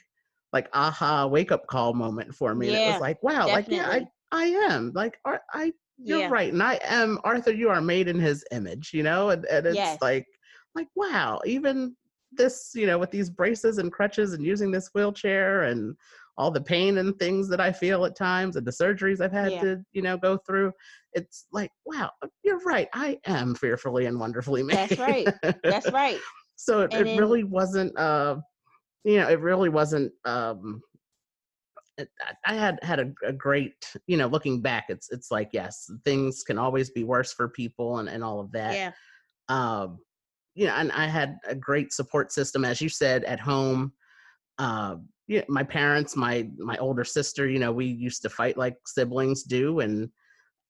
like 0.54 0.70
aha 0.74 1.28
wake 1.28 1.52
up 1.52 1.68
call 1.68 1.94
moment 1.94 2.34
for 2.34 2.56
me 2.56 2.68
and 2.68 2.78
it 2.78 2.86
was 2.86 3.02
like 3.02 3.22
wow 3.22 3.48
like 3.48 3.68
yeah 3.70 3.88
i 3.90 4.08
i 4.32 4.46
am 4.46 4.92
like 4.96 5.20
are- 5.26 5.44
i 5.54 5.72
you're 6.00 6.20
Yeah. 6.20 6.30
right. 6.30 6.54
And 6.54 6.62
I 6.62 6.80
am 6.84 7.20
Arthur, 7.24 7.52
you 7.52 7.70
are 7.70 7.82
made 7.82 8.08
in 8.08 8.20
his 8.20 8.46
image, 8.52 8.92
you 8.94 9.02
know, 9.02 9.32
and, 9.32 9.44
and 9.46 9.66
it's 9.66 9.78
Yes. 9.78 9.98
like 10.00 10.28
like 10.76 10.88
wow, 10.96 11.42
even 11.44 11.96
this, 12.32 12.72
you 12.76 12.86
know, 12.86 13.00
with 13.00 13.10
these 13.10 13.32
braces 13.32 13.80
and 13.80 13.92
crutches 13.92 14.34
and 14.34 14.46
using 14.46 14.70
this 14.72 14.92
wheelchair 14.94 15.64
and 15.64 15.96
all 16.38 16.52
the 16.52 16.62
pain 16.62 17.00
and 17.00 17.18
things 17.18 17.50
that 17.50 17.60
I 17.60 17.72
feel 17.72 18.06
at 18.06 18.16
times 18.16 18.56
and 18.56 18.66
the 18.68 18.72
surgeries 18.72 19.22
I've 19.22 19.32
had 19.32 19.52
Yeah. 19.54 19.62
to, 19.62 19.86
you 19.92 20.02
know, 20.04 20.18
go 20.18 20.38
through. 20.38 20.72
It's 21.14 21.48
like, 21.52 21.72
wow, 21.86 22.12
you're 22.44 22.60
right. 22.60 22.88
I 22.94 23.18
am 23.26 23.56
fearfully 23.56 24.06
and 24.06 24.20
wonderfully 24.20 24.62
made. 24.64 24.76
That's 24.78 25.00
right. 25.00 25.28
That's 25.64 25.92
right. 25.92 26.20
so 26.56 26.82
it, 26.82 26.94
it 26.94 27.04
then- 27.06 27.18
really 27.18 27.44
wasn't 27.44 27.98
uh 27.98 28.38
you 29.04 29.18
know, 29.18 29.30
it 29.30 29.40
really 29.40 29.70
wasn't 29.70 30.12
um 30.26 30.82
it, 31.98 32.10
I- 32.22 32.54
I 32.54 32.56
had 32.56 32.80
had 32.84 33.00
a, 33.00 33.12
a 33.26 33.34
great, 33.34 33.92
you 34.06 34.18
know, 34.18 34.28
looking 34.28 34.62
back, 34.62 34.86
it's 34.90 35.10
it's 35.12 35.32
like 35.32 35.50
yes, 35.54 35.90
things 36.06 36.44
can 36.44 36.60
always 36.60 36.92
be 36.92 37.04
worse 37.04 37.34
for 37.34 37.50
people 37.50 37.98
and 37.98 38.08
and 38.10 38.24
all 38.24 38.40
of 38.40 38.52
that. 38.52 38.76
Yeah. 38.76 38.92
Um, 39.50 40.00
you 40.54 40.68
know, 40.68 40.74
and 40.74 40.92
I 40.92 41.06
had 41.08 41.38
a 41.48 41.56
great 41.56 41.94
support 41.94 42.32
system, 42.32 42.66
as 42.66 42.82
you 42.82 42.90
said, 42.90 43.24
at 43.24 43.40
home. 43.40 43.94
Uh, 44.60 44.98
yeah, 45.28 45.44
my 45.50 45.64
parents, 45.64 46.16
my 46.16 46.50
my 46.58 46.78
older 46.78 47.04
sister, 47.04 47.48
you 47.50 47.60
know, 47.60 47.72
we 47.72 47.86
used 47.86 48.22
to 48.24 48.30
fight 48.30 48.58
like 48.58 48.76
siblings 48.86 49.44
do, 49.44 49.80
and 49.82 50.10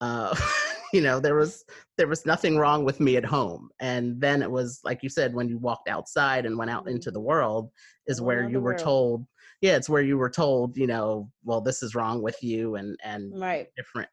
uh, 0.01 0.35
you 0.93 1.01
know, 1.01 1.19
there 1.19 1.35
was 1.35 1.65
there 1.97 2.07
was 2.07 2.25
nothing 2.25 2.57
wrong 2.57 2.83
with 2.85 2.99
me 2.99 3.17
at 3.17 3.25
home. 3.25 3.69
And 3.79 4.19
then 4.21 4.41
it 4.41 4.51
was 4.51 4.79
like 4.83 5.03
you 5.03 5.09
said, 5.09 5.33
when 5.33 5.49
you 5.49 5.59
walked 5.59 5.89
outside 5.89 6.45
and 6.45 6.57
went 6.57 6.71
out 6.71 6.87
into 6.87 7.11
the 7.11 7.21
world, 7.21 7.71
is 8.07 8.21
where 8.21 8.43
you 8.43 8.61
were 8.61 8.75
world. 8.75 8.75
told, 8.75 9.27
yeah, 9.61 9.75
it's 9.75 9.89
where 9.89 10.01
you 10.03 10.17
were 10.17 10.29
told, 10.29 10.77
you 10.77 10.87
know, 10.87 11.31
well, 11.43 11.61
this 11.61 11.83
is 11.83 11.95
wrong 11.95 12.21
with 12.21 12.41
you, 12.43 12.75
and 12.75 12.97
and 13.03 13.33
Right. 13.33 13.69
different. 13.75 14.09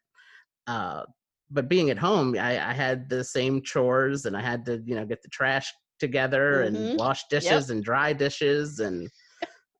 Uh, 0.67 1.03
but 1.51 1.69
being 1.69 1.89
at 1.89 1.97
home, 1.97 2.35
I, 2.37 2.69
I 2.69 2.73
had 2.73 3.09
the 3.09 3.23
same 3.23 3.61
chores, 3.61 4.25
and 4.25 4.35
I 4.35 4.41
had 4.41 4.65
to, 4.65 4.81
you 4.85 4.95
know, 4.95 5.05
get 5.05 5.21
the 5.21 5.29
trash 5.29 5.71
together 5.99 6.61
and 6.63 6.89
Mhm. 6.89 6.97
wash 6.97 7.23
dishes 7.29 7.69
and 7.69 7.83
dry 7.83 8.13
dishes 8.13 8.79
and 8.79 9.09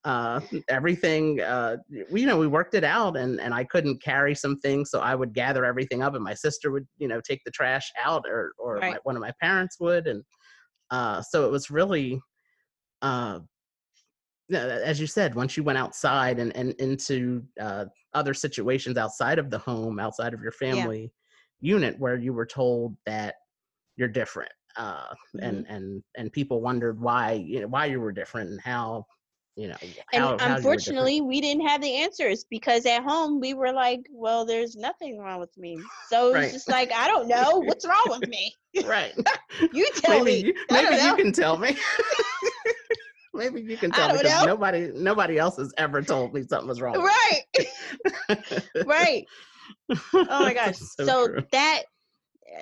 uh, 0.05 0.39
everything. 0.69 1.41
Uh, 1.41 1.77
we, 2.11 2.21
you 2.21 2.27
know, 2.27 2.37
we 2.37 2.47
worked 2.47 2.75
it 2.75 2.83
out, 2.83 3.17
and 3.17 3.41
and 3.41 3.53
I 3.53 3.63
couldn't 3.63 4.01
carry 4.01 4.35
some 4.35 4.59
things, 4.59 4.91
so 4.91 4.99
I 4.99 5.15
would 5.15 5.33
gather 5.33 5.65
everything 5.65 6.03
up, 6.03 6.13
and 6.13 6.23
my 6.23 6.35
sister 6.35 6.71
would, 6.71 6.87
you 6.97 7.07
know, 7.07 7.19
take 7.19 7.41
the 7.43 7.51
trash 7.51 7.91
out, 8.01 8.23
or 8.29 8.53
or 8.59 8.79
my, 8.91 8.99
one 9.03 9.15
of 9.15 9.21
my 9.21 9.33
parents 9.41 9.77
would, 9.79 10.07
and 10.07 10.23
uh, 10.91 11.21
so 11.21 11.45
it 11.45 11.51
was 11.51 11.69
really. 11.69 12.21
Uh, 13.01 13.39
yeah, 14.47 14.65
as 14.65 14.99
you 14.99 15.07
said, 15.07 15.33
once 15.33 15.57
you 15.57 15.63
went 15.63 15.79
outside 15.79 16.37
and, 16.37 16.55
and 16.55 16.73
into 16.73 17.43
uh, 17.59 17.85
other 18.13 18.35
situations 18.35 18.95
outside 18.95 19.39
of 19.39 19.49
the 19.49 19.57
home, 19.57 19.99
outside 19.99 20.35
of 20.35 20.41
your 20.41 20.51
family 20.51 21.11
unit, 21.61 21.99
where 21.99 22.15
you 22.15 22.31
were 22.31 22.45
told 22.45 22.95
that 23.07 23.33
you're 23.97 24.07
different, 24.07 24.51
uh, 24.77 25.13
and 25.41 25.65
and 25.67 26.03
and 26.15 26.31
people 26.31 26.61
wondered 26.61 27.01
why 27.01 27.31
you 27.31 27.59
know 27.59 27.67
why 27.67 27.85
you 27.85 27.99
were 27.99 28.11
different 28.11 28.51
and 28.51 28.61
how 28.61 29.03
you 29.55 29.67
know 29.67 29.77
And 30.13 30.23
how, 30.23 30.37
how 30.37 30.57
you 30.57 30.69
were 30.69 30.81
different. 30.81 30.97
unfortunately, 30.97 31.21
we 31.21 31.41
didn't 31.41 31.67
have 31.67 31.81
the 31.81 31.95
answers 31.95 32.45
because 32.49 32.85
at 32.85 33.03
home 33.03 33.39
we 33.39 33.53
were 33.53 33.71
like, 33.71 34.01
"Well, 34.11 34.45
there's 34.45 34.75
nothing 34.75 35.17
wrong 35.19 35.39
with 35.39 35.55
me." 35.57 35.79
So 36.09 36.29
it's 36.29 36.35
Right. 36.35 36.51
just 36.51 36.69
like, 36.69 36.91
I 36.91 37.07
don't 37.07 37.27
know 37.27 37.59
what's 37.59 37.85
wrong 37.85 38.05
with 38.09 38.27
me. 38.27 38.55
right. 38.85 39.13
You 39.71 39.87
tell 39.95 40.23
maybe 40.23 40.31
me. 40.41 40.45
you, 40.47 40.53
maybe 40.69 40.95
you 41.03 41.15
can 41.15 41.31
tell 41.31 41.57
me. 41.57 41.77
maybe 43.33 43.61
you 43.61 43.77
can 43.77 43.91
tell 43.91 44.09
me 44.09 44.17
because 44.17 44.43
nobody 44.43 44.91
nobody 44.93 45.37
else 45.37 45.57
has 45.57 45.73
ever 45.77 46.01
told 46.01 46.33
me 46.33 46.43
something 46.43 46.67
was 46.67 46.81
wrong. 46.81 46.95
Right. 46.95 47.43
right. 48.85 49.25
Oh 49.89 50.43
my 50.43 50.53
gosh. 50.53 50.75
So, 50.77 51.27
true. 51.27 51.45
that 51.51 51.83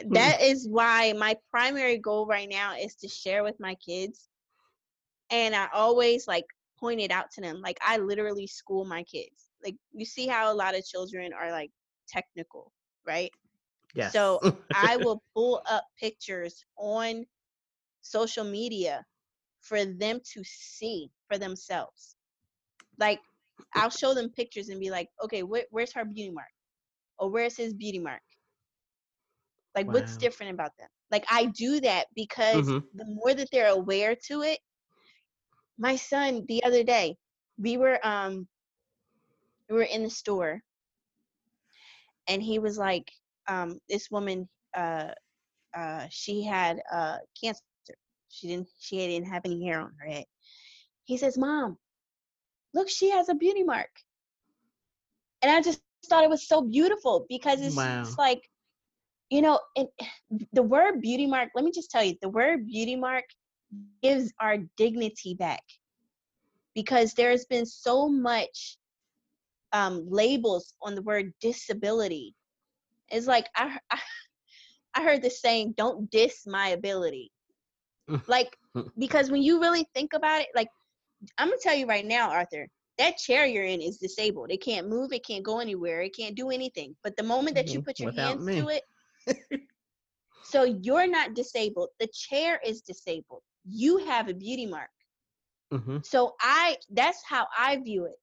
hmm. 0.07 0.13
that 0.13 0.41
is 0.41 0.67
why 0.69 1.13
my 1.13 1.37
primary 1.49 1.97
goal 1.97 2.25
right 2.27 2.49
now 2.49 2.75
is 2.75 2.95
to 2.97 3.07
share 3.07 3.43
with 3.43 3.59
my 3.59 3.75
kids. 3.75 4.27
And 5.31 5.55
I 5.55 5.67
always 5.73 6.27
like 6.27 6.45
point 6.83 7.01
it 7.01 7.11
out 7.11 7.31
to 7.33 7.41
them. 7.41 7.61
Like 7.61 7.77
I 7.81 7.97
literally 7.97 8.47
school 8.47 8.85
my 8.85 9.03
kids. 9.03 9.49
Like 9.63 9.75
you 9.93 10.05
see 10.05 10.27
how 10.27 10.53
a 10.53 10.55
lot 10.55 10.75
of 10.77 10.85
children 10.85 11.33
are 11.33 11.51
like 11.51 11.71
technical, 12.09 12.73
right? 13.05 13.31
yes. 13.93 14.17
So 14.17 14.41
I 14.73 14.97
will 14.97 15.23
pull 15.35 15.61
up 15.69 15.85
pictures 15.99 16.65
on 16.77 17.25
social 18.01 18.45
media 18.45 19.05
for 19.61 19.85
them 19.85 20.21
to 20.33 20.43
see 20.43 21.11
for 21.27 21.37
themselves. 21.37 22.15
Like 22.99 23.21
I'll 23.73 23.89
show 23.89 24.13
them 24.13 24.29
pictures 24.31 24.69
and 24.69 24.79
be 24.79 24.91
like, 24.91 25.09
okay, 25.23 25.41
wh- 25.41 25.71
where's 25.71 25.93
her 25.93 26.05
beauty 26.05 26.31
mark? 26.31 26.51
Or 27.19 27.29
where's 27.31 27.57
his 27.57 27.73
beauty 27.73 27.99
mark? 27.99 28.21
Like 29.75 29.87
what's 29.87 30.17
different 30.17 30.53
about 30.53 30.77
them? 30.77 30.89
Like 31.11 31.25
I 31.29 31.45
do 31.45 31.79
that 31.81 32.07
because 32.15 32.73
Mhm. 32.73 32.89
the 32.93 33.05
more 33.05 33.33
that 33.33 33.49
they're 33.51 33.69
aware 33.71 34.15
to 34.27 34.41
it, 34.41 34.59
my 35.77 35.95
son 35.95 36.45
the 36.47 36.63
other 36.63 36.83
day, 36.83 37.17
we 37.57 37.77
were 37.77 37.99
um 38.05 38.47
we 39.69 39.75
were 39.77 39.83
in 39.83 40.03
the 40.03 40.09
store 40.09 40.61
and 42.27 42.41
he 42.43 42.59
was 42.59 42.77
like, 42.77 43.11
um, 43.47 43.79
this 43.89 44.09
woman 44.11 44.49
uh 44.75 45.09
uh 45.75 46.07
she 46.09 46.43
had 46.43 46.81
uh 46.91 47.17
cancer. 47.41 47.61
She 48.29 48.47
didn't 48.47 48.69
she 48.79 48.97
didn't 48.97 49.27
have 49.27 49.43
any 49.45 49.65
hair 49.65 49.79
on 49.81 49.91
her 49.99 50.07
head. 50.09 50.25
He 51.05 51.17
says, 51.17 51.37
Mom, 51.37 51.77
look, 52.73 52.89
she 52.89 53.09
has 53.11 53.29
a 53.29 53.35
beauty 53.35 53.63
mark. 53.63 53.89
And 55.41 55.51
I 55.51 55.61
just 55.61 55.81
thought 55.81 56.23
it 56.23 56.29
was 56.29 56.47
so 56.47 56.61
beautiful 56.61 57.25
because 57.29 57.61
it's 57.61 57.75
Wow. 57.75 58.03
just 58.03 58.17
like, 58.17 58.49
you 59.29 59.41
know, 59.41 59.59
and 59.75 59.87
the 60.53 60.63
word 60.63 61.01
beauty 61.01 61.27
mark, 61.27 61.49
let 61.55 61.65
me 61.65 61.71
just 61.71 61.91
tell 61.91 62.03
you, 62.03 62.15
the 62.21 62.29
word 62.29 62.67
beauty 62.67 62.95
mark 62.95 63.25
gives 63.73 64.31
our 64.39 64.57
dignity 64.77 65.33
back 65.35 65.61
because 66.75 67.13
there's 67.13 67.45
been 67.45 67.65
so 67.65 68.07
much 68.09 68.77
um, 69.73 70.05
labels 70.09 70.73
on 70.81 70.95
the 70.95 71.01
word 71.01 71.33
disability. 71.41 72.35
It's 73.09 73.27
like 73.27 73.47
I, 73.55 73.77
I, 73.91 73.99
I 74.95 75.03
heard 75.03 75.21
this 75.21 75.41
saying, 75.41 75.73
"Don't 75.77 76.09
diss 76.09 76.45
my 76.47 76.69
ability." 76.69 77.31
like 78.27 78.57
because 78.97 79.29
when 79.31 79.41
you 79.43 79.59
really 79.61 79.85
think 79.93 80.13
about 80.13 80.41
it, 80.41 80.47
like 80.55 80.69
I'm 81.37 81.47
gonna 81.49 81.57
tell 81.61 81.75
you 81.75 81.87
right 81.87 82.05
now, 82.05 82.29
Arthur, 82.29 82.67
that 82.97 83.17
chair 83.17 83.45
you're 83.45 83.65
in 83.65 83.81
is 83.81 83.97
disabled. 83.97 84.51
It 84.51 84.61
can't 84.63 84.89
move. 84.89 85.11
It 85.13 85.25
can't 85.25 85.43
go 85.43 85.59
anywhere. 85.59 86.01
It 86.01 86.15
can't 86.15 86.35
do 86.35 86.49
anything. 86.49 86.95
But 87.03 87.15
the 87.17 87.23
moment 87.23 87.55
that 87.55 87.73
you 87.73 87.79
Mhm, 87.79 87.85
put 87.85 87.99
your 88.01 88.09
without 88.09 88.39
hands 88.39 88.49
me. 88.49 88.57
to 88.57 88.69
it, 88.69 88.83
so 90.41 90.63
you're 90.63 91.07
not 91.07 91.33
disabled. 91.35 91.89
The 91.99 92.07
chair 92.13 92.59
is 92.65 92.81
disabled. 92.81 93.43
You 93.65 93.97
have 93.99 94.27
a 94.29 94.33
beauty 94.33 94.65
mark. 94.65 94.89
hmm 95.71 95.97
So 96.03 96.35
I 96.41 96.77
that's 96.89 97.23
how 97.25 97.47
I 97.57 97.77
view 97.77 98.05
it. 98.05 98.19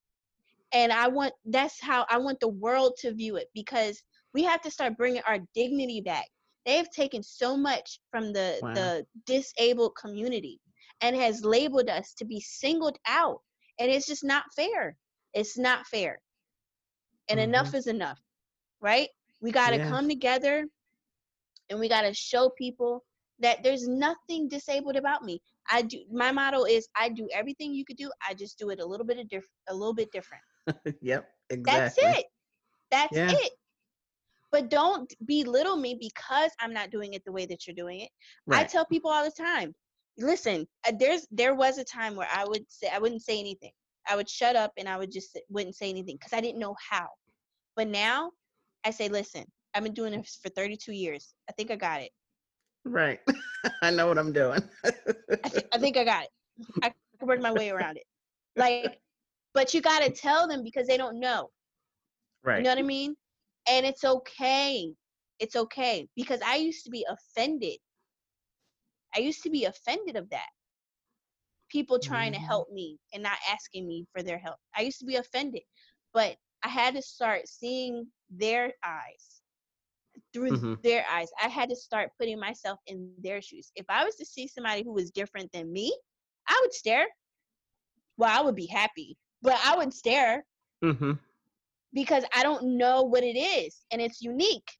And 0.72 0.92
I 0.92 1.08
want 1.08 1.34
that's 1.44 1.80
how 1.80 2.06
I 2.08 2.18
want 2.18 2.40
the 2.40 2.48
world 2.48 2.96
to 2.98 3.12
view 3.12 3.36
it 3.36 3.48
because 3.54 4.02
we 4.34 4.42
have 4.44 4.60
to 4.62 4.70
start 4.70 4.96
bringing 4.96 5.22
our 5.22 5.38
dignity 5.54 6.00
back. 6.00 6.26
They've 6.66 6.90
taken 6.90 7.22
so 7.22 7.56
much 7.56 8.00
from 8.10 8.32
the 8.32 8.62
Wow. 8.62 8.74
the 8.74 9.06
disabled 9.26 9.96
community 9.96 10.60
and 11.00 11.16
has 11.16 11.44
labeled 11.44 11.88
us 11.88 12.14
to 12.14 12.24
be 12.24 12.40
singled 12.40 12.98
out 13.06 13.40
and 13.78 13.90
it's 13.90 14.06
just 14.06 14.24
not 14.24 14.44
fair. 14.54 14.96
It's 15.34 15.56
not 15.58 15.86
fair. 15.86 16.20
And 17.28 17.40
enough 17.40 17.74
is 17.74 17.86
enough. 17.86 18.20
Right? 18.80 19.08
We 19.40 19.50
got 19.52 19.70
to 19.70 19.78
Yeah. 19.78 19.80
come 19.80 20.08
together 20.08 20.66
and 21.70 21.80
we 21.80 21.88
got 21.88 22.02
to 22.02 22.14
show 22.14 22.50
people 22.50 23.04
that 23.40 23.62
there's 23.62 23.88
nothing 23.88 24.48
disabled 24.48 24.96
about 24.96 25.24
me. 25.24 25.40
I 25.70 25.82
do 25.82 25.98
my 26.12 26.32
motto 26.32 26.64
is 26.64 26.88
I 26.96 27.08
do 27.08 27.28
everything 27.32 27.74
you 27.74 27.84
could 27.84 27.96
do. 27.96 28.10
I 28.26 28.34
just 28.34 28.58
do 28.58 28.70
it 28.70 28.80
a 28.80 28.86
little 28.86 29.06
bit 29.06 29.18
of 29.18 29.28
diff- 29.28 29.50
a 29.68 29.74
little 29.74 29.94
bit 29.94 30.10
different. 30.12 30.42
yep. 31.02 31.28
exactly. 31.50 32.04
That's 32.04 32.18
it. 32.18 32.26
That's 32.90 33.16
Yeah. 33.16 33.32
it. 33.32 33.52
But 34.52 34.68
don't 34.68 35.12
belittle 35.26 35.76
me 35.76 35.96
because 36.00 36.50
I'm 36.60 36.72
not 36.72 36.90
doing 36.90 37.14
it 37.14 37.22
the 37.24 37.32
way 37.32 37.46
that 37.46 37.66
you're 37.66 37.76
doing 37.76 38.00
it. 38.00 38.10
I 38.50 38.64
tell 38.64 38.84
people 38.84 39.10
all 39.10 39.24
the 39.24 39.30
time, 39.30 39.72
listen, 40.18 40.66
uh, 40.86 40.92
there's 40.98 41.26
there 41.30 41.54
was 41.54 41.78
a 41.78 41.84
time 41.84 42.16
where 42.16 42.28
I 42.32 42.44
would 42.44 42.64
say 42.68 42.88
I 42.92 42.98
wouldn't 42.98 43.22
say 43.22 43.38
anything. 43.38 43.70
I 44.08 44.16
would 44.16 44.28
shut 44.28 44.56
up 44.56 44.72
and 44.76 44.88
I 44.88 44.96
would 44.98 45.12
just 45.12 45.38
wouldn't 45.50 45.76
say 45.76 45.88
anything 45.88 46.16
because 46.16 46.32
I 46.32 46.40
didn't 46.40 46.58
know 46.58 46.74
how. 46.90 47.06
But 47.76 47.88
now 47.88 48.32
I 48.84 48.90
say, 48.90 49.08
listen, 49.08 49.44
I've 49.74 49.84
been 49.84 49.94
doing 49.94 50.12
this 50.12 50.38
for 50.42 50.48
32 50.48 50.92
years. 50.92 51.32
I 51.48 51.52
think 51.52 51.70
I 51.70 51.76
got 51.76 52.00
it. 52.00 52.10
Right. 52.84 53.20
I 53.82 53.90
know 53.90 54.06
what 54.08 54.18
I'm 54.18 54.32
doing. 54.32 54.62
I, 55.44 55.48
th- 55.50 55.66
I 55.72 55.78
think 55.78 55.96
I 55.96 56.04
got 56.04 56.24
it. 56.24 56.30
I 56.82 56.88
can 56.90 57.28
work 57.28 57.40
my 57.40 57.52
way 57.52 57.70
around 57.70 57.98
it. 57.98 58.06
Like, 58.56 59.00
but 59.54 59.74
you 59.74 59.80
got 59.82 60.00
to 60.02 60.10
tell 60.10 60.48
them 60.48 60.62
because 60.62 60.86
they 60.86 60.96
don't 60.98 61.20
know. 61.20 61.50
right. 62.42 62.54
You 62.54 62.62
know 62.62 62.70
what 62.70 62.78
I 62.78 62.82
mean? 62.82 63.16
And 63.68 63.86
it's 63.86 64.04
okay. 64.04 64.94
It's 65.38 65.56
okay 65.56 66.08
because 66.16 66.40
I 66.42 66.56
used 66.56 66.84
to 66.84 66.90
be 66.90 67.06
offended. 67.08 67.78
I 69.14 69.20
used 69.20 69.42
to 69.42 69.50
be 69.50 69.64
offended 69.64 70.16
of 70.16 70.30
that. 70.30 70.48
People 71.70 71.98
trying 71.98 72.32
Mhm. 72.32 72.34
to 72.34 72.38
help 72.38 72.70
me 72.70 72.98
and 73.12 73.22
not 73.22 73.38
asking 73.48 73.86
me 73.88 74.06
for 74.12 74.22
their 74.22 74.38
help. 74.38 74.58
I 74.74 74.82
used 74.82 74.98
to 75.00 75.06
be 75.06 75.16
offended, 75.16 75.62
but 76.12 76.36
I 76.62 76.68
had 76.68 76.94
to 76.94 77.02
start 77.02 77.48
seeing 77.48 78.12
their 78.30 78.74
eyes 78.84 79.39
through 80.32 80.50
Mhm. 80.50 80.78
their 80.82 81.04
eyes. 81.10 81.28
I 81.42 81.48
had 81.48 81.68
to 81.70 81.76
start 81.76 82.12
putting 82.18 82.38
myself 82.38 82.78
in 82.86 83.14
their 83.18 83.42
shoes. 83.42 83.72
If 83.74 83.86
I 83.88 84.04
was 84.04 84.16
to 84.16 84.24
see 84.24 84.46
somebody 84.46 84.82
who 84.82 84.92
was 84.92 85.10
different 85.10 85.50
than 85.52 85.72
me, 85.72 85.96
I 86.48 86.58
would 86.62 86.72
stare. 86.72 87.06
Well, 88.16 88.30
I 88.30 88.42
would 88.44 88.54
be 88.54 88.66
happy, 88.66 89.16
but 89.42 89.58
I 89.64 89.76
would 89.76 89.92
stare 89.92 90.44
hmm 90.82 91.12
because 91.92 92.24
I 92.34 92.42
don't 92.42 92.76
know 92.78 93.02
what 93.02 93.22
it 93.24 93.36
is 93.36 93.84
and 93.90 94.00
it's 94.00 94.20
unique. 94.22 94.70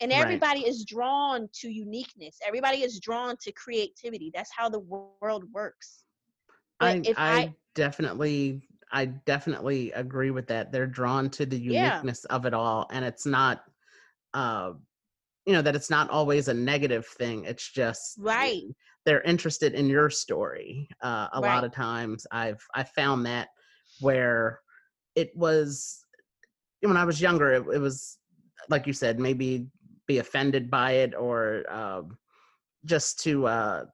And 0.00 0.12
Right. 0.12 0.12
everybody 0.12 0.60
is 0.66 0.84
drawn 0.84 1.48
to 1.54 1.68
uniqueness. 1.70 2.38
Everybody 2.46 2.82
is 2.82 3.00
drawn 3.00 3.36
to 3.42 3.52
creativity. 3.52 4.30
That's 4.34 4.50
how 4.54 4.68
the 4.68 4.80
world 4.80 5.22
works. 5.52 6.04
I, 6.80 7.08
I 7.16 7.16
I, 7.16 7.54
definitely 7.74 8.62
I 8.92 9.06
definitely 9.06 9.92
agree 9.92 10.30
with 10.30 10.46
that. 10.48 10.72
They're 10.72 10.86
drawn 10.86 11.30
to 11.30 11.46
the 11.46 11.58
Yeah. 11.66 12.02
uniqueness 12.02 12.24
of 12.26 12.46
it 12.46 12.54
all, 12.54 12.86
and 12.90 13.04
it's 13.04 13.26
not, 13.26 13.64
uh, 14.34 14.72
you 15.44 15.52
know, 15.52 15.62
that 15.62 15.76
it's 15.76 15.90
not 15.90 16.10
always 16.10 16.48
a 16.48 16.54
negative 16.54 17.06
thing. 17.06 17.44
It's 17.44 17.70
just 17.70 18.18
Right. 18.18 18.62
They're 19.04 19.22
interested 19.22 19.74
in 19.74 19.86
your 19.86 20.10
story. 20.10 20.88
Uh, 21.00 21.28
a 21.32 21.40
lot 21.40 21.62
of 21.62 21.72
times, 21.72 22.26
I've 22.32 22.62
I 22.74 22.82
found 22.82 23.26
that 23.26 23.48
where 24.00 24.60
it 25.14 25.30
was 25.36 26.04
when 26.80 26.96
I 26.96 27.04
was 27.04 27.20
younger, 27.20 27.52
it, 27.52 27.64
it 27.74 27.78
was 27.78 28.18
like 28.68 28.86
you 28.86 28.92
said, 28.92 29.20
maybe 29.20 29.68
be 30.06 30.18
offended 30.18 30.70
by 30.70 30.92
it 30.92 31.14
or 31.14 31.64
um, 31.72 32.18
just 32.84 33.20
to 33.20 33.46
uh, 33.46 33.84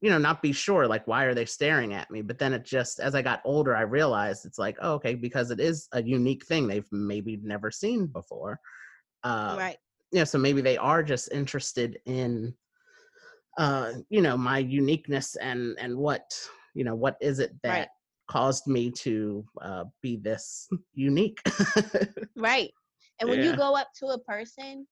you 0.00 0.10
know 0.10 0.18
not 0.18 0.42
be 0.42 0.52
sure 0.52 0.86
like 0.86 1.06
why 1.06 1.24
are 1.24 1.34
they 1.34 1.44
staring 1.44 1.92
at 1.92 2.10
me 2.10 2.22
but 2.22 2.38
then 2.38 2.52
it 2.52 2.64
just 2.64 3.00
as 3.00 3.14
i 3.14 3.22
got 3.22 3.40
older 3.44 3.74
i 3.74 3.80
realized 3.80 4.46
it's 4.46 4.58
like 4.58 4.76
oh, 4.80 4.92
okay 4.92 5.14
because 5.14 5.50
it 5.50 5.60
is 5.60 5.88
a 5.92 6.02
unique 6.02 6.46
thing 6.46 6.66
they've 6.66 6.86
maybe 6.92 7.38
never 7.42 7.70
seen 7.70 8.06
before 8.06 8.60
uh 9.24 9.56
right, 9.56 9.78
yeah 10.12 10.24
so 10.24 10.38
maybe 10.38 10.60
they 10.60 10.76
are 10.76 11.02
just 11.02 11.30
interested 11.32 12.00
in 12.06 12.54
uh 13.58 13.92
you 14.08 14.20
know 14.20 14.36
my 14.36 14.58
uniqueness 14.58 15.36
and 15.36 15.76
and 15.78 15.96
what 15.96 16.22
you 16.74 16.84
know 16.84 16.94
what 16.94 17.16
is 17.20 17.38
it 17.38 17.52
that 17.62 17.70
Right. 17.70 17.88
caused 18.28 18.66
me 18.66 18.90
to 18.90 19.44
uh 19.62 19.84
be 20.02 20.16
this 20.16 20.68
unique 20.92 21.40
right. 22.36 22.72
And 23.20 23.28
when 23.28 23.42
you 23.42 23.54
go 23.54 23.74
up 23.76 23.88
to 23.98 24.06
a 24.08 24.18
person, 24.20 24.86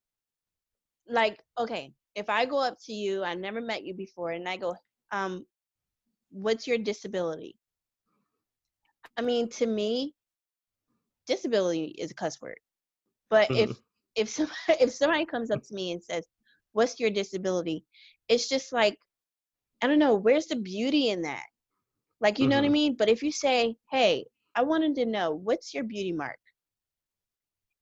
like, 1.06 1.42
okay, 1.58 1.94
if 2.14 2.28
I 2.28 2.46
go 2.46 2.58
up 2.58 2.76
to 2.84 2.92
you, 2.92 3.22
I 3.24 3.34
never 3.34 3.60
met 3.60 3.84
you 3.84 3.94
before, 3.94 4.30
and 4.30 4.48
I 4.48 4.56
go, 4.56 4.76
um, 5.10 5.46
what's 6.30 6.66
your 6.66 6.78
disability? 6.78 7.58
I 9.16 9.22
mean, 9.22 9.48
to 9.50 9.66
me, 9.66 10.14
disability 11.26 11.86
is 11.98 12.10
a 12.10 12.14
cuss 12.14 12.40
word. 12.40 12.58
But 13.30 13.50
if 13.54 13.70
Mhm. 13.78 13.85
If 14.16 14.28
somebody 14.30 14.56
if 14.80 14.92
somebody 14.92 15.26
comes 15.26 15.50
up 15.50 15.62
to 15.64 15.74
me 15.74 15.92
and 15.92 16.02
says, 16.02 16.26
"What's 16.72 17.00
your 17.00 17.10
disability?" 17.10 17.84
It's 18.28 18.48
just 18.48 18.72
like, 18.72 18.98
I 19.82 19.86
don't 19.88 19.98
know, 20.00 20.14
where's 20.16 20.46
the 20.46 20.56
beauty 20.56 21.08
in 21.10 21.22
that? 21.22 21.46
Like, 22.20 22.38
you 22.38 22.48
know 22.48 22.56
what 22.56 22.64
I 22.66 22.68
Mhm. 22.68 22.70
mean? 22.70 22.96
But 22.96 23.08
if 23.10 23.22
you 23.22 23.32
say, 23.32 23.76
"Hey, 23.90 24.26
I 24.54 24.62
wanted 24.62 24.94
to 24.96 25.06
know 25.06 25.32
what's 25.34 25.74
your 25.74 25.84
beauty 25.84 26.12
mark," 26.12 26.38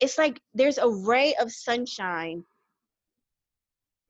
it's 0.00 0.18
like 0.18 0.40
there's 0.54 0.78
a 0.78 0.88
ray 0.88 1.34
of 1.36 1.50
sunshine 1.52 2.44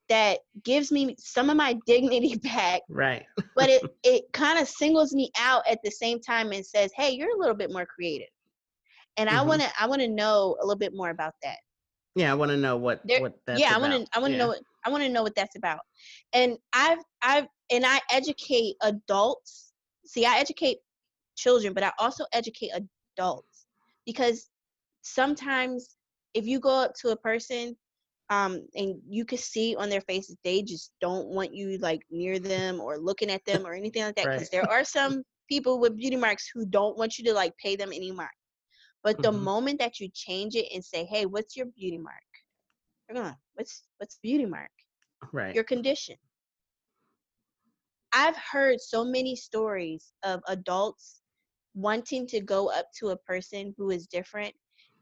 that 0.09 0.41
gives 0.65 0.91
me 0.93 1.15
some 1.19 1.51
of 1.51 1.57
my 1.57 1.75
dignity 1.87 2.37
back 2.37 2.83
right 2.89 3.27
but 3.55 3.69
it 3.71 3.83
it 4.05 4.25
kind 4.33 4.59
of 4.61 4.69
singles 4.69 5.15
me 5.15 5.31
out 5.39 5.63
at 5.69 5.79
the 5.85 5.91
same 5.91 6.21
time 6.21 6.53
and 6.53 6.65
says, 6.67 6.93
"Hey, 6.97 7.11
you're 7.13 7.35
a 7.35 7.39
little 7.39 7.57
bit 7.57 7.73
more 7.73 7.87
creative." 7.87 8.29
And 9.17 9.31
I 9.31 9.43
Mhm. 9.43 9.43
want 9.43 9.63
to 9.63 9.71
I 9.81 9.87
want 9.89 10.03
to 10.03 10.09
know 10.09 10.57
a 10.61 10.67
little 10.67 10.79
bit 10.79 10.95
more 10.95 11.11
about 11.11 11.35
that. 11.43 11.59
Yeah 12.15 12.31
i 12.33 12.35
want 12.35 12.51
to 12.51 12.57
know 12.57 12.77
what 12.77 13.03
There, 13.05 13.21
what 13.21 13.39
that's 13.47 13.69
yeah, 13.69 13.75
I 13.75 13.79
want 13.79 13.93
to 13.93 14.07
I 14.17 14.21
want 14.21 14.33
to 14.33 14.39
Yeah. 14.39 14.39
know 14.39 14.49
what 14.49 14.61
I 14.85 14.91
want 14.91 15.03
to 15.05 15.09
know 15.09 15.23
what 15.23 15.35
that's 15.35 15.57
about. 15.57 15.81
And 16.33 16.59
I've 16.73 16.99
I've 17.23 17.47
and 17.71 17.85
I 17.87 18.01
educate 18.11 18.77
adults. 18.83 19.73
See, 20.07 20.25
I 20.27 20.39
educate 20.39 20.79
children, 21.37 21.73
but 21.75 21.83
I 21.85 21.93
also 21.99 22.25
educate 22.33 22.71
adults 23.17 23.67
because 24.07 24.51
sometimes 25.03 25.97
if 26.35 26.47
you 26.47 26.61
go 26.61 26.71
up 26.71 26.95
to 27.03 27.11
a 27.11 27.17
person 27.17 27.77
um 28.31 28.67
and 28.75 29.01
you 29.09 29.25
can 29.25 29.39
see 29.39 29.77
on 29.77 29.89
their 29.89 30.01
faces 30.01 30.37
they 30.45 30.63
just 30.63 30.93
don't 31.01 31.29
want 31.29 31.55
you 31.55 31.77
like 31.79 32.01
near 32.11 32.39
them 32.39 32.81
or 32.81 32.97
looking 32.99 33.31
at 33.31 33.45
them 33.45 33.67
or 33.67 33.73
anything 33.75 34.03
like 34.03 34.15
that 34.17 34.29
because 34.33 34.49
Right. 34.49 34.51
there 34.51 34.65
are 34.69 34.85
some 34.85 35.23
people 35.49 35.79
with 35.79 35.97
beauty 35.97 36.17
marks 36.17 36.51
who 36.53 36.65
don't 36.67 36.97
want 36.97 37.19
you 37.19 37.25
to 37.25 37.33
like 37.35 37.57
pay 37.59 37.77
them 37.77 37.93
any 37.93 38.11
mind 38.11 38.31
but 39.05 39.23
the 39.23 39.33
Mhm. 39.33 39.33
moment 39.33 39.81
that 39.81 40.01
you 40.01 40.11
change 40.13 40.57
it 40.57 40.73
and 40.75 40.85
say 40.85 41.05
hey 41.05 41.27
what's 41.27 41.57
your 41.57 41.67
beauty 41.67 41.99
mark? 41.99 42.25
They're 43.09 43.17
going 43.23 43.37
what's 43.55 43.85
what's 43.99 44.19
beauty 44.23 44.47
mark? 44.47 44.73
Right. 45.33 45.61
Your 45.61 45.65
condition. 45.65 46.17
I've 48.13 48.37
heard 48.37 48.81
so 48.81 49.05
many 49.05 49.37
stories 49.37 50.13
of 50.23 50.43
adults 50.49 51.23
wanting 51.75 52.27
to 52.29 52.41
go 52.41 52.71
up 52.71 52.87
to 52.99 53.11
a 53.11 53.17
person 53.17 53.75
who 53.77 53.91
is 53.91 54.07
different 54.07 54.55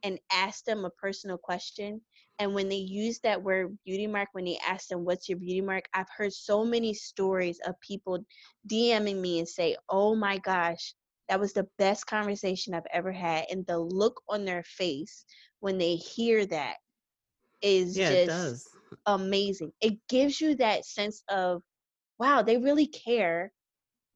and 0.02 0.18
ask 0.32 0.64
them 0.64 0.84
a 0.84 0.90
personal 0.90 1.38
question 1.38 2.02
and 2.38 2.54
when 2.54 2.68
they 2.68 2.76
use 2.76 3.20
that 3.20 3.42
word 3.42 3.78
beauty 3.84 4.06
mark 4.08 4.30
when 4.32 4.44
they 4.46 4.58
ask 4.58 4.88
them 4.88 5.04
what's 5.04 5.28
your 5.28 5.38
beauty 5.38 5.60
mark? 5.60 5.84
I've 5.94 6.08
heard 6.16 6.32
so 6.32 6.64
many 6.64 6.94
stories 6.94 7.60
of 7.66 7.80
people 7.80 8.24
dming 8.68 9.20
me 9.20 9.38
and 9.38 9.48
say 9.48 9.76
oh 9.88 10.14
my 10.16 10.38
gosh 10.38 10.94
that 11.32 11.40
was 11.40 11.54
the 11.54 11.66
best 11.78 12.06
conversation 12.06 12.74
i've 12.74 12.82
ever 12.92 13.10
had 13.10 13.46
and 13.50 13.64
the 13.66 13.78
look 13.78 14.20
on 14.28 14.44
their 14.44 14.62
face 14.64 15.24
when 15.60 15.78
they 15.78 15.96
hear 15.96 16.44
that 16.44 16.74
is 17.62 17.96
yeah 17.96 18.10
just 18.10 18.26
does 18.26 18.68
amazing 19.06 19.72
it 19.80 19.94
gives 20.10 20.42
you 20.42 20.54
that 20.54 20.84
sense 20.84 21.22
of 21.30 21.62
wow 22.18 22.42
they 22.42 22.58
really 22.58 22.86
care 22.86 23.50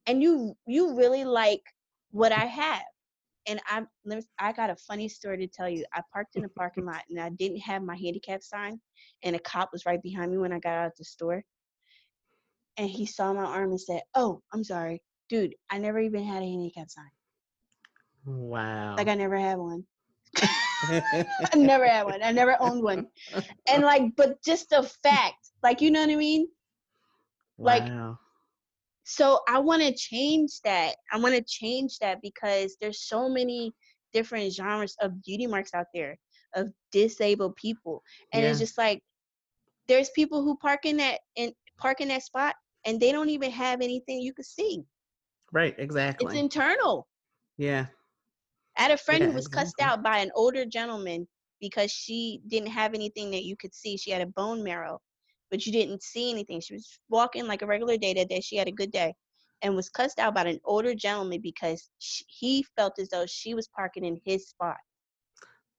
and 0.07 0.23
you 0.23 0.55
you 0.67 0.95
really 0.95 1.25
like 1.25 1.63
what 2.11 2.33
i 2.33 2.45
have 2.45 2.83
and 3.49 3.61
I 3.67 3.83
let 4.05 4.19
me, 4.19 4.25
I 4.39 4.53
got 4.53 4.69
a 4.69 4.77
funny 4.77 5.09
story 5.09 5.39
to 5.39 5.47
tell 5.47 5.69
you. 5.69 5.85
I 5.95 6.03
parked 6.13 6.35
in 6.35 6.45
a 6.45 6.49
parking 6.49 6.85
lot 6.85 7.03
and 7.09 7.21
I 7.21 7.29
didn't 7.29 7.61
have 7.61 7.81
my 7.81 7.95
handicap 7.95 8.43
sign, 8.43 8.81
and 9.23 9.37
a 9.37 9.39
cop 9.39 9.69
was 9.73 9.87
right 9.87 10.03
behind 10.03 10.33
me 10.33 10.39
when 10.39 10.53
I 10.53 10.59
got 10.59 10.73
out 10.73 10.87
of 10.89 10.97
the 10.99 11.05
store. 11.05 11.45
And 12.77 12.91
he 12.91 13.07
saw 13.07 13.33
my 13.33 13.45
arm 13.45 13.71
and 13.71 13.81
said, 13.81 14.03
"Oh, 14.17 14.43
I'm 14.53 14.65
sorry, 14.65 15.01
dude. 15.29 15.55
I 15.71 15.79
never 15.79 15.99
even 15.99 16.25
had 16.25 16.43
a 16.43 16.47
handicap 16.47 16.91
sign. 16.91 17.11
wow 18.25 18.97
Like 18.97 19.09
I 19.09 19.15
never 19.15 19.37
had 19.39 19.59
one. 19.59 19.85
I 20.39 21.25
never 21.57 21.87
had 21.87 22.05
one. 22.05 22.23
I 22.23 22.33
never 22.33 22.57
owned 22.61 22.83
one. 22.83 23.09
And 23.69 23.83
like, 23.83 24.15
but 24.17 24.43
just 24.43 24.71
the 24.71 24.83
fact, 25.03 25.51
like, 25.63 25.81
you 25.81 25.91
know 25.91 26.01
what 26.01 26.11
I 26.11 26.17
mean? 26.17 26.49
like, 27.59 27.85
wow. 27.85 28.19
so 29.05 29.41
i 29.49 29.59
want 29.59 29.83
to 29.83 29.95
change 29.95 30.61
that 30.63 30.97
i 31.13 31.19
want 31.19 31.35
to 31.35 31.43
change 31.43 31.99
that 31.99 32.21
because 32.23 32.77
there's 32.81 33.01
so 33.03 33.29
many 33.29 33.73
different 34.13 34.53
genres 34.53 34.97
of 35.01 35.23
beauty 35.23 35.47
marks 35.47 35.75
out 35.75 35.87
there 35.95 36.19
of 36.55 36.69
disabled 36.93 37.55
people 37.57 38.03
and 38.33 38.45
it's 38.45 38.59
just 38.59 38.79
like 38.79 39.03
there's 39.89 40.11
people 40.11 40.43
who 40.43 40.57
park 40.57 40.85
in 40.85 40.97
that 40.97 41.21
in 41.37 41.53
park 41.79 42.01
in 42.01 42.09
that 42.09 42.23
spot 42.23 42.55
and 42.85 43.01
they 43.01 43.13
don't 43.13 43.29
even 43.29 43.51
have 43.51 43.81
anything 43.81 44.21
you 44.21 44.33
could 44.33 44.47
see 44.47 44.83
right 45.53 45.75
exactly. 45.79 46.27
it's 46.27 46.41
internal. 46.41 47.09
Yeah. 47.59 47.87
I 48.79 48.83
had 48.83 48.91
a 48.93 48.99
friend 48.99 49.23
Yeah, 49.23 49.27
who 49.27 49.33
was 49.33 49.49
cussed 49.49 49.81
out 49.81 50.03
by 50.03 50.19
an 50.19 50.31
older 50.35 50.65
gentleman 50.65 51.29
because 51.61 51.91
she 51.91 52.41
didn't 52.49 52.71
have 52.71 52.95
anything 52.95 53.31
that 53.33 53.45
you 53.45 53.57
could 53.57 53.75
see. 53.75 53.97
She 53.97 54.11
had 54.11 54.23
a 54.23 54.27
bone 54.27 54.63
marrow 54.63 55.01
but 55.51 55.67
you 55.67 55.73
didn't 55.73 56.03
see 56.03 56.31
anything. 56.31 56.61
She 56.61 56.75
was 56.75 56.99
walking 57.09 57.47
like 57.47 57.63
a 57.63 57.67
regular 57.67 57.97
day 57.97 58.15
that 58.15 58.29
day. 58.29 58.41
She 58.41 58.57
had 58.57 58.69
a 58.69 58.73
good 58.73 58.91
day 58.91 59.15
and 59.63 59.77
was 59.77 59.89
cussed 59.89 60.19
out 60.19 60.35
by 60.35 60.43
an 60.45 60.61
older 60.65 60.95
gentleman 60.95 61.41
because 61.41 61.89
sh 61.99 62.23
he 62.29 62.63
felt 62.77 62.99
as 62.99 63.09
though 63.11 63.27
she 63.27 63.55
was 63.55 63.69
parking 63.69 64.05
in 64.05 64.21
his 64.25 64.49
spot. 64.49 64.77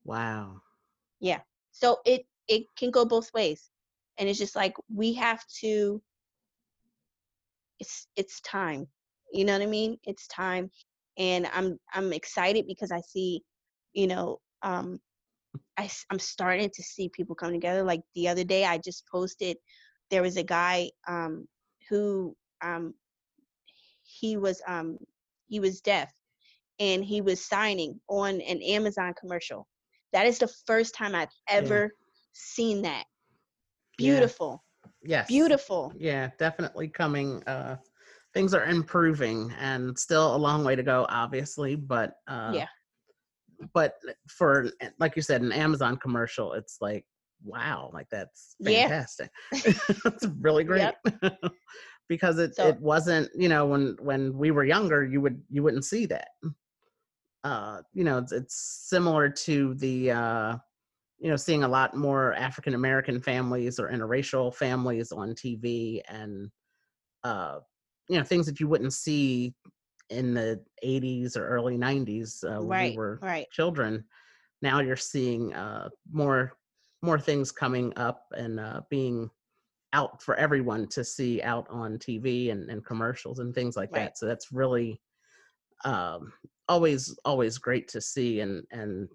Wow. 0.03 0.61
Yeah. 1.19 1.41
So 1.71 1.97
it 2.05 2.25
it 2.47 2.63
can 2.77 2.91
go 2.91 3.05
both 3.05 3.33
ways 3.33 3.69
and 4.17 4.29
it's 4.29 4.39
just 4.39 4.55
like 4.55 4.73
we 4.93 5.13
have 5.13 5.43
to 5.61 6.01
it's 7.79 8.07
it's 8.15 8.41
time 8.41 8.87
you 9.31 9.45
know 9.45 9.53
what 9.53 9.61
i 9.61 9.67
mean? 9.67 9.97
It's 10.03 10.27
time 10.27 10.69
and 11.17 11.47
i'm 11.53 11.77
i'm 11.93 12.13
excited 12.13 12.65
because 12.67 12.91
i 12.91 13.01
see 13.01 13.41
you 13.93 14.07
know 14.07 14.39
um 14.63 14.99
I, 15.77 15.89
am 16.11 16.19
starting 16.19 16.69
to 16.71 16.83
see 16.83 17.09
people 17.09 17.35
come 17.35 17.51
together. 17.51 17.83
Like 17.83 18.01
the 18.15 18.27
other 18.27 18.43
day 18.43 18.65
i 18.65 18.77
just 18.77 19.03
posted 19.11 19.57
there 20.09 20.21
was 20.21 20.37
a 20.37 20.43
guy 20.43 20.89
um 21.07 21.47
who 21.89 22.35
um 22.63 22.93
he 24.03 24.37
was 24.37 24.61
um 24.67 24.97
he 25.47 25.59
was 25.59 25.81
deaf 25.81 26.11
and 26.79 27.03
he 27.03 27.21
was 27.21 27.43
signing 27.43 27.99
on 28.09 28.41
an 28.41 28.61
amazon 28.61 29.13
commercial. 29.19 29.67
That 30.13 30.25
is 30.25 30.39
the 30.39 30.51
first 30.65 30.95
time 30.95 31.15
i've 31.15 31.33
ever 31.49 31.91
seen 32.33 32.83
that. 32.83 33.05
Yeah. 33.99 34.11
beautiful. 34.11 34.63
Yes. 35.03 35.27
Beautiful. 35.27 35.93
Yeah 35.97 36.29
definitely 36.37 36.87
coming 36.87 37.43
uh 37.47 37.77
things 38.37 38.53
are 38.53 38.65
improving 38.65 39.51
and 39.59 39.97
still 39.97 40.35
a 40.35 40.37
long 40.37 40.63
way 40.63 40.75
to 40.75 40.83
go 40.83 41.05
obviously 41.09 41.75
but 41.75 42.13
uh 42.27 42.51
Yeah. 42.53 42.67
but 43.73 43.95
for 44.29 44.69
like 44.99 45.15
you 45.15 45.21
said 45.21 45.41
an 45.41 45.51
amazon 45.51 45.97
commercial 45.97 46.53
it's 46.53 46.77
like 46.81 47.05
wow, 47.43 47.89
like 47.93 48.07
that's 48.09 48.55
Yeah. 48.59 48.87
fantastic. 48.87 49.29
That's 50.03 50.25
really 50.39 50.63
great. 50.63 50.93
because 52.09 52.39
it, 52.39 52.55
So- 52.55 52.69
it 52.69 52.79
wasn't, 52.79 53.29
you 53.35 53.49
know, 53.49 53.65
when 53.65 53.95
when 53.99 54.37
we 54.37 54.51
were 54.51 54.63
younger, 54.65 55.05
you 55.05 55.21
would 55.21 55.41
you 55.49 55.63
wouldn't 55.63 55.85
see 55.85 56.05
that. 56.07 56.29
Uh, 57.43 57.81
you 57.93 58.03
know, 58.03 58.17
it's, 58.17 58.31
it's 58.31 58.55
similar 58.89 59.29
to 59.29 59.73
the 59.75 60.11
uh 60.11 60.57
you 61.19 61.29
know, 61.29 61.35
seeing 61.35 61.63
a 61.63 61.67
lot 61.67 61.95
more 61.95 62.33
African 62.35 62.75
American 62.75 63.21
families 63.21 63.79
or 63.79 63.89
interracial 63.89 64.53
families 64.53 65.11
on 65.11 65.33
TV 65.33 66.01
and 66.09 66.49
uh 67.23 67.59
you 68.09 68.17
know, 68.17 68.23
things 68.23 68.45
that 68.45 68.59
you 68.59 68.67
wouldn't 68.67 68.93
see 68.93 69.53
in 70.09 70.33
the 70.33 70.63
80s 70.83 71.35
or 71.35 71.47
early 71.47 71.77
90s 71.77 72.43
uh, 72.43 72.61
when 72.61 72.67
Right, 72.69 72.91
we 72.91 72.97
were 72.97 73.21
right. 73.21 73.47
children 73.51 74.05
now 74.61 74.79
you're 74.79 74.95
seeing 74.95 75.53
uh, 75.53 75.89
more 76.11 76.53
more 77.01 77.19
things 77.19 77.51
coming 77.51 77.93
up 77.97 78.25
and 78.35 78.59
uh, 78.59 78.81
being 78.89 79.29
out 79.93 80.21
for 80.21 80.35
everyone 80.35 80.87
to 80.89 81.03
see 81.03 81.41
out 81.41 81.67
on 81.69 81.99
TV 81.99 82.51
and, 82.51 82.69
and 82.69 82.85
commercials 82.85 83.39
and 83.39 83.53
things 83.55 83.77
like 83.77 83.91
Right. 83.91 84.11
that. 84.11 84.17
So 84.17 84.25
that's 84.25 84.51
really 84.51 85.01
um, 85.85 86.33
always 86.67 87.17
always 87.25 87.57
great 87.57 87.87
to 87.89 88.01
see. 88.01 88.41
And 88.41 88.65
and 88.71 89.09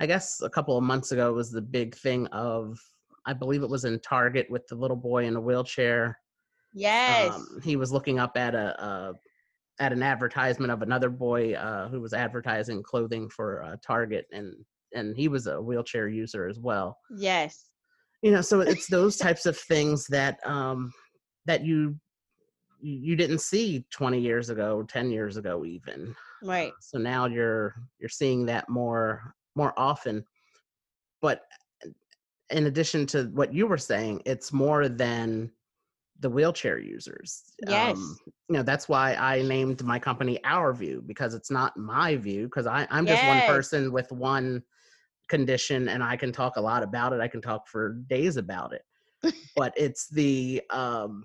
I 0.00 0.06
guess 0.06 0.40
a 0.42 0.50
couple 0.50 0.76
of 0.76 0.84
months 0.84 1.12
ago 1.12 1.32
was 1.32 1.50
the 1.50 1.62
big 1.62 1.94
thing 1.94 2.26
of 2.28 2.78
I 3.26 3.32
believe 3.32 3.62
it 3.62 3.70
was 3.70 3.84
in 3.84 4.00
Target 4.00 4.50
with 4.50 4.66
the 4.68 4.76
little 4.76 4.96
boy 4.96 5.26
in 5.26 5.36
a 5.36 5.40
wheelchair. 5.40 6.20
Yes. 6.74 7.34
Um, 7.34 7.60
he 7.62 7.76
was 7.76 7.92
looking 7.92 8.18
up 8.18 8.36
at 8.36 8.54
a, 8.54 8.82
a 8.82 9.12
at 9.80 9.92
an 9.92 10.02
advertisement 10.02 10.72
of 10.72 10.82
another 10.82 11.08
boy 11.08 11.54
uh, 11.54 11.88
who 11.88 12.00
was 12.00 12.12
advertising 12.12 12.82
clothing 12.82 13.28
for 13.28 13.62
uh, 13.62 13.76
Target, 13.84 14.26
and 14.32 14.54
and 14.94 15.16
he 15.16 15.28
was 15.28 15.46
a 15.46 15.60
wheelchair 15.60 16.08
user 16.08 16.48
as 16.48 16.58
well. 16.58 16.98
yes. 17.16 17.66
You 18.22 18.32
know, 18.32 18.40
so 18.40 18.60
it's 18.62 18.88
those 18.88 19.16
types 19.16 19.46
of 19.46 19.56
things 19.56 20.06
that 20.08 20.44
um, 20.44 20.92
that 21.46 21.64
you 21.64 21.96
you 22.80 23.16
didn't 23.16 23.40
see 23.40 23.84
20 23.90 24.20
years 24.20 24.50
ago, 24.50 24.84
10 24.88 25.10
years 25.10 25.36
ago, 25.36 25.64
even. 25.64 26.14
Right. 26.42 26.72
So 26.80 26.98
now 26.98 27.26
you're 27.26 27.74
you're 27.98 28.08
seeing 28.08 28.46
that 28.46 28.68
more 28.68 29.34
more 29.54 29.72
often. 29.76 30.24
But 31.20 31.42
in 32.50 32.66
addition 32.66 33.06
to 33.06 33.24
what 33.34 33.52
you 33.52 33.66
were 33.66 33.78
saying, 33.78 34.22
it's 34.24 34.52
more 34.52 34.88
than 34.88 35.50
the 36.20 36.30
wheelchair 36.30 36.78
users. 36.78 37.42
Um, 37.68 37.72
Yes. 37.72 38.20
you 38.48 38.56
know, 38.56 38.62
that's 38.62 38.88
why 38.88 39.14
I 39.14 39.42
named 39.42 39.84
my 39.84 39.98
company 39.98 40.42
Our 40.44 40.72
View 40.72 41.02
because 41.06 41.34
it's 41.34 41.50
not 41.50 41.76
my 41.76 42.16
view 42.16 42.44
because 42.44 42.66
I 42.66 42.86
I'm 42.90 43.06
just 43.06 43.24
one 43.24 43.42
person 43.42 43.92
with 43.92 44.10
one 44.10 44.62
condition 45.28 45.88
and 45.88 46.02
I 46.02 46.16
can 46.16 46.32
talk 46.32 46.56
a 46.56 46.60
lot 46.60 46.82
about 46.82 47.12
it. 47.12 47.20
I 47.20 47.28
can 47.28 47.40
talk 47.42 47.68
for 47.68 47.94
days 48.08 48.36
about 48.36 48.72
it. 48.72 48.82
but 49.56 49.72
it's 49.76 50.08
the 50.08 50.62
um 50.70 51.24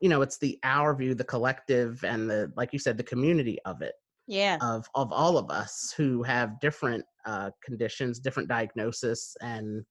you 0.00 0.08
know, 0.08 0.22
it's 0.22 0.38
the 0.38 0.58
our 0.62 0.94
view, 0.94 1.14
the 1.14 1.24
collective 1.24 2.04
and 2.04 2.30
the 2.30 2.52
like 2.56 2.72
you 2.72 2.78
said 2.78 2.96
the 2.96 3.02
community 3.02 3.58
of 3.64 3.82
it 3.82 3.94
Yeah. 4.26 4.58
of 4.60 4.86
of 4.94 5.12
all 5.12 5.38
of 5.38 5.50
us 5.50 5.92
who 5.96 6.22
have 6.22 6.60
different 6.60 7.04
uh, 7.26 7.50
conditions, 7.64 8.18
different 8.20 8.48
diagnosis, 8.48 9.36
and 9.40 9.84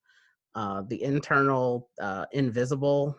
uh, 0.55 0.81
the 0.89 1.01
internal 1.03 1.89
uh, 2.01 2.25
invisible 2.31 3.15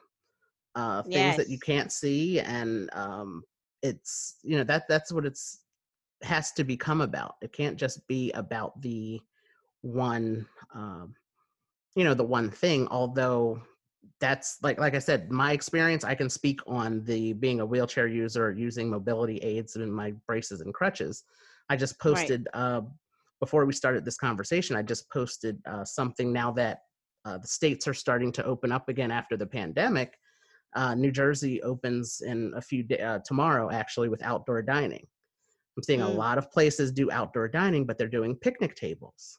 uh, 0.75 1.03
things 1.03 1.37
that 1.37 1.49
you 1.49 1.59
can't 1.59 1.93
see, 1.93 2.41
and 2.41 2.89
um, 2.93 3.43
it's 3.83 4.37
you 4.43 4.57
know 4.57 4.65
that 4.65 4.85
that's 4.89 5.13
what 5.13 5.27
it's 5.27 5.61
has 6.23 6.53
to 6.53 6.65
become 6.65 7.01
about. 7.01 7.37
It 7.43 7.53
can't 7.53 7.77
just 7.77 8.07
be 8.09 8.33
about 8.33 8.81
the 8.83 9.21
one, 9.83 10.47
um, 10.75 11.15
you 11.95 12.05
know, 12.05 12.15
the 12.15 12.25
one 12.25 12.51
thing. 12.51 12.89
Although 12.89 13.63
that's 14.21 14.59
like 14.63 14.79
like 14.79 14.95
I 14.95 14.99
said, 14.99 15.31
my 15.31 15.53
experience. 15.53 16.05
I 16.05 16.15
can 16.15 16.29
speak 16.29 16.61
on 16.67 17.05
the 17.05 17.33
being 17.35 17.61
a 17.61 17.67
wheelchair 17.67 18.07
user, 18.07 18.53
using 18.53 18.91
mobility 18.91 19.39
aids 19.39 19.77
and 19.77 19.93
my 19.93 20.13
braces 20.27 20.61
and 20.61 20.75
crutches. 20.75 21.25
I 21.69 21.77
just 21.77 21.99
Right. 22.05 22.33
posted 22.33 22.49
uh, 22.55 22.83
before 23.41 23.65
we 23.65 23.73
started 23.73 24.05
this 24.05 24.17
conversation. 24.17 24.77
I 24.77 24.83
just 24.83 25.11
posted 25.11 25.61
uh, 25.67 25.85
something 25.85 26.33
now 26.33 26.51
that 26.53 26.81
uh, 27.25 27.39
the 27.39 27.47
states 27.47 27.87
are 27.87 27.95
starting 27.95 28.33
to 28.33 28.45
open 28.45 28.73
up 28.73 28.89
again 28.89 29.11
after 29.11 29.37
the 29.37 29.47
pandemic. 29.47 30.19
Uh, 30.75 30.95
New 30.95 31.11
Jersey 31.11 31.63
opens 31.63 32.21
in 32.21 32.53
a 32.57 32.61
few 32.61 32.83
days 32.83 33.01
uh, 33.01 33.19
tomorrow, 33.25 33.71
actually, 33.71 34.09
with 34.09 34.23
outdoor 34.23 34.63
dining. 34.63 35.07
I'm 35.77 35.83
seeing 35.83 36.03
a 36.03 36.07
Mm. 36.07 36.17
lot 36.17 36.39
of 36.39 36.51
places 36.51 36.93
do 36.93 37.11
outdoor 37.11 37.49
dining, 37.49 37.87
but 37.87 37.97
they're 37.99 38.09
doing 38.09 38.37
picnic 38.37 38.75
tables. 38.75 39.39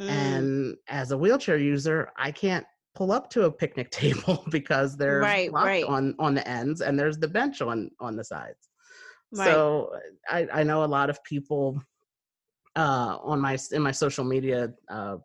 Mm. 0.00 0.08
And 0.08 0.76
as 0.88 1.10
a 1.10 1.18
wheelchair 1.18 1.58
user, 1.58 2.10
I 2.16 2.30
can't 2.30 2.64
pull 2.94 3.12
up 3.12 3.28
to 3.30 3.44
a 3.44 3.52
picnic 3.52 3.90
table 4.02 4.44
because 4.50 4.96
they're 4.96 5.20
Right, 5.20 5.52
right. 5.52 5.84
on 5.84 6.14
on 6.18 6.34
the 6.34 6.46
ends, 6.48 6.80
and 6.80 6.98
there's 6.98 7.18
the 7.18 7.28
bench 7.28 7.60
on 7.60 7.90
on 8.00 8.16
the 8.16 8.24
sides. 8.24 8.70
Right. 9.32 9.46
So 9.46 9.96
I, 10.28 10.46
I 10.52 10.62
know 10.62 10.84
a 10.84 10.86
lot 10.98 11.10
of 11.10 11.22
people 11.24 11.82
uh, 12.76 13.18
on 13.22 13.40
my 13.40 13.58
in 13.72 13.82
my 13.82 13.92
social 13.92 14.24
media 14.24 14.72
uh, 14.88 15.16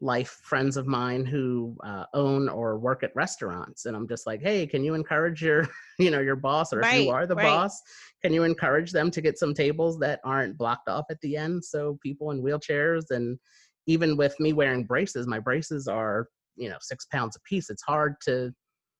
life, 0.00 0.40
friends 0.42 0.76
of 0.76 0.86
mine 0.86 1.24
who 1.24 1.76
uh, 1.84 2.04
own 2.12 2.48
or 2.48 2.78
work 2.78 3.02
at 3.02 3.14
restaurants, 3.14 3.86
and 3.86 3.96
I'm 3.96 4.08
just 4.08 4.26
like, 4.26 4.42
hey, 4.42 4.66
can 4.66 4.84
you 4.84 4.94
encourage 4.94 5.42
your 5.42 5.66
you 5.98 6.10
know 6.10 6.20
your 6.20 6.36
boss, 6.36 6.72
or 6.72 6.80
if 6.80 6.92
you 6.92 7.10
are 7.10 7.26
the 7.26 7.34
right. 7.34 7.44
boss, 7.44 7.80
can 8.22 8.32
you 8.32 8.42
encourage 8.44 8.92
them 8.92 9.10
to 9.10 9.20
get 9.20 9.38
some 9.38 9.54
tables 9.54 9.98
that 10.00 10.20
aren't 10.24 10.58
blocked 10.58 10.88
off 10.88 11.06
at 11.10 11.20
the 11.22 11.36
end 11.36 11.64
so 11.64 11.98
people 12.02 12.30
in 12.30 12.42
wheelchairs 12.42 13.10
and 13.10 13.38
even 13.86 14.16
with 14.16 14.38
me 14.40 14.52
wearing 14.52 14.84
braces, 14.84 15.26
my 15.26 15.38
braces 15.38 15.88
are 15.88 16.28
you 16.56 16.68
know 16.68 16.78
six 16.80 17.06
pounds 17.06 17.36
a 17.36 17.40
piece. 17.40 17.70
It's 17.70 17.82
hard 17.82 18.16
to 18.24 18.52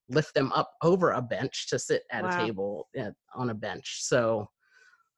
lift 0.09 0.35
them 0.35 0.53
up 0.53 0.71
over 0.83 1.13
a 1.13 1.23
bench 1.23 1.69
to 1.69 1.79
sit 1.79 2.03
at 2.13 2.25
Wow. 2.25 2.31
a 2.31 2.37
table 2.37 2.89
at, 2.97 3.13
on 3.35 3.51
a 3.51 3.55
bench. 3.55 3.99
So, 4.03 4.49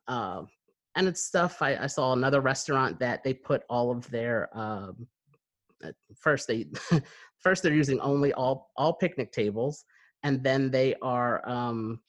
um, 0.09 0.49
and 0.97 1.07
it's 1.07 1.25
stuff. 1.25 1.61
I, 1.63 1.77
I 1.77 1.87
saw 1.87 2.13
another 2.15 2.41
restaurant 2.41 2.99
that 3.01 3.23
they 3.23 3.35
put 3.35 3.63
all 3.69 3.91
of 3.91 4.09
their 4.11 4.49
um, 4.59 5.07
first 6.17 6.49
they 6.49 6.67
first 7.39 7.63
they're 7.63 7.75
using 7.75 8.01
only 8.01 8.33
all 8.33 8.71
all 8.77 8.93
picnic 8.95 9.33
tables, 9.33 9.85
and 10.23 10.43
then 10.43 10.71
they 10.71 10.95
are 11.03 11.49
um, 11.49 12.01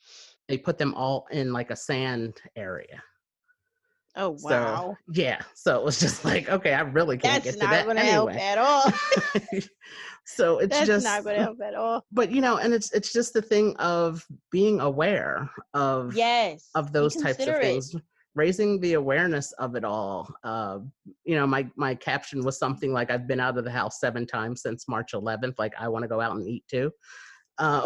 they 0.47 0.57
put 0.57 0.77
them 0.77 0.93
all 0.95 1.27
in 1.31 1.53
like 1.53 1.71
a 1.71 1.75
sand 1.75 2.37
area. 2.55 3.01
oh 4.15 4.29
So 4.37 4.49
wow. 4.49 4.97
yeah, 5.13 5.41
so 5.55 5.79
it 5.79 5.83
was 5.85 5.99
just 5.99 6.25
like 6.31 6.49
okay, 6.49 6.73
I 6.73 6.81
really 6.81 7.17
can't 7.17 7.43
That's 7.43 7.45
get 7.45 7.53
to 7.53 7.59
not 7.59 7.71
that 7.71 7.83
going 7.85 7.97
to 7.97 8.03
help 8.03 8.29
anyway. 8.29 8.41
at 8.41 8.57
all. 8.57 8.91
so 10.25 10.59
it's 10.59 10.77
That's 10.77 10.87
just 10.87 11.05
not 11.05 11.23
going 11.23 11.35
to 11.35 11.41
help 11.43 11.61
at 11.61 11.75
all. 11.75 12.05
but 12.11 12.31
you 12.31 12.41
know 12.41 12.57
and 12.57 12.73
it's 12.73 12.91
it's 12.93 13.13
just 13.13 13.33
the 13.33 13.41
thing 13.41 13.75
of 13.77 14.25
being 14.51 14.79
aware 14.79 15.49
of 15.73 16.15
Yes. 16.15 16.69
of 16.75 16.91
those 16.91 17.15
types 17.15 17.45
of 17.47 17.57
things 17.57 17.95
raising 18.39 18.79
the 18.79 18.93
awareness 18.93 19.51
of 19.63 19.75
it 19.75 19.83
all 19.83 20.33
uh 20.45 20.79
you 21.25 21.35
know 21.35 21.45
my 21.45 21.67
my 21.75 21.93
caption 21.93 22.41
was 22.41 22.57
something 22.57 22.93
like 22.93 23.11
i've 23.11 23.27
been 23.27 23.39
out 23.45 23.57
of 23.57 23.65
the 23.65 23.77
house 23.79 23.99
seven 23.99 24.25
times 24.25 24.61
since 24.61 24.87
march 24.87 25.11
11th 25.13 25.55
like 25.59 25.73
i 25.77 25.89
want 25.89 26.03
to 26.03 26.07
go 26.07 26.21
out 26.21 26.35
and 26.37 26.47
eat 26.47 26.63
too 26.69 26.89
uh, 27.57 27.85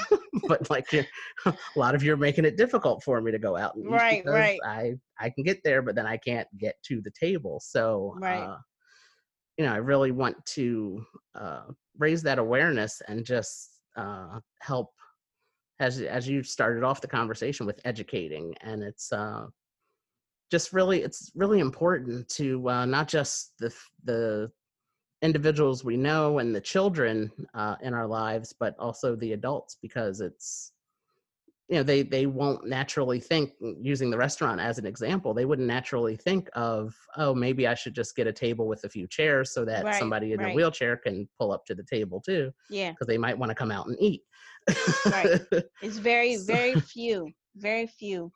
but 0.48 0.68
like 0.68 0.92
you're, 0.92 1.06
a 1.46 1.54
lot 1.74 1.94
of 1.94 2.02
you 2.02 2.12
are 2.12 2.18
making 2.18 2.44
it 2.44 2.58
difficult 2.58 3.02
for 3.02 3.22
me 3.22 3.32
to 3.32 3.38
go 3.38 3.56
out 3.56 3.74
and 3.76 3.86
eat 3.86 3.90
Right, 3.90 4.22
right. 4.26 4.60
i 4.66 4.92
i 5.18 5.30
can 5.30 5.42
get 5.42 5.58
there 5.64 5.80
but 5.80 5.94
then 5.94 6.06
i 6.06 6.18
can't 6.18 6.48
get 6.58 6.74
to 6.88 7.00
the 7.00 7.12
table 7.18 7.58
so 7.64 8.14
Right. 8.20 8.42
uh 8.42 8.58
you 9.56 9.64
know 9.64 9.72
i 9.72 9.78
really 9.78 10.10
want 10.10 10.36
to 10.58 11.02
uh 11.34 11.62
raise 11.96 12.22
that 12.24 12.38
awareness 12.38 13.00
and 13.08 13.24
just 13.24 13.80
uh 13.96 14.38
help 14.60 14.90
as 15.80 16.00
as 16.02 16.28
you 16.28 16.42
started 16.42 16.82
off 16.84 17.00
the 17.00 17.08
conversation 17.08 17.64
with 17.64 17.80
educating 17.86 18.54
and 18.60 18.82
it's 18.82 19.10
uh 19.10 19.46
just 20.50 20.72
really 20.72 21.02
it's 21.02 21.30
really 21.34 21.60
important 21.60 22.28
to 22.28 22.68
uh, 22.68 22.84
not 22.86 23.08
just 23.08 23.52
the 23.58 23.74
the 24.04 24.50
individuals 25.22 25.84
we 25.84 25.96
know 25.96 26.38
and 26.38 26.54
the 26.54 26.60
children 26.60 27.32
uh, 27.54 27.76
in 27.82 27.94
our 27.94 28.06
lives 28.06 28.52
but 28.58 28.76
also 28.78 29.16
the 29.16 29.32
adults 29.32 29.78
because 29.80 30.20
it's 30.20 30.72
you 31.68 31.76
know 31.76 31.82
they 31.82 32.02
they 32.02 32.26
won't 32.26 32.66
naturally 32.66 33.18
think 33.18 33.52
using 33.80 34.10
the 34.10 34.18
restaurant 34.18 34.60
as 34.60 34.76
an 34.78 34.84
example 34.84 35.32
they 35.32 35.46
wouldn't 35.46 35.66
naturally 35.66 36.14
think 36.14 36.50
of 36.54 36.94
oh 37.16 37.34
maybe 37.34 37.66
i 37.66 37.74
should 37.74 37.94
just 37.94 38.14
get 38.14 38.26
a 38.26 38.32
table 38.32 38.66
with 38.68 38.84
a 38.84 38.88
few 38.88 39.06
chairs 39.08 39.50
so 39.50 39.64
that 39.64 39.82
Right, 39.82 39.98
somebody 39.98 40.34
in 40.34 40.42
a 40.44 40.54
wheelchair 40.54 40.96
can 40.98 41.26
pull 41.38 41.52
up 41.52 41.64
to 41.66 41.74
the 41.74 41.84
table 41.84 42.20
too 42.20 42.52
Yeah. 42.70 42.90
because 42.92 43.06
they 43.06 43.16
might 43.18 43.38
want 43.38 43.48
to 43.48 43.54
come 43.54 43.70
out 43.70 43.86
and 43.86 43.96
eat 43.98 44.22
Right. 45.10 45.40
It's 45.82 45.98
very, 45.98 46.36
very 46.36 46.74
few. 46.76 47.30
Very 47.56 47.86
few. 47.86 48.32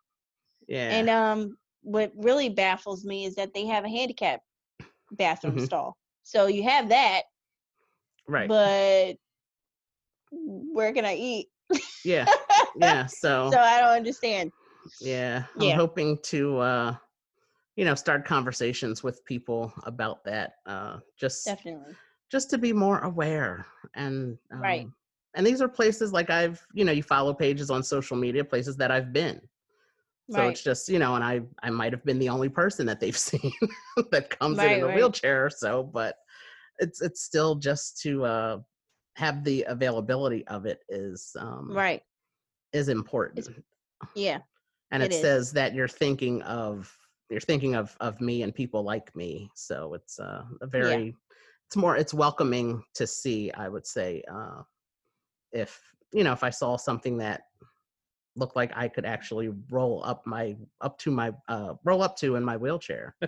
yeah 0.68 0.90
And 0.98 1.08
um, 1.10 1.56
what 1.82 2.12
really 2.16 2.48
baffles 2.48 3.04
me 3.04 3.24
is 3.24 3.34
that 3.36 3.54
they 3.54 3.66
have 3.66 3.84
a 3.84 3.88
handicap 3.88 4.40
bathroom 5.12 5.58
Mhm. 5.58 5.66
stall. 5.66 5.96
So 6.22 6.46
you 6.46 6.62
have 6.64 6.88
that, 6.90 7.22
right 8.26 8.48
but 8.48 9.16
where 10.30 10.92
can 10.92 11.04
I 11.04 11.14
eat? 11.14 11.48
yeah 12.04 12.26
yeah 12.76 13.06
so 13.06 13.50
So 13.50 13.58
I 13.58 13.80
don't 13.80 13.90
understand. 13.96 14.52
yeah 15.00 15.44
i'm 15.58 15.68
Yeah. 15.68 15.76
hoping 15.76 16.18
to 16.22 16.58
uh 16.58 16.96
you 17.76 17.84
know 17.84 17.94
start 17.94 18.24
conversations 18.24 19.02
with 19.02 19.24
people 19.24 19.72
about 19.84 20.24
that 20.24 20.54
uh 20.66 20.98
just 21.18 21.46
Definitely. 21.46 21.94
just 22.30 22.50
to 22.50 22.58
be 22.58 22.72
more 22.72 22.98
aware 23.00 23.66
and 23.94 24.38
um, 24.50 24.60
Right. 24.60 24.88
and 25.34 25.46
these 25.46 25.60
are 25.60 25.68
places 25.68 26.12
like 26.12 26.30
i've 26.30 26.64
you 26.74 26.84
know 26.84 26.92
you 26.92 27.02
follow 27.02 27.34
pages 27.34 27.70
on 27.70 27.82
social 27.82 28.16
media 28.16 28.44
places 28.44 28.76
that 28.76 28.90
i've 28.90 29.12
been 29.12 29.40
so 30.30 30.42
Right. 30.42 30.50
it's 30.50 30.62
just 30.62 30.88
you 30.88 30.98
know 30.98 31.14
and 31.14 31.24
i 31.24 31.40
i 31.62 31.70
might 31.70 31.92
have 31.92 32.04
been 32.04 32.18
the 32.18 32.28
only 32.28 32.48
person 32.48 32.86
that 32.86 33.00
they've 33.00 33.16
seen 33.30 33.52
that 34.10 34.30
comes 34.38 34.58
in 34.58 34.64
Right, 34.66 34.76
in 34.76 34.82
a 34.82 34.86
right. 34.86 34.96
wheelchair 34.96 35.46
or 35.46 35.50
so 35.50 35.82
but 35.82 36.16
it's 36.78 37.00
it's 37.00 37.22
still 37.22 37.54
just 37.54 38.00
to 38.02 38.24
uh 38.24 38.58
have 39.16 39.42
the 39.42 39.64
availability 39.68 40.46
of 40.48 40.66
it 40.66 40.80
is 40.88 41.34
um 41.38 41.68
Right. 41.70 42.02
is 42.72 42.88
important 42.88 43.48
Yeah. 44.14 44.38
and 44.90 45.02
it, 45.02 45.12
it 45.12 45.14
says 45.20 45.52
that 45.52 45.74
you're 45.74 45.88
thinking 45.88 46.42
of 46.42 46.94
you're 47.30 47.40
thinking 47.40 47.74
of 47.74 47.96
of 48.00 48.20
me 48.20 48.42
and 48.42 48.54
people 48.54 48.82
like 48.82 49.14
me 49.16 49.50
so 49.54 49.94
it's 49.94 50.18
uh, 50.18 50.44
a 50.62 50.66
very 50.66 51.14
it's 51.68 51.76
more 51.76 51.96
it's 51.96 52.14
welcoming 52.14 52.82
to 52.94 53.06
see 53.06 53.50
i 53.52 53.68
would 53.68 53.86
say 53.86 54.22
uh 54.32 54.62
if 55.52 55.80
you 56.12 56.24
know 56.24 56.32
if 56.32 56.42
i 56.44 56.50
saw 56.50 56.76
something 56.76 57.18
that 57.18 57.42
looked 58.38 58.56
like 58.56 58.70
i 58.76 58.88
could 58.88 59.04
actually 59.04 59.50
roll 59.70 60.02
up 60.04 60.26
my 60.26 60.56
up 60.80 60.98
to 60.98 61.10
my 61.10 61.32
uh 61.48 61.74
roll 61.84 62.02
up 62.02 62.16
to 62.16 62.36
in 62.36 62.44
my 62.44 62.56
wheelchair 62.56 63.14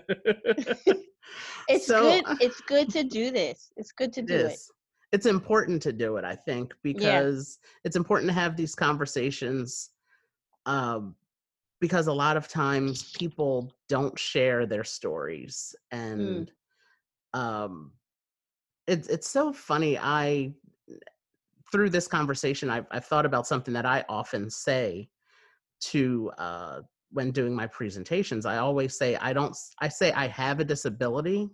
It's 1.69 1.87
So, 1.87 2.03
good. 2.03 2.25
It's 2.41 2.61
good 2.63 2.89
to 2.91 3.05
do 3.05 3.31
this. 3.31 3.73
It's 3.77 3.93
good 3.93 4.13
to 4.15 4.21
it 4.23 4.27
do 4.27 4.47
it. 4.47 4.59
it's 5.13 5.27
important 5.27 5.83
to 5.83 5.93
do 5.93 6.17
it 6.17 6.25
i 6.25 6.35
think 6.35 6.73
because 6.83 7.59
it's 7.85 7.97
important 7.97 8.29
to 8.29 8.35
have 8.35 8.57
these 8.57 8.75
conversations 8.75 9.91
um 10.67 11.15
because 11.81 12.07
a 12.07 12.13
lot 12.13 12.37
of 12.37 12.47
times 12.49 13.13
people 13.13 13.73
don't 13.89 14.19
share 14.19 14.67
their 14.67 14.85
stories 14.85 15.75
and 15.91 16.53
um 17.35 17.93
it's 18.87 19.09
it's 19.09 19.29
so 19.29 19.53
funny 19.53 19.99
i 19.99 20.53
through 21.71 21.91
this 21.91 22.09
conversation 22.09 22.71
I've, 22.71 22.87
I've 22.91 23.05
thought 23.07 23.27
about 23.27 23.47
something 23.47 23.75
that 23.75 23.87
i 23.87 24.05
often 24.09 24.51
say 24.51 25.09
to 25.81 26.31
uh 26.39 26.81
when 27.13 27.31
doing 27.31 27.55
my 27.55 27.67
presentations 27.67 28.47
i 28.47 28.59
always 28.59 28.97
say 28.97 29.17
i 29.17 29.33
don't 29.33 29.57
I 29.81 29.89
say 29.89 30.13
i 30.13 30.27
have 30.29 30.61
a 30.61 30.65
disability 30.65 31.49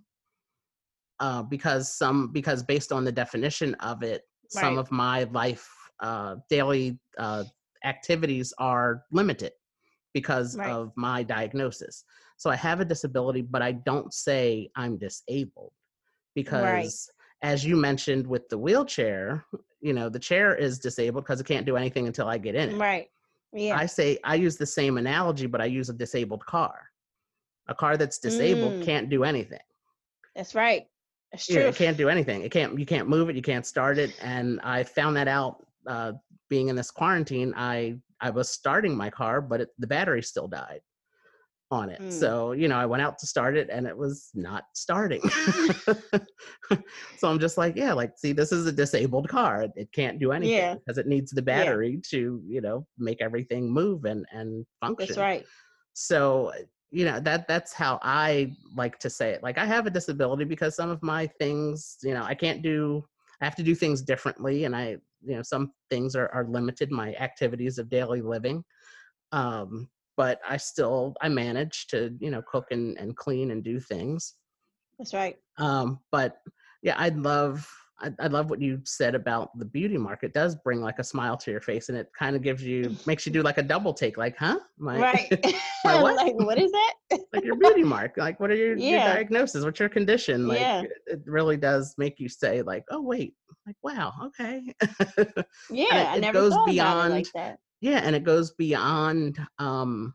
uh 1.19 1.43
because 1.43 1.91
some 1.91 2.31
because 2.31 2.61
based 2.63 2.91
on 2.91 3.03
the 3.03 3.11
definition 3.11 3.73
of 3.75 4.03
it 4.03 4.21
some 4.49 4.77
of 4.77 4.91
my 4.91 5.23
life 5.25 5.67
uh 6.01 6.35
daily 6.49 6.99
uh 7.17 7.43
activities 7.85 8.53
are 8.57 9.03
limited 9.11 9.51
because 10.13 10.57
Right. 10.57 10.71
of 10.71 10.91
my 10.95 11.21
diagnosis. 11.23 12.03
So 12.37 12.49
i 12.49 12.55
have 12.55 12.79
a 12.79 12.85
disability 12.85 13.41
but 13.41 13.61
i 13.61 13.71
don't 13.71 14.13
say 14.13 14.69
i'm 14.75 14.97
disabled 14.97 15.71
because 16.35 17.09
as 17.43 17.63
you 17.65 17.75
mentioned 17.75 18.25
with 18.25 18.47
the 18.49 18.57
wheelchair 18.57 19.45
you 19.81 19.93
know 19.93 20.09
the 20.09 20.19
chair 20.19 20.55
is 20.55 20.79
disabled 20.79 21.23
because 21.23 21.39
it 21.39 21.45
can't 21.45 21.65
do 21.65 21.77
anything 21.77 22.07
until 22.07 22.27
i 22.27 22.37
get 22.37 22.55
in 22.55 22.69
it 22.71 22.77
Right. 22.77 23.07
Yeah. 23.53 23.77
I 23.77 23.85
say 23.85 24.17
I 24.25 24.35
use 24.35 24.57
the 24.57 24.65
same 24.65 24.97
analogy, 24.97 25.47
but 25.47 25.61
I 25.61 25.65
use 25.65 25.89
a 25.89 25.93
disabled 25.93 26.45
car. 26.45 26.89
A 27.69 27.73
car 27.73 27.95
that's 27.95 28.19
disabled 28.19 28.73
Mm. 28.73 28.83
can't 28.83 29.09
do 29.09 29.23
anything. 29.23 29.61
That's 30.35 30.53
right. 30.53 30.85
That's 31.31 31.47
true. 31.47 31.61
it 31.61 31.75
can't 31.75 31.97
do 31.97 32.09
anything. 32.09 32.41
It 32.43 32.51
can't. 32.51 32.77
You 32.77 32.85
can't 32.85 33.07
move 33.07 33.29
it. 33.29 33.35
You 33.37 33.41
can't 33.41 33.65
start 33.65 33.97
it. 33.99 34.13
And 34.21 34.59
I 34.63 34.83
found 34.83 35.15
that 35.15 35.29
out 35.29 35.65
uh, 35.87 36.11
being 36.49 36.67
in 36.67 36.75
this 36.75 36.91
quarantine. 36.91 37.53
I 37.55 37.97
I 38.19 38.29
was 38.31 38.49
starting 38.49 38.95
my 38.95 39.09
car, 39.09 39.39
but 39.41 39.61
it, 39.61 39.69
the 39.79 39.87
battery 39.87 40.21
still 40.23 40.47
died 40.49 40.81
on 41.71 41.89
it. 41.89 42.01
Mm. 42.01 42.11
So 42.11 42.51
you 42.53 42.67
know, 42.67 42.77
I 42.77 42.85
went 42.85 43.01
out 43.01 43.17
to 43.19 43.27
start 43.27 43.57
it, 43.57 43.69
and 43.71 43.85
it 43.87 43.97
was 43.97 44.29
not 44.33 44.63
starting. 44.73 45.21
so 47.17 47.29
I'm 47.29 47.39
just 47.39 47.57
like, 47.57 47.75
yeah, 47.75 47.93
like 47.93 48.11
see, 48.17 48.31
this 48.33 48.51
is 48.51 48.65
a 48.67 48.71
disabled 48.71 49.27
car. 49.29 49.63
It, 49.63 49.71
it 49.75 49.91
can't 49.91 50.19
do 50.19 50.31
anything 50.31 50.51
Yeah. 50.57 50.75
because 50.75 50.97
it 50.97 51.07
needs 51.07 51.31
the 51.31 51.41
Yeah. 51.41 51.45
battery 51.45 52.01
to 52.09 52.41
you 52.47 52.61
know 52.61 52.85
make 52.97 53.21
everything 53.21 53.71
move 53.71 54.05
and 54.05 54.25
and 54.31 54.65
function 54.81 55.07
That's 55.07 55.17
right. 55.17 55.45
so 55.93 56.51
you 56.89 57.03
know 57.03 57.19
that 57.19 57.47
that's 57.49 57.73
how 57.73 57.99
i 58.01 58.49
like 58.75 58.97
to 58.99 59.09
say 59.09 59.31
it 59.31 59.43
like 59.43 59.57
i 59.57 59.65
have 59.65 59.85
a 59.87 59.89
disability 59.89 60.45
because 60.45 60.73
some 60.75 60.89
of 60.89 61.01
my 61.03 61.27
things 61.39 61.97
you 62.01 62.13
know 62.13 62.23
i 62.23 62.33
can't 62.33 62.61
do 62.61 63.03
i 63.41 63.45
have 63.45 63.55
to 63.55 63.63
do 63.63 63.75
things 63.75 64.01
differently 64.01 64.63
and 64.63 64.73
i 64.75 64.95
you 65.21 65.35
know 65.35 65.41
some 65.41 65.71
things 65.89 66.15
are, 66.15 66.29
are 66.29 66.45
limited 66.47 66.91
my 66.91 67.13
activities 67.15 67.77
of 67.77 67.89
daily 67.89 68.21
living 68.21 68.63
um 69.33 69.89
but 70.17 70.39
i 70.47 70.57
still 70.57 71.15
i 71.21 71.29
manage 71.29 71.87
to 71.87 72.13
you 72.19 72.29
know 72.31 72.41
cook 72.51 72.65
and, 72.71 72.97
and 72.97 73.15
clean 73.15 73.51
and 73.51 73.63
do 73.63 73.79
things 73.79 74.33
That's 74.99 75.13
right. 75.13 75.37
um 75.57 75.99
but 76.11 76.37
yeah 76.83 76.95
i'd 76.97 77.17
love 77.17 77.69
I, 77.99 78.11
I 78.19 78.27
love 78.27 78.51
what 78.51 78.61
you 78.61 78.79
said 78.83 79.15
about 79.15 79.57
the 79.57 79.65
beauty 79.65 79.97
mark. 79.97 80.19
It 80.23 80.31
does 80.31 80.55
bring 80.63 80.81
like 80.81 80.99
a 80.99 81.03
smile 81.03 81.35
to 81.37 81.49
your 81.49 81.61
face, 81.61 81.89
and 81.89 81.97
it 81.97 82.09
kind 82.15 82.35
of 82.35 82.43
gives 82.43 82.61
you 82.61 82.95
makes 83.07 83.25
you 83.25 83.31
do 83.31 83.41
like 83.41 83.57
a 83.57 83.63
double 83.63 83.91
take, 83.91 84.17
like, 84.19 84.37
huh, 84.37 84.59
my, 84.77 84.99
Right. 84.99 85.27
My 85.83 85.99
what? 86.03 86.15
like 86.15 86.35
what 86.35 86.59
is 86.59 86.71
that? 86.71 86.93
like 87.33 87.43
your 87.43 87.55
beauty 87.55 87.83
mark 87.83 88.13
like 88.17 88.39
what 88.39 88.51
are 88.51 88.55
your, 88.55 88.77
your 88.77 88.99
diagnosis 88.99 89.63
what's 89.65 89.79
your 89.79 89.89
condition 89.89 90.47
like 90.47 90.59
Yeah. 90.59 90.81
it- 90.83 90.91
it 91.07 91.21
really 91.25 91.57
does 91.57 91.95
make 91.97 92.19
you 92.19 92.29
say 92.29 92.61
like 92.61 92.83
oh 92.91 93.01
wait 93.01 93.33
like 93.65 93.75
wow 93.81 94.13
okay 94.27 94.61
Yeah, 95.71 96.11
I 96.13 96.17
it 96.17 96.21
never 96.21 96.33
goes 96.39 96.53
thought 96.53 96.63
about 96.65 96.69
it 96.69 96.73
beyond- 96.73 97.13
like 97.13 97.27
that. 97.33 97.57
Yeah 97.81 98.01
and 98.03 98.15
it 98.15 98.23
goes 98.23 98.51
beyond 98.51 99.37
um 99.59 100.13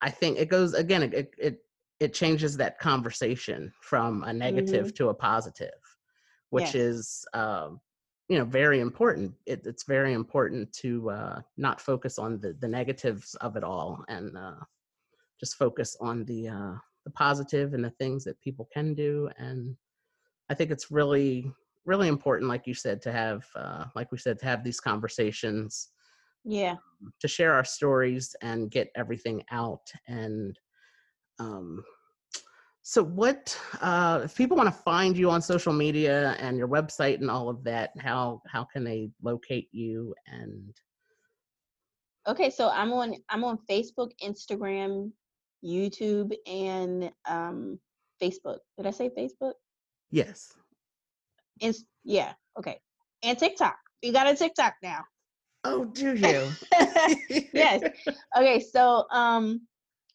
i 0.00 0.10
think 0.10 0.38
it 0.38 0.48
goes 0.48 0.74
again 0.74 1.02
it 1.02 1.34
it 1.38 1.58
it, 2.00 2.14
changes 2.14 2.56
that 2.56 2.78
conversation 2.78 3.70
from 3.82 4.24
a 4.24 4.32
negative 4.32 4.94
to 4.94 5.10
a 5.10 5.14
positive 5.14 5.68
which 6.48 6.74
Yes. 6.74 6.74
is 6.74 7.24
um 7.34 7.80
you 8.28 8.38
know 8.38 8.44
very 8.44 8.80
important 8.80 9.34
it, 9.46 9.66
it's 9.66 9.84
very 9.84 10.14
important 10.14 10.72
to 10.72 11.10
uh 11.10 11.40
not 11.56 11.80
focus 11.80 12.18
on 12.18 12.40
the 12.40 12.54
the 12.60 12.68
negatives 12.68 13.34
of 13.36 13.56
it 13.56 13.64
all 13.64 14.02
and 14.08 14.36
uh 14.36 14.54
just 15.38 15.56
focus 15.56 15.96
on 16.00 16.24
the 16.24 16.48
uh 16.48 16.74
the 17.04 17.10
positive 17.10 17.74
and 17.74 17.84
the 17.84 17.90
things 17.90 18.24
that 18.24 18.40
people 18.40 18.68
can 18.72 18.94
do 18.94 19.28
and 19.38 19.76
i 20.48 20.54
think 20.54 20.70
it's 20.70 20.90
really 20.90 21.52
really 21.84 22.08
important 22.08 22.48
like 22.48 22.66
you 22.66 22.74
said 22.74 23.02
to 23.02 23.12
have 23.12 23.44
uh 23.56 23.84
like 23.94 24.10
we 24.12 24.18
said 24.18 24.38
to 24.38 24.46
have 24.46 24.64
these 24.64 24.80
conversations 24.80 25.90
Yeah. 26.44 26.76
to 27.20 27.28
share 27.28 27.52
our 27.54 27.64
stories 27.64 28.34
and 28.42 28.70
get 28.70 28.90
everything 28.96 29.42
out 29.50 29.90
and 30.08 30.58
um 31.38 31.82
so 32.82 33.02
what 33.02 33.58
uh 33.80 34.20
if 34.24 34.34
people 34.34 34.56
want 34.56 34.68
to 34.68 34.82
find 34.82 35.16
you 35.16 35.30
on 35.30 35.40
social 35.42 35.72
media 35.72 36.36
and 36.38 36.56
your 36.58 36.68
website 36.68 37.16
and 37.20 37.30
all 37.30 37.48
of 37.48 37.62
that 37.64 37.90
how 37.98 38.40
how 38.46 38.64
can 38.64 38.84
they 38.84 39.10
locate 39.22 39.68
you 39.72 40.14
and 40.26 40.74
Okay, 42.28 42.50
so 42.50 42.68
I'm 42.68 42.92
on 42.92 43.14
I'm 43.30 43.44
on 43.44 43.58
Facebook, 43.68 44.10
Instagram, 44.22 45.10
YouTube, 45.64 46.32
and 46.46 47.10
um 47.26 47.78
Facebook. 48.22 48.58
Did 48.76 48.86
I 48.86 48.90
say 48.90 49.10
Facebook? 49.16 49.54
yes 50.10 50.52
Inst- 51.60 51.86
yeah, 52.04 52.32
okay. 52.58 52.78
And 53.22 53.38
TikTok. 53.38 53.76
You 54.02 54.12
got 54.12 54.26
a 54.26 54.34
TikTok 54.34 54.74
now. 54.82 55.04
Oh 55.64 55.84
do 55.84 56.14
you 56.14 56.52
yes. 57.52 57.82
Okay, 58.36 58.60
so 58.60 59.06
um 59.10 59.60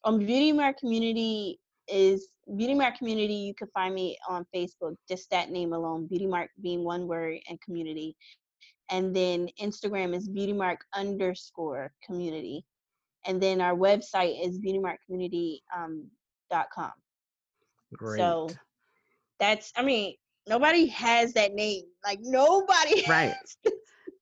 on 0.04 0.18
Beauty 0.18 0.52
Mark 0.52 0.78
Community 0.78 1.58
is 1.88 2.28
Beauty 2.56 2.74
Mark 2.74 2.96
Community, 2.96 3.34
you 3.34 3.54
can 3.54 3.68
find 3.74 3.94
me 3.94 4.16
on 4.28 4.46
Facebook, 4.54 4.94
just 5.08 5.28
that 5.30 5.50
name 5.50 5.72
alone, 5.72 6.06
Beauty 6.06 6.26
Mark 6.26 6.50
being 6.62 6.84
one 6.84 7.08
word 7.08 7.38
and 7.48 7.60
community. 7.60 8.16
And 8.88 9.14
then 9.14 9.48
Instagram 9.60 10.14
is 10.14 10.28
Beauty 10.28 10.52
Mark 10.52 10.80
underscore 10.94 11.92
community. 12.04 12.64
And 13.26 13.42
then 13.42 13.60
our 13.60 13.74
website 13.74 14.46
is 14.46 14.60
beautymarkcommunity 14.60 15.58
um, 15.76 16.06
dot 16.50 16.66
com. 16.72 16.92
great 17.94 18.18
So 18.18 18.48
that's 19.40 19.72
I 19.76 19.82
mean, 19.82 20.14
nobody 20.46 20.86
has 20.86 21.32
that 21.32 21.52
name. 21.52 21.84
Like 22.04 22.20
nobody 22.22 23.02
Right. 23.08 23.34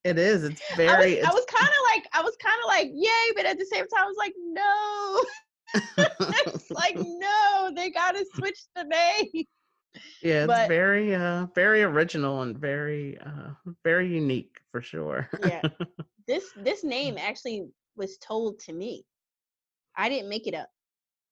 It 0.04 0.18
is 0.18 0.44
it's 0.44 0.62
I 0.86 0.96
was, 0.98 1.06
very 1.06 1.22
I 1.22 1.30
was 1.30 1.44
kind 1.46 1.68
of 1.68 1.82
like, 1.94 2.04
I 2.12 2.22
was 2.22 2.36
kind 2.36 2.58
of 2.62 2.68
like, 2.68 2.90
yay, 2.94 3.32
but 3.36 3.46
at 3.46 3.58
the 3.58 3.64
same 3.66 3.86
time, 3.88 4.04
I 4.04 4.06
was 4.06 4.16
like, 4.18 4.34
no, 4.38 5.24
it's 6.46 6.70
like, 6.74 6.96
no, 7.00 7.70
they 7.74 7.90
gotta 7.90 8.24
switch 8.34 8.58
the 8.76 8.84
name. 8.84 9.44
yeah 10.22 10.44
it's 10.44 10.46
but- 10.46 10.68
very 10.68 11.14
uh 11.14 11.46
very 11.54 11.82
original 11.82 12.42
and 12.42 12.58
very 12.58 13.18
uh 13.18 13.50
very 13.84 14.08
unique 14.12 14.58
for 14.72 14.82
sure 14.82 15.28
Yeah, 15.38 15.62
this 16.26 16.52
this 16.56 16.84
name 16.84 17.16
actually 17.18 17.68
was 17.96 18.18
told 18.18 18.58
to 18.60 18.72
me. 18.72 19.04
I 19.96 20.08
didn't 20.08 20.28
make 20.28 20.46
it 20.48 20.54
up. 20.54 20.68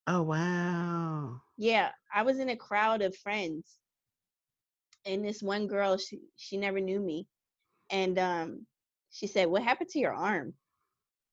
oh 0.06 0.22
wow 0.22 1.40
Yeah, 1.56 1.90
I 2.14 2.22
was 2.22 2.38
in 2.38 2.48
a 2.50 2.56
crowd 2.56 3.02
of 3.02 3.16
friends, 3.16 3.78
and 5.04 5.24
this 5.24 5.42
one 5.42 5.66
girl, 5.66 5.96
she 5.98 6.20
she 6.36 6.56
never 6.56 6.80
knew 6.80 7.00
me, 7.00 7.26
and 7.92 8.18
um, 8.18 8.66
she 9.10 9.28
said, 9.28 9.48
"What 9.48 9.62
happened 9.62 9.90
to 9.90 10.00
your 10.00 10.14
arm?" 10.14 10.54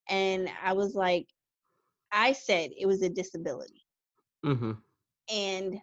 And 0.09 0.49
I 0.63 0.73
was 0.73 0.95
like, 0.95 1.27
I 2.11 2.33
said 2.33 2.71
it 2.77 2.87
was 2.87 3.01
a 3.01 3.09
disability. 3.09 3.85
Mm-hmm. 4.45 4.71
And 5.31 5.79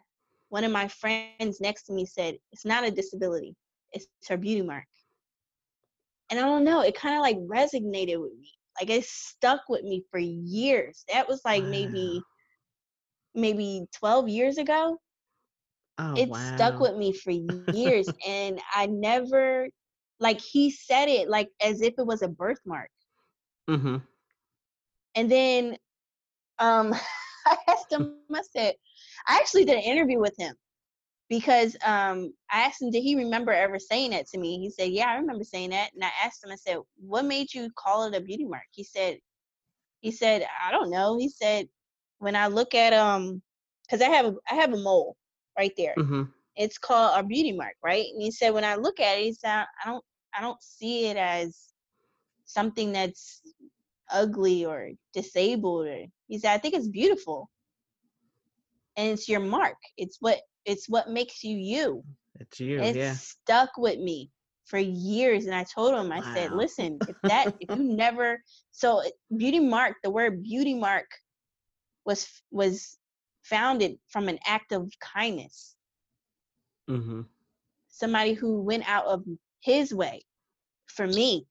one 0.51 0.65
of 0.65 0.73
my 0.73 0.89
friends 0.89 1.61
next 1.61 1.85
to 1.85 1.93
me 1.93 2.07
said, 2.07 2.37
It's 2.53 2.65
not 2.65 2.85
a 2.85 2.91
disability, 2.91 3.39
it's 3.75 3.99
her 4.15 4.37
beauty 4.37 4.63
mark. 4.63 4.85
And 6.31 6.39
I 6.39 6.43
don't 6.43 6.65
know, 6.65 6.81
it 6.81 6.97
kind 6.97 7.15
of 7.17 7.23
like 7.23 7.37
resonated 7.39 8.21
with 8.21 8.33
me. 8.39 8.53
Like 8.81 8.91
it 8.91 9.05
stuck 9.05 9.63
with 9.69 9.85
me 9.85 10.05
for 10.11 10.19
years. 10.19 11.05
That 11.13 11.29
was 11.29 11.41
like 11.45 11.63
wow. 11.63 11.71
maybe 11.71 12.23
maybe 13.35 13.87
12 13.95 14.29
years 14.29 14.59
ago. 14.59 14.99
Oh, 15.99 16.17
it 16.17 16.29
wow. 16.29 16.55
stuck 16.55 16.81
with 16.81 16.97
me 16.97 17.13
for 17.13 17.31
years 17.31 18.13
and 18.27 18.61
I 18.75 18.87
never 18.87 19.69
like 20.21 20.41
he 20.41 20.71
said 20.71 21.09
it 21.09 21.29
like 21.29 21.51
as 21.63 21.83
if 21.83 21.95
it 21.99 22.07
was 22.07 22.23
a 22.23 22.29
birthmark. 22.29 22.91
Mm-hmm. 23.69 23.97
And 25.15 25.31
then 25.31 25.77
um 26.59 26.95
I 27.47 27.57
asked 27.69 27.93
him, 27.93 28.17
I 28.35 28.43
said, 28.43 28.75
I 29.29 29.37
actually 29.37 29.65
did 29.65 29.77
an 29.77 29.83
interview 29.85 30.19
with 30.19 30.35
him 30.39 30.55
because 31.29 31.77
um 31.85 32.33
I 32.51 32.63
asked 32.63 32.83
him, 32.83 32.91
did 32.91 33.03
he 33.03 33.17
remember 33.17 33.53
ever 33.53 33.79
saying 33.79 34.11
that 34.11 34.27
to 34.29 34.39
me? 34.39 34.59
He 34.59 34.71
said, 34.71 34.91
Yeah, 34.91 35.09
I 35.09 35.17
remember 35.17 35.45
saying 35.45 35.71
that. 35.71 35.91
And 35.95 36.05
I 36.05 36.11
asked 36.25 36.45
him, 36.45 36.51
I 36.51 36.57
said, 36.57 36.79
What 36.99 37.25
made 37.25 37.53
you 37.53 37.71
call 37.77 38.05
it 38.05 38.17
a 38.17 38.21
beauty 38.21 38.45
mark? 38.45 38.65
He 38.71 38.85
said, 38.85 39.19
he 40.01 40.11
said, 40.11 40.47
I 40.65 40.71
don't 40.71 40.91
know. 40.91 41.19
He 41.19 41.29
said, 41.29 41.69
when 42.19 42.37
I 42.37 42.47
look 42.47 42.75
at 42.75 42.93
um 42.93 43.43
because 43.87 44.03
I 44.03 44.09
have 44.09 44.27
a 44.27 44.35
I 44.51 44.55
have 44.55 44.73
a 44.73 44.79
mole 44.79 45.17
right 45.59 45.73
there. 45.77 45.95
Mm-hmm. 45.99 46.23
It's 46.57 46.79
called 46.79 47.19
a 47.19 47.23
beauty 47.23 47.53
mark, 47.53 47.75
right? 47.85 48.07
And 48.13 48.23
he 48.23 48.31
said 48.31 48.51
when 48.51 48.65
I 48.65 48.77
look 48.77 49.01
at 49.01 49.19
it, 49.19 49.25
he 49.25 49.33
said 49.33 49.67
I 49.85 49.89
don't 49.89 50.05
I 50.37 50.41
don't 50.41 50.63
see 50.63 51.07
it 51.07 51.17
as 51.17 51.57
something 52.45 52.93
that's 52.93 53.43
ugly 54.11 54.65
or 54.65 54.91
disabled 55.13 55.87
or 55.87 56.05
he 56.29 56.39
said 56.39 56.53
I 56.53 56.59
think 56.59 56.75
it's 56.75 56.89
beautiful. 56.89 57.51
And 58.97 59.11
it's 59.11 59.29
your 59.29 59.41
mark. 59.41 59.77
It's 59.99 60.17
what 60.21 60.41
it's 60.65 60.89
what 60.89 61.11
makes 61.11 61.45
you 61.45 61.57
you. 61.57 62.03
It's 62.41 62.61
you. 62.61 62.81
It 62.81 62.97
yeah. 62.97 63.15
stuck 63.15 63.71
with 63.77 63.99
me 63.99 64.31
for 64.65 64.79
years 64.79 65.47
and 65.47 65.55
I 65.55 65.65
told 65.65 65.95
him 65.95 66.11
I 66.11 66.21
wow. 66.21 66.35
said, 66.35 66.53
"Listen, 66.53 66.99
if 67.07 67.17
that 67.25 67.55
if 67.61 67.77
you 67.77 67.85
never 67.97 68.43
so 68.73 69.03
beauty 69.37 69.61
mark, 69.61 69.97
the 70.03 70.11
word 70.11 70.43
beauty 70.43 70.75
mark 70.75 71.07
was 72.07 72.27
was 72.51 72.97
founded 73.43 73.99
from 74.09 74.29
an 74.29 74.39
act 74.47 74.73
of 74.73 74.91
kindness. 75.01 75.76
Mm-hmm. 76.89 77.23
Somebody 77.89 78.35
who 78.35 78.61
went 78.63 78.89
out 78.89 79.07
of 79.07 79.25
his 79.61 79.93
way 79.95 80.23
for 80.87 81.07
me 81.07 81.47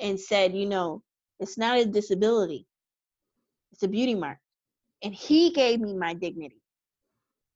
and 0.00 0.18
said, 0.18 0.54
you 0.54 0.66
know, 0.66 1.02
it's 1.40 1.58
not 1.58 1.78
a 1.78 1.84
disability, 1.84 2.66
it's 3.72 3.82
a 3.82 3.88
beauty 3.88 4.14
mark. 4.14 4.38
And 5.02 5.14
he 5.14 5.50
gave 5.50 5.80
me 5.80 5.94
my 5.94 6.14
dignity. 6.14 6.60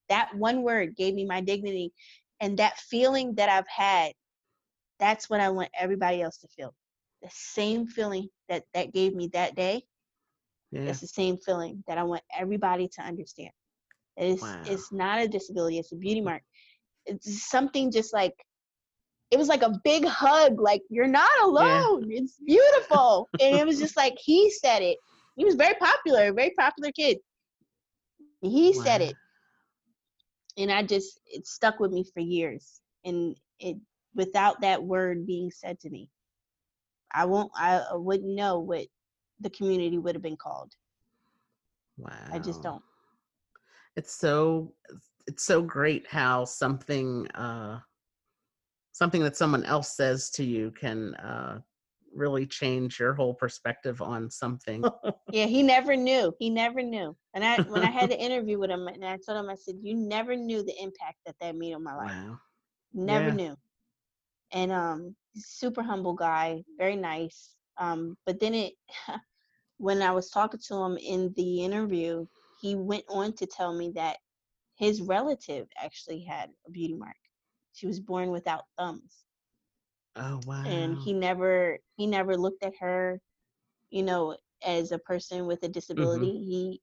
That 0.08 0.34
one 0.34 0.62
word 0.62 0.96
gave 0.96 1.14
me 1.14 1.24
my 1.24 1.40
dignity. 1.40 1.92
And 2.40 2.58
that 2.58 2.78
feeling 2.78 3.34
that 3.36 3.48
I've 3.48 3.68
had, 3.68 4.12
that's 5.00 5.30
what 5.30 5.40
I 5.40 5.50
want 5.50 5.70
everybody 5.78 6.22
else 6.22 6.38
to 6.38 6.48
feel. 6.48 6.74
The 7.22 7.30
same 7.32 7.86
feeling 7.86 8.28
that 8.48 8.64
that 8.74 8.92
gave 8.92 9.14
me 9.14 9.28
that 9.32 9.54
day 9.54 9.84
yeah. 10.72 10.88
It's 10.88 11.00
the 11.00 11.06
same 11.06 11.36
feeling 11.36 11.84
that 11.86 11.98
I 11.98 12.02
want 12.02 12.22
everybody 12.36 12.88
to 12.88 13.02
understand. 13.02 13.50
It's 14.16 14.42
wow. 14.42 14.62
it's 14.66 14.90
not 14.90 15.20
a 15.20 15.28
disability, 15.28 15.78
it's 15.78 15.92
a 15.92 15.96
beauty 15.96 16.22
mark. 16.22 16.42
It's 17.06 17.50
something 17.50 17.90
just 17.90 18.12
like 18.12 18.34
it 19.32 19.38
was 19.38 19.48
like 19.48 19.62
a 19.62 19.80
big 19.82 20.04
hug, 20.04 20.60
like 20.60 20.82
you're 20.90 21.06
not 21.06 21.30
alone. 21.42 22.10
Yeah. 22.10 22.20
It's 22.20 22.38
beautiful. 22.46 23.30
and 23.40 23.56
it 23.56 23.66
was 23.66 23.78
just 23.78 23.96
like 23.96 24.14
he 24.18 24.50
said 24.50 24.82
it. 24.82 24.98
He 25.36 25.44
was 25.44 25.54
very 25.54 25.74
popular, 25.74 26.32
very 26.34 26.52
popular 26.58 26.92
kid. 26.92 27.18
He 28.42 28.74
wow. 28.76 28.84
said 28.84 29.00
it. 29.00 29.16
And 30.58 30.70
I 30.70 30.82
just 30.82 31.18
it 31.26 31.46
stuck 31.46 31.80
with 31.80 31.92
me 31.92 32.04
for 32.12 32.20
years. 32.20 32.82
And 33.04 33.34
it 33.58 33.78
without 34.14 34.60
that 34.60 34.82
word 34.82 35.26
being 35.26 35.50
said 35.50 35.80
to 35.80 35.90
me, 35.90 36.10
I 37.12 37.24
won't 37.24 37.50
I 37.56 37.82
wouldn't 37.92 38.34
know 38.34 38.58
what 38.58 38.86
the 39.40 39.50
community 39.50 39.96
would 39.96 40.14
have 40.14 40.22
been 40.22 40.36
called. 40.36 40.72
Wow. 41.96 42.12
I 42.30 42.38
just 42.38 42.62
don't. 42.62 42.82
It's 43.96 44.14
so 44.14 44.74
it's 45.26 45.44
so 45.44 45.62
great 45.62 46.06
how 46.06 46.44
something 46.44 47.28
uh 47.32 47.78
something 48.92 49.22
that 49.22 49.36
someone 49.36 49.64
else 49.64 49.96
says 49.96 50.30
to 50.30 50.44
you 50.44 50.70
can 50.72 51.14
uh 51.16 51.58
really 52.14 52.46
change 52.46 52.98
your 53.00 53.14
whole 53.14 53.34
perspective 53.34 54.02
on 54.02 54.30
something. 54.30 54.84
yeah, 55.32 55.46
he 55.46 55.62
never 55.62 55.96
knew. 55.96 56.32
He 56.38 56.50
never 56.50 56.82
knew. 56.82 57.16
And 57.34 57.44
I 57.44 57.62
when 57.62 57.82
I 57.82 57.90
had 57.90 58.10
the 58.10 58.20
interview 58.20 58.58
with 58.58 58.70
him 58.70 58.88
and 58.88 59.04
I 59.04 59.18
told 59.24 59.38
him 59.38 59.50
I 59.50 59.54
said 59.54 59.76
you 59.82 59.94
never 59.94 60.36
knew 60.36 60.62
the 60.62 60.74
impact 60.80 61.18
that 61.26 61.36
that 61.40 61.56
made 61.56 61.74
on 61.74 61.82
my 61.82 61.94
life. 61.94 62.10
Wow. 62.10 62.38
Never 62.92 63.28
yeah. 63.28 63.34
knew. 63.34 63.56
And 64.52 64.72
um 64.72 65.16
super 65.36 65.82
humble 65.82 66.14
guy, 66.14 66.62
very 66.78 66.96
nice. 66.96 67.54
Um 67.78 68.16
but 68.26 68.40
then 68.40 68.54
it 68.54 68.74
when 69.78 70.02
I 70.02 70.12
was 70.12 70.30
talking 70.30 70.60
to 70.68 70.76
him 70.76 70.96
in 70.98 71.32
the 71.36 71.64
interview, 71.64 72.26
he 72.60 72.76
went 72.76 73.04
on 73.08 73.32
to 73.34 73.46
tell 73.46 73.74
me 73.74 73.90
that 73.96 74.18
his 74.76 75.00
relative 75.00 75.66
actually 75.82 76.20
had 76.20 76.50
a 76.66 76.70
beauty 76.70 76.94
mark. 76.94 77.16
She 77.72 77.86
was 77.86 78.00
born 78.00 78.30
without 78.30 78.64
thumbs. 78.78 79.24
Oh 80.16 80.40
wow. 80.46 80.64
And 80.66 80.98
he 80.98 81.12
never 81.12 81.78
he 81.96 82.06
never 82.06 82.36
looked 82.36 82.62
at 82.62 82.76
her, 82.80 83.20
you 83.90 84.02
know, 84.02 84.36
as 84.64 84.92
a 84.92 84.98
person 84.98 85.46
with 85.46 85.62
a 85.62 85.68
disability. 85.68 86.26
Mm-hmm. 86.26 86.50
He 86.50 86.80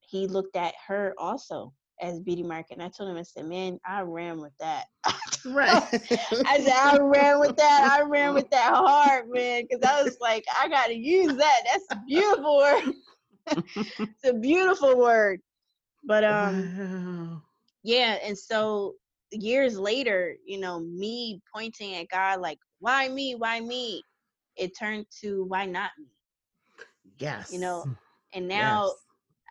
he 0.00 0.26
looked 0.26 0.56
at 0.56 0.74
her 0.86 1.14
also 1.18 1.72
as 2.00 2.20
beauty 2.20 2.42
mark. 2.42 2.66
And 2.70 2.82
I 2.82 2.88
told 2.88 3.10
him, 3.10 3.16
I 3.16 3.22
said, 3.22 3.46
man, 3.46 3.78
I 3.86 4.02
ran 4.02 4.40
with 4.40 4.52
that. 4.58 4.86
right. 5.46 5.82
I 5.92 6.58
said, 6.60 6.72
I 6.72 6.98
ran 7.00 7.38
with 7.38 7.56
that. 7.56 7.98
I 7.98 8.02
ran 8.02 8.34
with 8.34 8.50
that 8.50 8.74
hard, 8.74 9.30
man. 9.30 9.66
Cause 9.70 9.80
I 9.86 10.02
was 10.02 10.18
like, 10.20 10.44
I 10.60 10.68
got 10.68 10.88
to 10.88 10.94
use 10.94 11.34
that. 11.34 11.62
That's 11.72 11.86
a 11.92 12.02
beautiful 12.06 12.56
word. 12.58 12.94
it's 13.98 14.24
a 14.24 14.34
beautiful 14.34 14.98
word. 14.98 15.40
But, 16.04 16.24
um, 16.24 17.30
wow. 17.32 17.42
yeah. 17.82 18.18
And 18.24 18.36
so 18.36 18.94
years 19.30 19.78
later, 19.78 20.36
you 20.44 20.58
know, 20.58 20.80
me 20.80 21.40
pointing 21.54 21.94
at 21.96 22.08
God, 22.08 22.40
like, 22.40 22.58
why 22.80 23.08
me? 23.08 23.34
Why 23.34 23.60
me? 23.60 24.02
It 24.56 24.76
turned 24.78 25.06
to, 25.20 25.44
why 25.44 25.66
not 25.66 25.90
me? 25.98 26.06
Yes. 27.18 27.52
You 27.52 27.60
know, 27.60 27.84
and 28.34 28.48
now, 28.48 28.92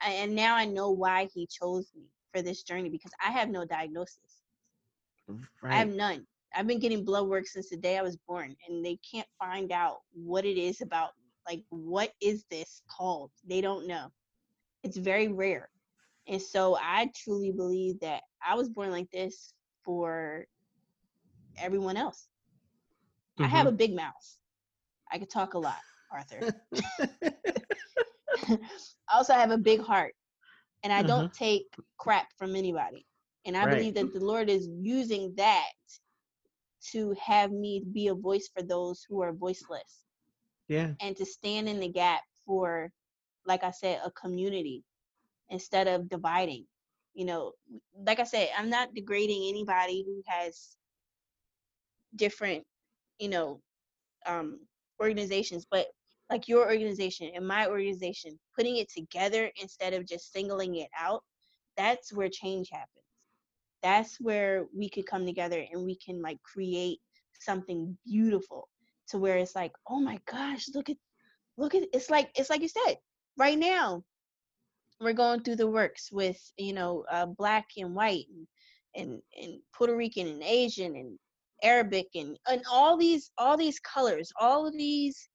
yes. 0.03 0.11
and 0.21 0.35
now 0.35 0.55
I 0.55 0.65
know 0.65 0.91
why 0.91 1.29
he 1.33 1.47
chose 1.47 1.89
me 1.95 2.03
for 2.33 2.41
this 2.41 2.63
journey 2.63 2.89
because 2.89 3.11
I 3.25 3.31
have 3.31 3.49
no 3.49 3.65
diagnosis. 3.65 4.17
Right. 5.27 5.73
I 5.73 5.75
have 5.75 5.93
none. 5.93 6.25
I've 6.55 6.67
been 6.67 6.79
getting 6.79 7.05
blood 7.05 7.27
work 7.27 7.47
since 7.47 7.69
the 7.69 7.77
day 7.77 7.97
I 7.97 8.01
was 8.01 8.17
born, 8.27 8.55
and 8.67 8.85
they 8.85 8.99
can't 9.09 9.27
find 9.39 9.71
out 9.71 9.99
what 10.13 10.45
it 10.45 10.57
is 10.57 10.81
about 10.81 11.11
me. 11.17 11.29
Like, 11.47 11.63
what 11.69 12.11
is 12.21 12.45
this 12.51 12.81
called? 12.89 13.31
They 13.47 13.61
don't 13.61 13.87
know. 13.87 14.11
It's 14.83 14.97
very 14.97 15.29
rare. 15.29 15.69
And 16.31 16.41
so 16.41 16.77
I 16.81 17.11
truly 17.13 17.51
believe 17.51 17.99
that 17.99 18.21
I 18.45 18.55
was 18.55 18.69
born 18.69 18.89
like 18.89 19.11
this 19.11 19.53
for 19.83 20.45
everyone 21.57 21.97
else. 21.97 22.29
Mm-hmm. 23.37 23.43
I 23.43 23.47
have 23.47 23.65
mm-hmm. 23.67 23.75
a 23.75 23.77
big 23.77 23.93
mouth. 23.93 24.37
I 25.11 25.19
could 25.19 25.29
talk 25.29 25.55
a 25.55 25.59
lot, 25.59 25.75
Arthur. 26.09 26.53
also, 29.13 29.33
I 29.33 29.39
have 29.41 29.51
a 29.51 29.57
big 29.57 29.81
heart 29.81 30.13
and 30.83 30.93
I 30.93 30.99
uh-huh. 30.99 31.07
don't 31.07 31.33
take 31.33 31.65
crap 31.97 32.27
from 32.37 32.55
anybody. 32.55 33.05
And 33.45 33.57
I 33.57 33.65
right. 33.65 33.75
believe 33.75 33.95
that 33.95 34.13
the 34.13 34.23
Lord 34.23 34.49
is 34.49 34.69
using 34.79 35.33
that 35.35 35.73
to 36.91 37.13
have 37.21 37.51
me 37.51 37.83
be 37.91 38.07
a 38.07 38.15
voice 38.15 38.49
for 38.55 38.63
those 38.63 39.05
who 39.09 39.21
are 39.21 39.33
voiceless. 39.33 40.05
Yeah. 40.69 40.91
And 41.01 41.17
to 41.17 41.25
stand 41.25 41.67
in 41.67 41.81
the 41.81 41.89
gap 41.89 42.21
for, 42.45 42.89
like 43.45 43.65
I 43.65 43.71
said, 43.71 43.99
a 44.05 44.11
community 44.11 44.85
instead 45.51 45.87
of 45.87 46.09
dividing. 46.09 46.65
You 47.13 47.25
know, 47.25 47.51
like 47.95 48.19
I 48.19 48.23
said, 48.23 48.49
I'm 48.57 48.69
not 48.69 48.95
degrading 48.95 49.47
anybody 49.49 50.03
who 50.07 50.23
has 50.25 50.75
different, 52.15 52.63
you 53.19 53.29
know, 53.29 53.61
um, 54.25 54.59
organizations, 54.99 55.65
but 55.69 55.87
like 56.29 56.47
your 56.47 56.65
organization 56.65 57.31
and 57.35 57.45
my 57.45 57.67
organization, 57.67 58.39
putting 58.55 58.77
it 58.77 58.89
together 58.89 59.51
instead 59.61 59.93
of 59.93 60.07
just 60.07 60.31
singling 60.31 60.77
it 60.77 60.87
out, 60.97 61.23
that's 61.77 62.13
where 62.13 62.29
change 62.29 62.69
happens. 62.71 62.87
That's 63.83 64.19
where 64.21 64.65
we 64.75 64.89
could 64.89 65.05
come 65.05 65.25
together 65.25 65.63
and 65.71 65.83
we 65.83 65.97
can 65.97 66.21
like 66.21 66.41
create 66.43 66.99
something 67.39 67.97
beautiful 68.05 68.69
to 69.09 69.17
where 69.17 69.37
it's 69.37 69.55
like, 69.55 69.73
oh 69.89 69.99
my 69.99 70.19
gosh, 70.31 70.69
look 70.73 70.89
at 70.89 70.97
look 71.57 71.75
at 71.75 71.83
it's 71.93 72.09
like 72.09 72.29
it's 72.35 72.49
like 72.49 72.61
you 72.61 72.69
said, 72.69 72.95
right 73.37 73.57
now 73.57 74.03
we're 75.01 75.13
going 75.13 75.41
through 75.41 75.57
the 75.57 75.67
works 75.69 76.09
with, 76.11 76.39
you 76.57 76.73
know, 76.73 77.03
uh, 77.11 77.25
black 77.25 77.65
and 77.77 77.93
white 77.95 78.25
and, 78.29 78.47
and 78.95 79.21
and 79.41 79.59
Puerto 79.75 79.95
Rican 79.95 80.27
and 80.27 80.43
Asian 80.43 80.95
and 80.95 81.17
Arabic 81.63 82.07
and 82.15 82.37
and 82.47 82.61
all 82.71 82.97
these 82.97 83.31
all 83.37 83.57
these 83.57 83.79
colors, 83.79 84.31
all 84.39 84.67
of 84.67 84.73
these 84.73 85.29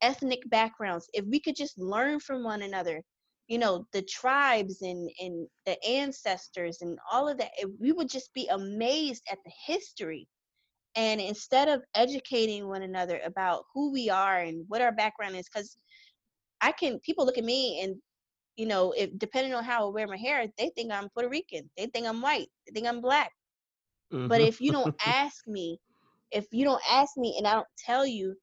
ethnic 0.00 0.40
backgrounds, 0.50 1.08
if 1.12 1.24
we 1.26 1.40
could 1.40 1.56
just 1.56 1.78
learn 1.78 2.20
from 2.20 2.42
one 2.42 2.62
another 2.62 3.02
you 3.48 3.58
know 3.58 3.86
the 3.92 4.02
tribes 4.02 4.82
and 4.82 5.10
and 5.20 5.46
the 5.66 5.76
ancestors 5.84 6.78
and 6.80 6.98
all 7.10 7.28
of 7.28 7.38
that 7.38 7.50
we 7.80 7.92
would 7.92 8.08
just 8.08 8.32
be 8.34 8.48
amazed 8.48 9.22
at 9.30 9.38
the 9.44 9.52
history. 9.66 10.26
And 10.94 11.20
instead 11.20 11.68
of 11.68 11.82
educating 11.94 12.68
one 12.68 12.82
another 12.82 13.20
about 13.24 13.64
who 13.72 13.92
we 13.92 14.10
are 14.10 14.38
and 14.40 14.64
what 14.68 14.82
our 14.82 14.92
background 14.92 15.36
is 15.36 15.48
because 15.52 15.76
i 16.60 16.72
can 16.72 16.98
people 17.00 17.26
look 17.26 17.38
at 17.38 17.44
me 17.44 17.80
and 17.82 17.96
you 18.56 18.66
know 18.66 18.92
if 18.96 19.10
depending 19.18 19.54
on 19.54 19.64
how 19.64 19.86
i 19.86 19.90
wear 19.90 20.06
my 20.06 20.16
hair 20.16 20.46
they 20.58 20.70
think 20.74 20.92
i'm 20.92 21.08
puerto 21.10 21.28
rican 21.28 21.68
they 21.76 21.86
think 21.86 22.06
i'm 22.06 22.20
white 22.20 22.48
they 22.66 22.72
think 22.72 22.86
i'm 22.86 23.00
black 23.00 23.32
mm-hmm. 24.12 24.28
but 24.28 24.40
if 24.40 24.60
you 24.60 24.72
don't 24.72 24.94
ask 25.06 25.46
me 25.46 25.78
if 26.30 26.46
you 26.50 26.64
don't 26.64 26.82
ask 26.90 27.16
me 27.16 27.34
and 27.38 27.46
i 27.46 27.52
don't 27.52 27.66
tell 27.78 28.06
you 28.06 28.34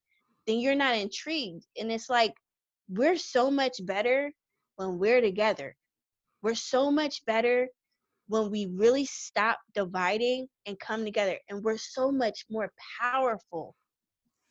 then 0.47 0.60
you're 0.60 0.76
not 0.76 0.95
intrigued 0.95 1.66
and 1.80 1.91
it's 1.91 2.10
like 2.10 2.34
we're 2.89 3.18
so 3.18 3.51
much 3.51 3.86
better 3.86 4.32
when 4.78 4.97
we're 4.97 5.22
together 5.22 5.76
we're 6.41 6.55
so 6.55 6.89
much 6.89 7.24
better 7.26 7.68
when 8.28 8.51
we 8.51 8.68
really 8.68 9.05
stop 9.05 9.60
dividing 9.74 10.47
and 10.66 10.80
come 10.80 11.03
together 11.03 11.38
and 11.49 11.64
we're 11.64 11.78
so 11.78 12.12
much 12.12 12.45
more 12.49 12.72
powerful 12.99 13.76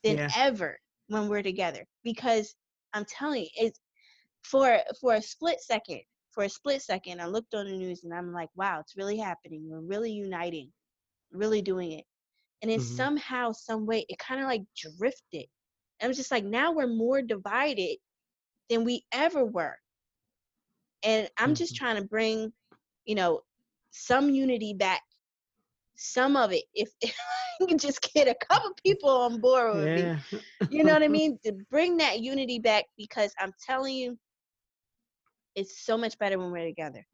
than 0.05 0.19
yeah. 0.19 0.29
ever 0.37 0.79
when 1.09 1.29
we're 1.29 1.43
together 1.43 1.85
because 2.05 2.55
i'm 2.93 3.05
telling 3.05 3.43
you 3.43 3.49
it's 3.57 3.81
for 4.43 4.79
for 5.01 5.15
a 5.15 5.23
split 5.23 5.61
second 5.61 6.01
for 6.31 6.45
a 6.45 6.49
split 6.49 6.83
second 6.83 7.21
i 7.21 7.27
looked 7.27 7.55
on 7.55 7.67
the 7.67 7.77
news 7.77 8.05
and 8.05 8.15
i'm 8.15 8.33
like 8.33 8.49
wow 8.55 8.81
it's 8.81 8.97
really 8.97 9.17
happening 9.17 9.69
we're 9.69 9.81
really 9.81 10.13
uniting 10.13 10.71
really 11.33 11.63
doing 11.63 11.93
it 11.93 12.05
and 12.63 12.71
then 12.71 12.79
mm-hmm. 12.79 12.97
somehow 12.97 13.53
some 13.53 13.87
way 13.87 14.05
it 14.09 14.19
kind 14.19 14.41
of 14.41 14.47
like 14.47 14.63
drifted 14.77 15.47
and 16.01 16.05
i 16.05 16.09
was 16.09 16.17
just 16.17 16.31
like 16.31 16.45
now 16.45 16.73
we're 16.73 16.87
more 16.87 17.23
divided 17.23 17.97
than 18.71 18.85
we 18.85 19.03
ever 19.13 19.45
were 19.45 19.77
and 21.03 21.29
i'm 21.39 21.49
mm-hmm. 21.49 21.55
just 21.55 21.77
trying 21.77 21.97
to 21.97 22.05
bring 22.05 22.53
you 23.05 23.15
know 23.15 23.41
some 23.91 24.31
unity 24.31 24.75
back 24.75 25.03
some 25.97 26.37
of 26.37 26.53
it 26.53 26.65
if, 26.75 26.89
if 27.01 27.15
I 27.61 27.67
can 27.67 27.79
just 27.79 28.01
get 28.15 28.29
a 28.29 28.37
couple 28.47 28.71
people 28.85 29.11
on 29.11 29.41
board 29.41 29.77
with 29.77 29.99
yeah. 29.99 30.19
me 30.31 30.41
you 30.71 30.85
know 30.85 30.93
what 30.93 31.03
i 31.03 31.09
mean 31.19 31.39
to 31.45 31.53
bring 31.71 31.97
that 31.97 32.21
unity 32.21 32.61
back 32.61 32.85
because 32.97 33.33
i'm 33.41 33.53
telling 33.67 33.97
you 33.97 34.17
it's 35.55 35.85
so 35.85 35.97
much 35.97 36.19
better 36.19 36.39
when 36.39 36.51
we're 36.51 36.67
together. 36.67 37.07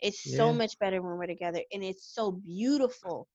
It's 0.00 0.24
yeah. 0.26 0.36
so 0.36 0.52
much 0.52 0.78
better 0.78 1.02
when 1.02 1.18
we're 1.18 1.26
together 1.26 1.60
and 1.72 1.84
it's 1.84 2.14
so 2.14 2.32
beautiful 2.32 3.28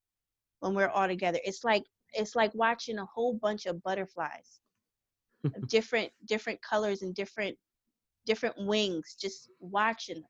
when 0.59 0.73
we're 0.73 0.89
all 0.89 1.07
together. 1.07 1.39
It's 1.45 1.63
like 1.63 1.83
it's 2.13 2.35
like 2.35 2.53
watching 2.55 2.97
a 2.97 3.05
whole 3.05 3.33
bunch 3.33 3.65
of 3.65 3.81
butterflies 3.83 4.59
of 5.43 5.67
different 5.67 6.11
different 6.25 6.61
colors 6.61 7.01
and 7.01 7.13
different 7.13 7.55
different 8.25 8.55
wings 8.57 9.15
just 9.19 9.51
watching 9.59 10.15
them 10.15 10.25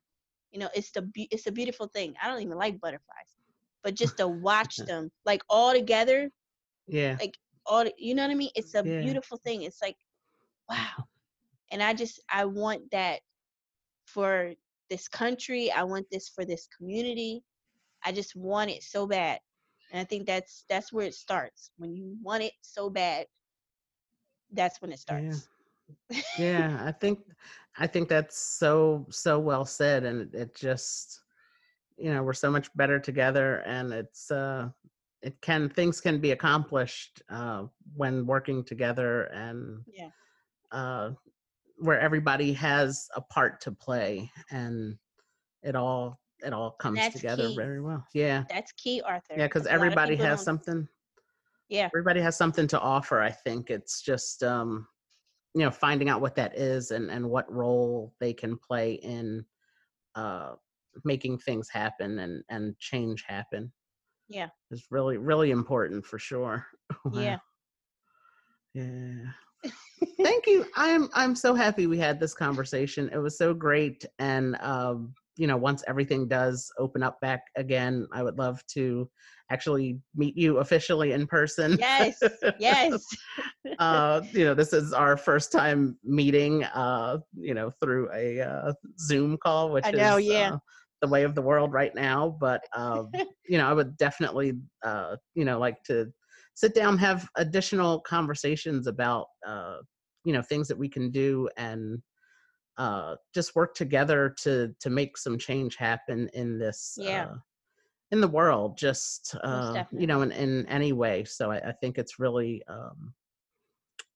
you 0.52 0.60
know 0.60 0.68
it's 0.76 0.92
the 0.92 1.10
it's 1.16 1.48
a 1.48 1.52
beautiful 1.52 1.88
thing. 1.88 2.14
I 2.22 2.28
don't 2.28 2.42
even 2.42 2.58
like 2.58 2.82
butterflies 2.82 3.36
but 3.84 3.94
just 3.94 4.18
to 4.18 4.28
watch 4.28 4.78
them 4.88 5.12
like 5.26 5.42
all 5.50 5.72
together 5.72 6.30
yeah. 6.88 7.16
like 7.20 7.38
all 7.66 7.86
you 7.98 8.16
know 8.16 8.24
what 8.24 8.32
i 8.32 8.36
mean? 8.36 8.50
It's 8.56 8.76
a 8.76 8.84
yeah. 8.86 9.02
beautiful 9.02 9.38
thing. 9.38 9.62
It's 9.64 9.82
like 9.82 9.98
wow. 10.70 11.06
And 11.72 11.82
i 11.82 11.94
just 11.94 12.20
i 12.30 12.46
want 12.46 12.92
that 12.92 13.22
for 14.06 14.54
this 14.90 15.08
country 15.08 15.72
i 15.72 15.84
want 15.84 16.06
this 16.12 16.30
for 16.30 16.46
this 16.46 16.68
community. 16.78 17.44
I 18.04 18.12
just 18.12 18.36
want 18.36 18.70
it 18.70 18.84
so 18.84 19.08
bad 19.08 19.40
and 19.92 20.00
i 20.00 20.04
think 20.04 20.28
that's 20.28 20.66
that's 20.70 20.94
where 20.94 21.08
it 21.08 21.16
starts. 21.16 21.72
When 21.78 21.96
you 21.96 22.16
want 22.22 22.44
it 22.44 22.54
so 22.62 22.90
bad 22.90 23.26
that's 24.52 24.82
when 24.82 24.92
it 24.92 25.00
starts. 25.00 25.50
Yeah, 26.10 26.22
yeah 26.40 26.84
i 26.86 26.92
think 26.92 27.20
I 27.78 27.88
think 27.88 28.08
that's 28.08 28.38
so 28.38 29.06
so 29.10 29.40
well 29.40 29.66
said, 29.66 30.04
and 30.06 30.34
it 30.34 30.56
just 30.56 31.22
you 31.98 32.14
know 32.14 32.24
we're 32.24 32.34
so 32.34 32.52
much 32.52 32.74
better 32.76 33.00
together, 33.00 33.58
and 33.66 33.92
it's 33.92 34.32
uh, 34.32 34.70
it 35.22 35.40
can 35.42 35.70
things 35.70 36.00
can 36.00 36.20
be 36.20 36.32
accomplished 36.32 37.22
uh, 37.30 37.64
when 37.96 38.26
working 38.26 38.64
together 38.64 39.24
and 39.26 39.82
yeah. 39.88 40.10
uh, 40.72 41.12
where 41.78 42.00
everybody 42.00 42.54
has 42.54 43.08
a 43.16 43.22
part 43.22 43.62
to 43.62 43.72
play, 43.72 44.30
and 44.52 44.98
it 45.64 45.76
all 45.76 46.20
it 46.46 46.54
all 46.54 46.72
comes 46.72 47.00
together 47.10 47.50
key. 47.50 47.56
very 47.56 47.82
well. 47.82 48.06
Yeah, 48.14 48.44
that's 48.50 48.72
key, 48.74 49.02
Arthur. 49.02 49.36
Yeah, 49.38 49.48
because 49.48 49.68
everybody 49.68 50.16
has 50.18 50.44
something. 50.44 50.88
Yeah, 51.70 51.86
everybody 51.86 52.22
has 52.22 52.38
something 52.38 52.68
to 52.68 52.80
offer. 52.80 53.22
I 53.22 53.32
think 53.32 53.70
it's 53.70 54.02
just 54.02 54.44
um, 54.44 54.88
you 55.56 55.62
know 55.62 55.72
finding 55.72 56.10
out 56.10 56.22
what 56.22 56.36
that 56.36 56.56
is 56.58 56.92
and 56.92 57.10
and 57.10 57.28
what 57.28 57.52
role 57.52 58.14
they 58.20 58.34
can 58.34 58.58
play 58.58 58.94
in 58.96 59.44
uh 60.16 60.52
making 61.04 61.38
things 61.40 61.70
happen 61.72 62.20
and 62.20 62.44
and 62.50 62.78
change 62.78 63.24
happen 63.28 63.72
yeah 64.28 64.50
is 64.70 64.86
really 64.92 65.18
really 65.18 65.52
important 65.52 66.06
for 66.06 66.20
sure 66.20 66.68
wow. 67.06 67.22
yeah 67.22 67.38
yeah 68.74 69.32
thank 70.22 70.46
you 70.46 70.66
i'm 70.76 71.10
i'm 71.14 71.36
so 71.36 71.54
happy 71.54 71.88
we 71.88 71.98
had 71.98 72.20
this 72.20 72.34
conversation 72.34 73.10
it 73.14 73.18
was 73.18 73.38
so 73.38 73.54
great 73.54 74.06
and 74.20 74.58
um 74.62 75.14
you 75.38 75.48
know 75.48 75.58
once 75.58 75.84
everything 75.88 76.28
does 76.28 76.72
open 76.80 77.02
up 77.04 77.20
back 77.22 77.42
again 77.56 78.08
i 78.14 78.22
would 78.22 78.38
love 78.38 78.62
to 78.68 79.10
actually 79.52 80.00
meet 80.16 80.36
you 80.38 80.58
officially 80.58 81.12
in 81.12 81.28
person. 81.28 81.78
Yes, 81.80 82.20
yes. 82.60 83.06
uh, 83.80 84.22
you 84.32 84.46
know, 84.46 84.54
this 84.54 84.74
is 84.74 84.94
our 84.94 85.18
first 85.18 85.52
time 85.52 85.98
meeting, 86.04 86.64
uh, 86.64 87.18
you 87.36 87.54
know, 87.54 87.72
through 87.82 88.10
a 88.14 88.42
uh, 88.42 88.74
Zoom 89.00 89.38
call, 89.38 89.72
which 89.72 89.86
I 89.86 89.92
know, 89.92 90.18
is 90.18 90.26
yeah. 90.26 90.54
Uh, 90.54 90.58
the 91.02 91.08
way 91.10 91.24
of 91.24 91.36
the 91.36 91.42
world 91.42 91.74
right 91.74 91.94
now. 91.94 92.38
But, 92.40 92.62
um, 92.76 93.12
you 93.48 93.58
know, 93.58 93.68
I 93.68 93.74
would 93.74 93.98
definitely, 93.98 94.54
uh, 94.84 95.18
you 95.36 95.46
know, 95.46 95.60
like 95.60 95.84
to 95.84 96.12
sit 96.56 96.74
down, 96.74 96.98
have 96.98 97.28
additional 97.36 98.00
conversations 98.02 98.88
about, 98.88 99.28
uh, 99.48 99.78
you 100.24 100.34
know, 100.34 100.42
things 100.42 100.68
that 100.68 100.78
we 100.78 100.90
can 100.90 101.12
do 101.12 101.48
and 101.58 102.02
uh, 102.78 103.16
just 103.34 103.56
work 103.56 103.74
together 103.76 104.36
to 104.42 104.74
to 104.82 104.90
make 104.90 105.18
some 105.18 105.38
change 105.38 105.78
happen 105.78 106.30
in 106.34 106.58
this 106.58 106.98
yeah. 107.00 107.26
uh, 107.26 107.36
in 108.12 108.20
the 108.22 108.28
world, 108.28 108.78
just 108.78 109.36
uh, 109.44 109.84
you 109.92 110.08
know, 110.08 110.22
in, 110.22 110.32
in 110.32 110.66
any 110.68 110.92
way. 110.92 111.24
So 111.24 111.52
I, 111.52 111.70
I 111.70 111.72
think 111.74 111.98
it's 111.98 112.20
really 112.20 112.62
um, 112.68 113.14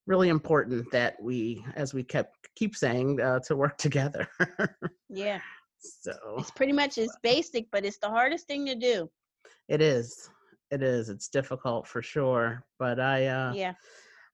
really 0.09 0.29
important 0.29 0.91
that 0.91 1.15
we, 1.21 1.63
as 1.75 1.93
we 1.93 2.03
kept 2.03 2.35
keep 2.55 2.75
saying, 2.75 3.21
uh, 3.21 3.39
to 3.47 3.55
work 3.55 3.77
together. 3.77 4.27
yeah. 5.07 5.39
So 5.81 6.11
it's 6.37 6.51
pretty 6.51 6.73
much 6.73 6.97
it's 6.97 7.15
basic, 7.23 7.71
but 7.71 7.85
it's 7.85 7.99
the 7.99 8.09
hardest 8.09 8.47
thing 8.47 8.65
to 8.65 8.75
do. 8.75 9.09
It 9.69 9.81
is. 9.81 10.29
It 10.71 10.83
is. 10.83 11.09
It's 11.09 11.27
difficult 11.27 11.87
for 11.87 12.01
sure. 12.01 12.63
But 12.77 12.99
I 12.99 13.27
uh 13.27 13.53
yeah. 13.53 13.73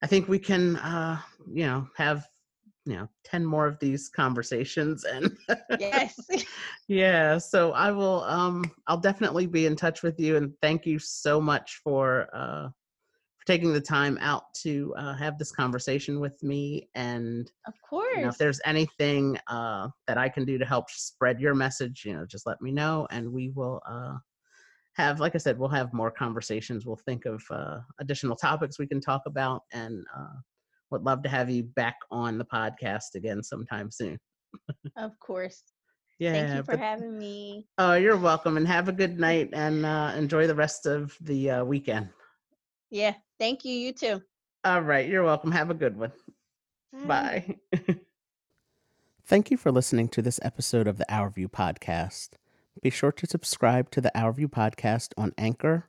I 0.02 0.08
think 0.08 0.28
we 0.28 0.40
can 0.40 0.76
uh, 0.78 1.20
you 1.52 1.66
know, 1.66 1.88
have 1.96 2.28
you 2.86 2.96
know 2.96 3.08
10 3.24 3.46
more 3.46 3.66
of 3.66 3.80
these 3.80 4.10
conversations 4.10 5.04
and 5.06 5.36
yes 5.80 6.16
yeah 6.88 7.38
so 7.38 7.72
i 7.72 7.92
will 7.92 8.24
um 8.26 8.64
i'll 8.88 8.98
definitely 8.98 9.48
be 9.48 9.66
in 9.66 9.76
touch 9.76 10.04
with 10.04 10.20
you 10.20 10.38
and 10.38 10.54
thank 10.62 10.86
you 10.86 11.00
so 11.00 11.42
much 11.42 11.82
for 11.84 12.28
uh 12.34 12.68
for 13.38 13.46
taking 13.48 13.74
the 13.74 13.82
time 13.82 14.18
out 14.22 14.54
to 14.54 14.94
uh, 14.98 15.16
have 15.16 15.38
this 15.38 15.52
conversation 15.52 16.20
with 16.20 16.42
me 16.44 16.88
and 16.96 17.52
of 17.68 17.74
course 17.88 18.16
you 18.16 18.22
know, 18.22 18.30
if 18.30 18.38
there's 18.38 18.62
anything 18.66 19.38
uh 19.48 19.88
that 20.08 20.18
i 20.18 20.30
can 20.30 20.46
do 20.46 20.58
to 20.58 20.66
help 20.66 20.90
spread 20.90 21.40
your 21.40 21.56
message 21.56 22.04
you 22.06 22.14
know 22.14 22.26
just 22.26 22.46
let 22.46 22.62
me 22.62 22.72
know 22.72 23.08
and 23.10 23.28
we 23.32 23.50
will 23.50 23.82
uh 23.90 24.16
have 24.96 25.20
like 25.20 25.36
i 25.36 25.38
said 25.38 25.60
we'll 25.60 25.70
have 25.70 25.93
more 25.93 26.12
conversations 26.12 26.86
we'll 26.86 26.96
think 26.96 27.26
of 27.26 27.43
uh 27.52 27.80
additional 28.00 28.36
topics 28.36 28.80
we 28.80 28.88
can 28.88 29.02
talk 29.02 29.22
about 29.26 29.62
and 29.72 30.06
uh 30.18 30.36
would 30.91 31.04
love 31.04 31.24
to 31.24 31.30
have 31.30 31.50
you 31.50 31.64
back 31.64 31.98
on 32.12 32.38
the 32.38 32.46
podcast 32.46 33.16
again 33.16 33.43
sometime 33.43 33.91
soon. 33.91 34.18
of 34.98 35.20
course. 35.20 35.64
Yeah. 36.20 36.32
Thank 36.32 36.56
you 36.56 36.64
for 36.64 36.72
but, 36.72 36.80
having 36.80 37.18
me. 37.18 37.68
Oh, 37.78 37.96
you're 37.96 38.18
welcome 38.18 38.58
and 38.58 38.68
have 38.68 38.88
a 38.88 38.93
good 38.93 39.20
night 39.20 39.50
and 39.52 39.86
uh, 39.86 40.14
enjoy 40.16 40.48
the 40.48 40.56
rest 40.56 40.86
of 40.86 41.18
the 41.22 41.52
uh, 41.52 41.66
weekend. 41.66 42.10
Yeah. 42.89 43.16
Thank 43.39 43.66
you. 43.66 43.76
You 43.76 43.91
too. 43.91 44.22
All 44.64 44.82
right. 44.82 45.08
You're 45.08 45.24
welcome. 45.24 45.52
Have 45.52 45.70
a 45.70 45.74
good 45.74 45.98
one. 45.98 46.14
Bye. 47.06 47.58
Bye. 47.74 47.98
Thank 49.26 49.52
you 49.52 49.58
for 49.58 49.72
listening 49.72 50.08
to 50.10 50.22
this 50.22 50.39
episode 50.43 50.88
of 50.88 50.98
the 50.98 51.14
Our 51.14 51.30
View 51.30 51.50
podcast. 51.50 52.30
Be 52.82 52.89
sure 52.89 53.11
to 53.11 53.28
subscribe 53.28 53.89
to 53.91 54.01
the 54.01 54.15
Our 54.17 54.32
View 54.32 54.47
podcast 54.47 55.13
on 55.17 55.34
Anchor, 55.38 55.88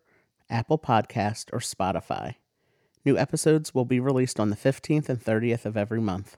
Apple 0.49 0.79
Podcast, 0.79 1.53
or 1.53 1.59
Spotify. 1.59 2.37
New 3.05 3.19
episodes 3.19 3.75
will 3.75 3.85
be 3.85 4.01
released 4.01 4.41
on 4.41 4.51
the 4.51 4.57
15th 4.57 5.09
and 5.09 5.23
30th 5.23 5.65
of 5.65 5.77
every 5.77 6.01
month. 6.01 6.37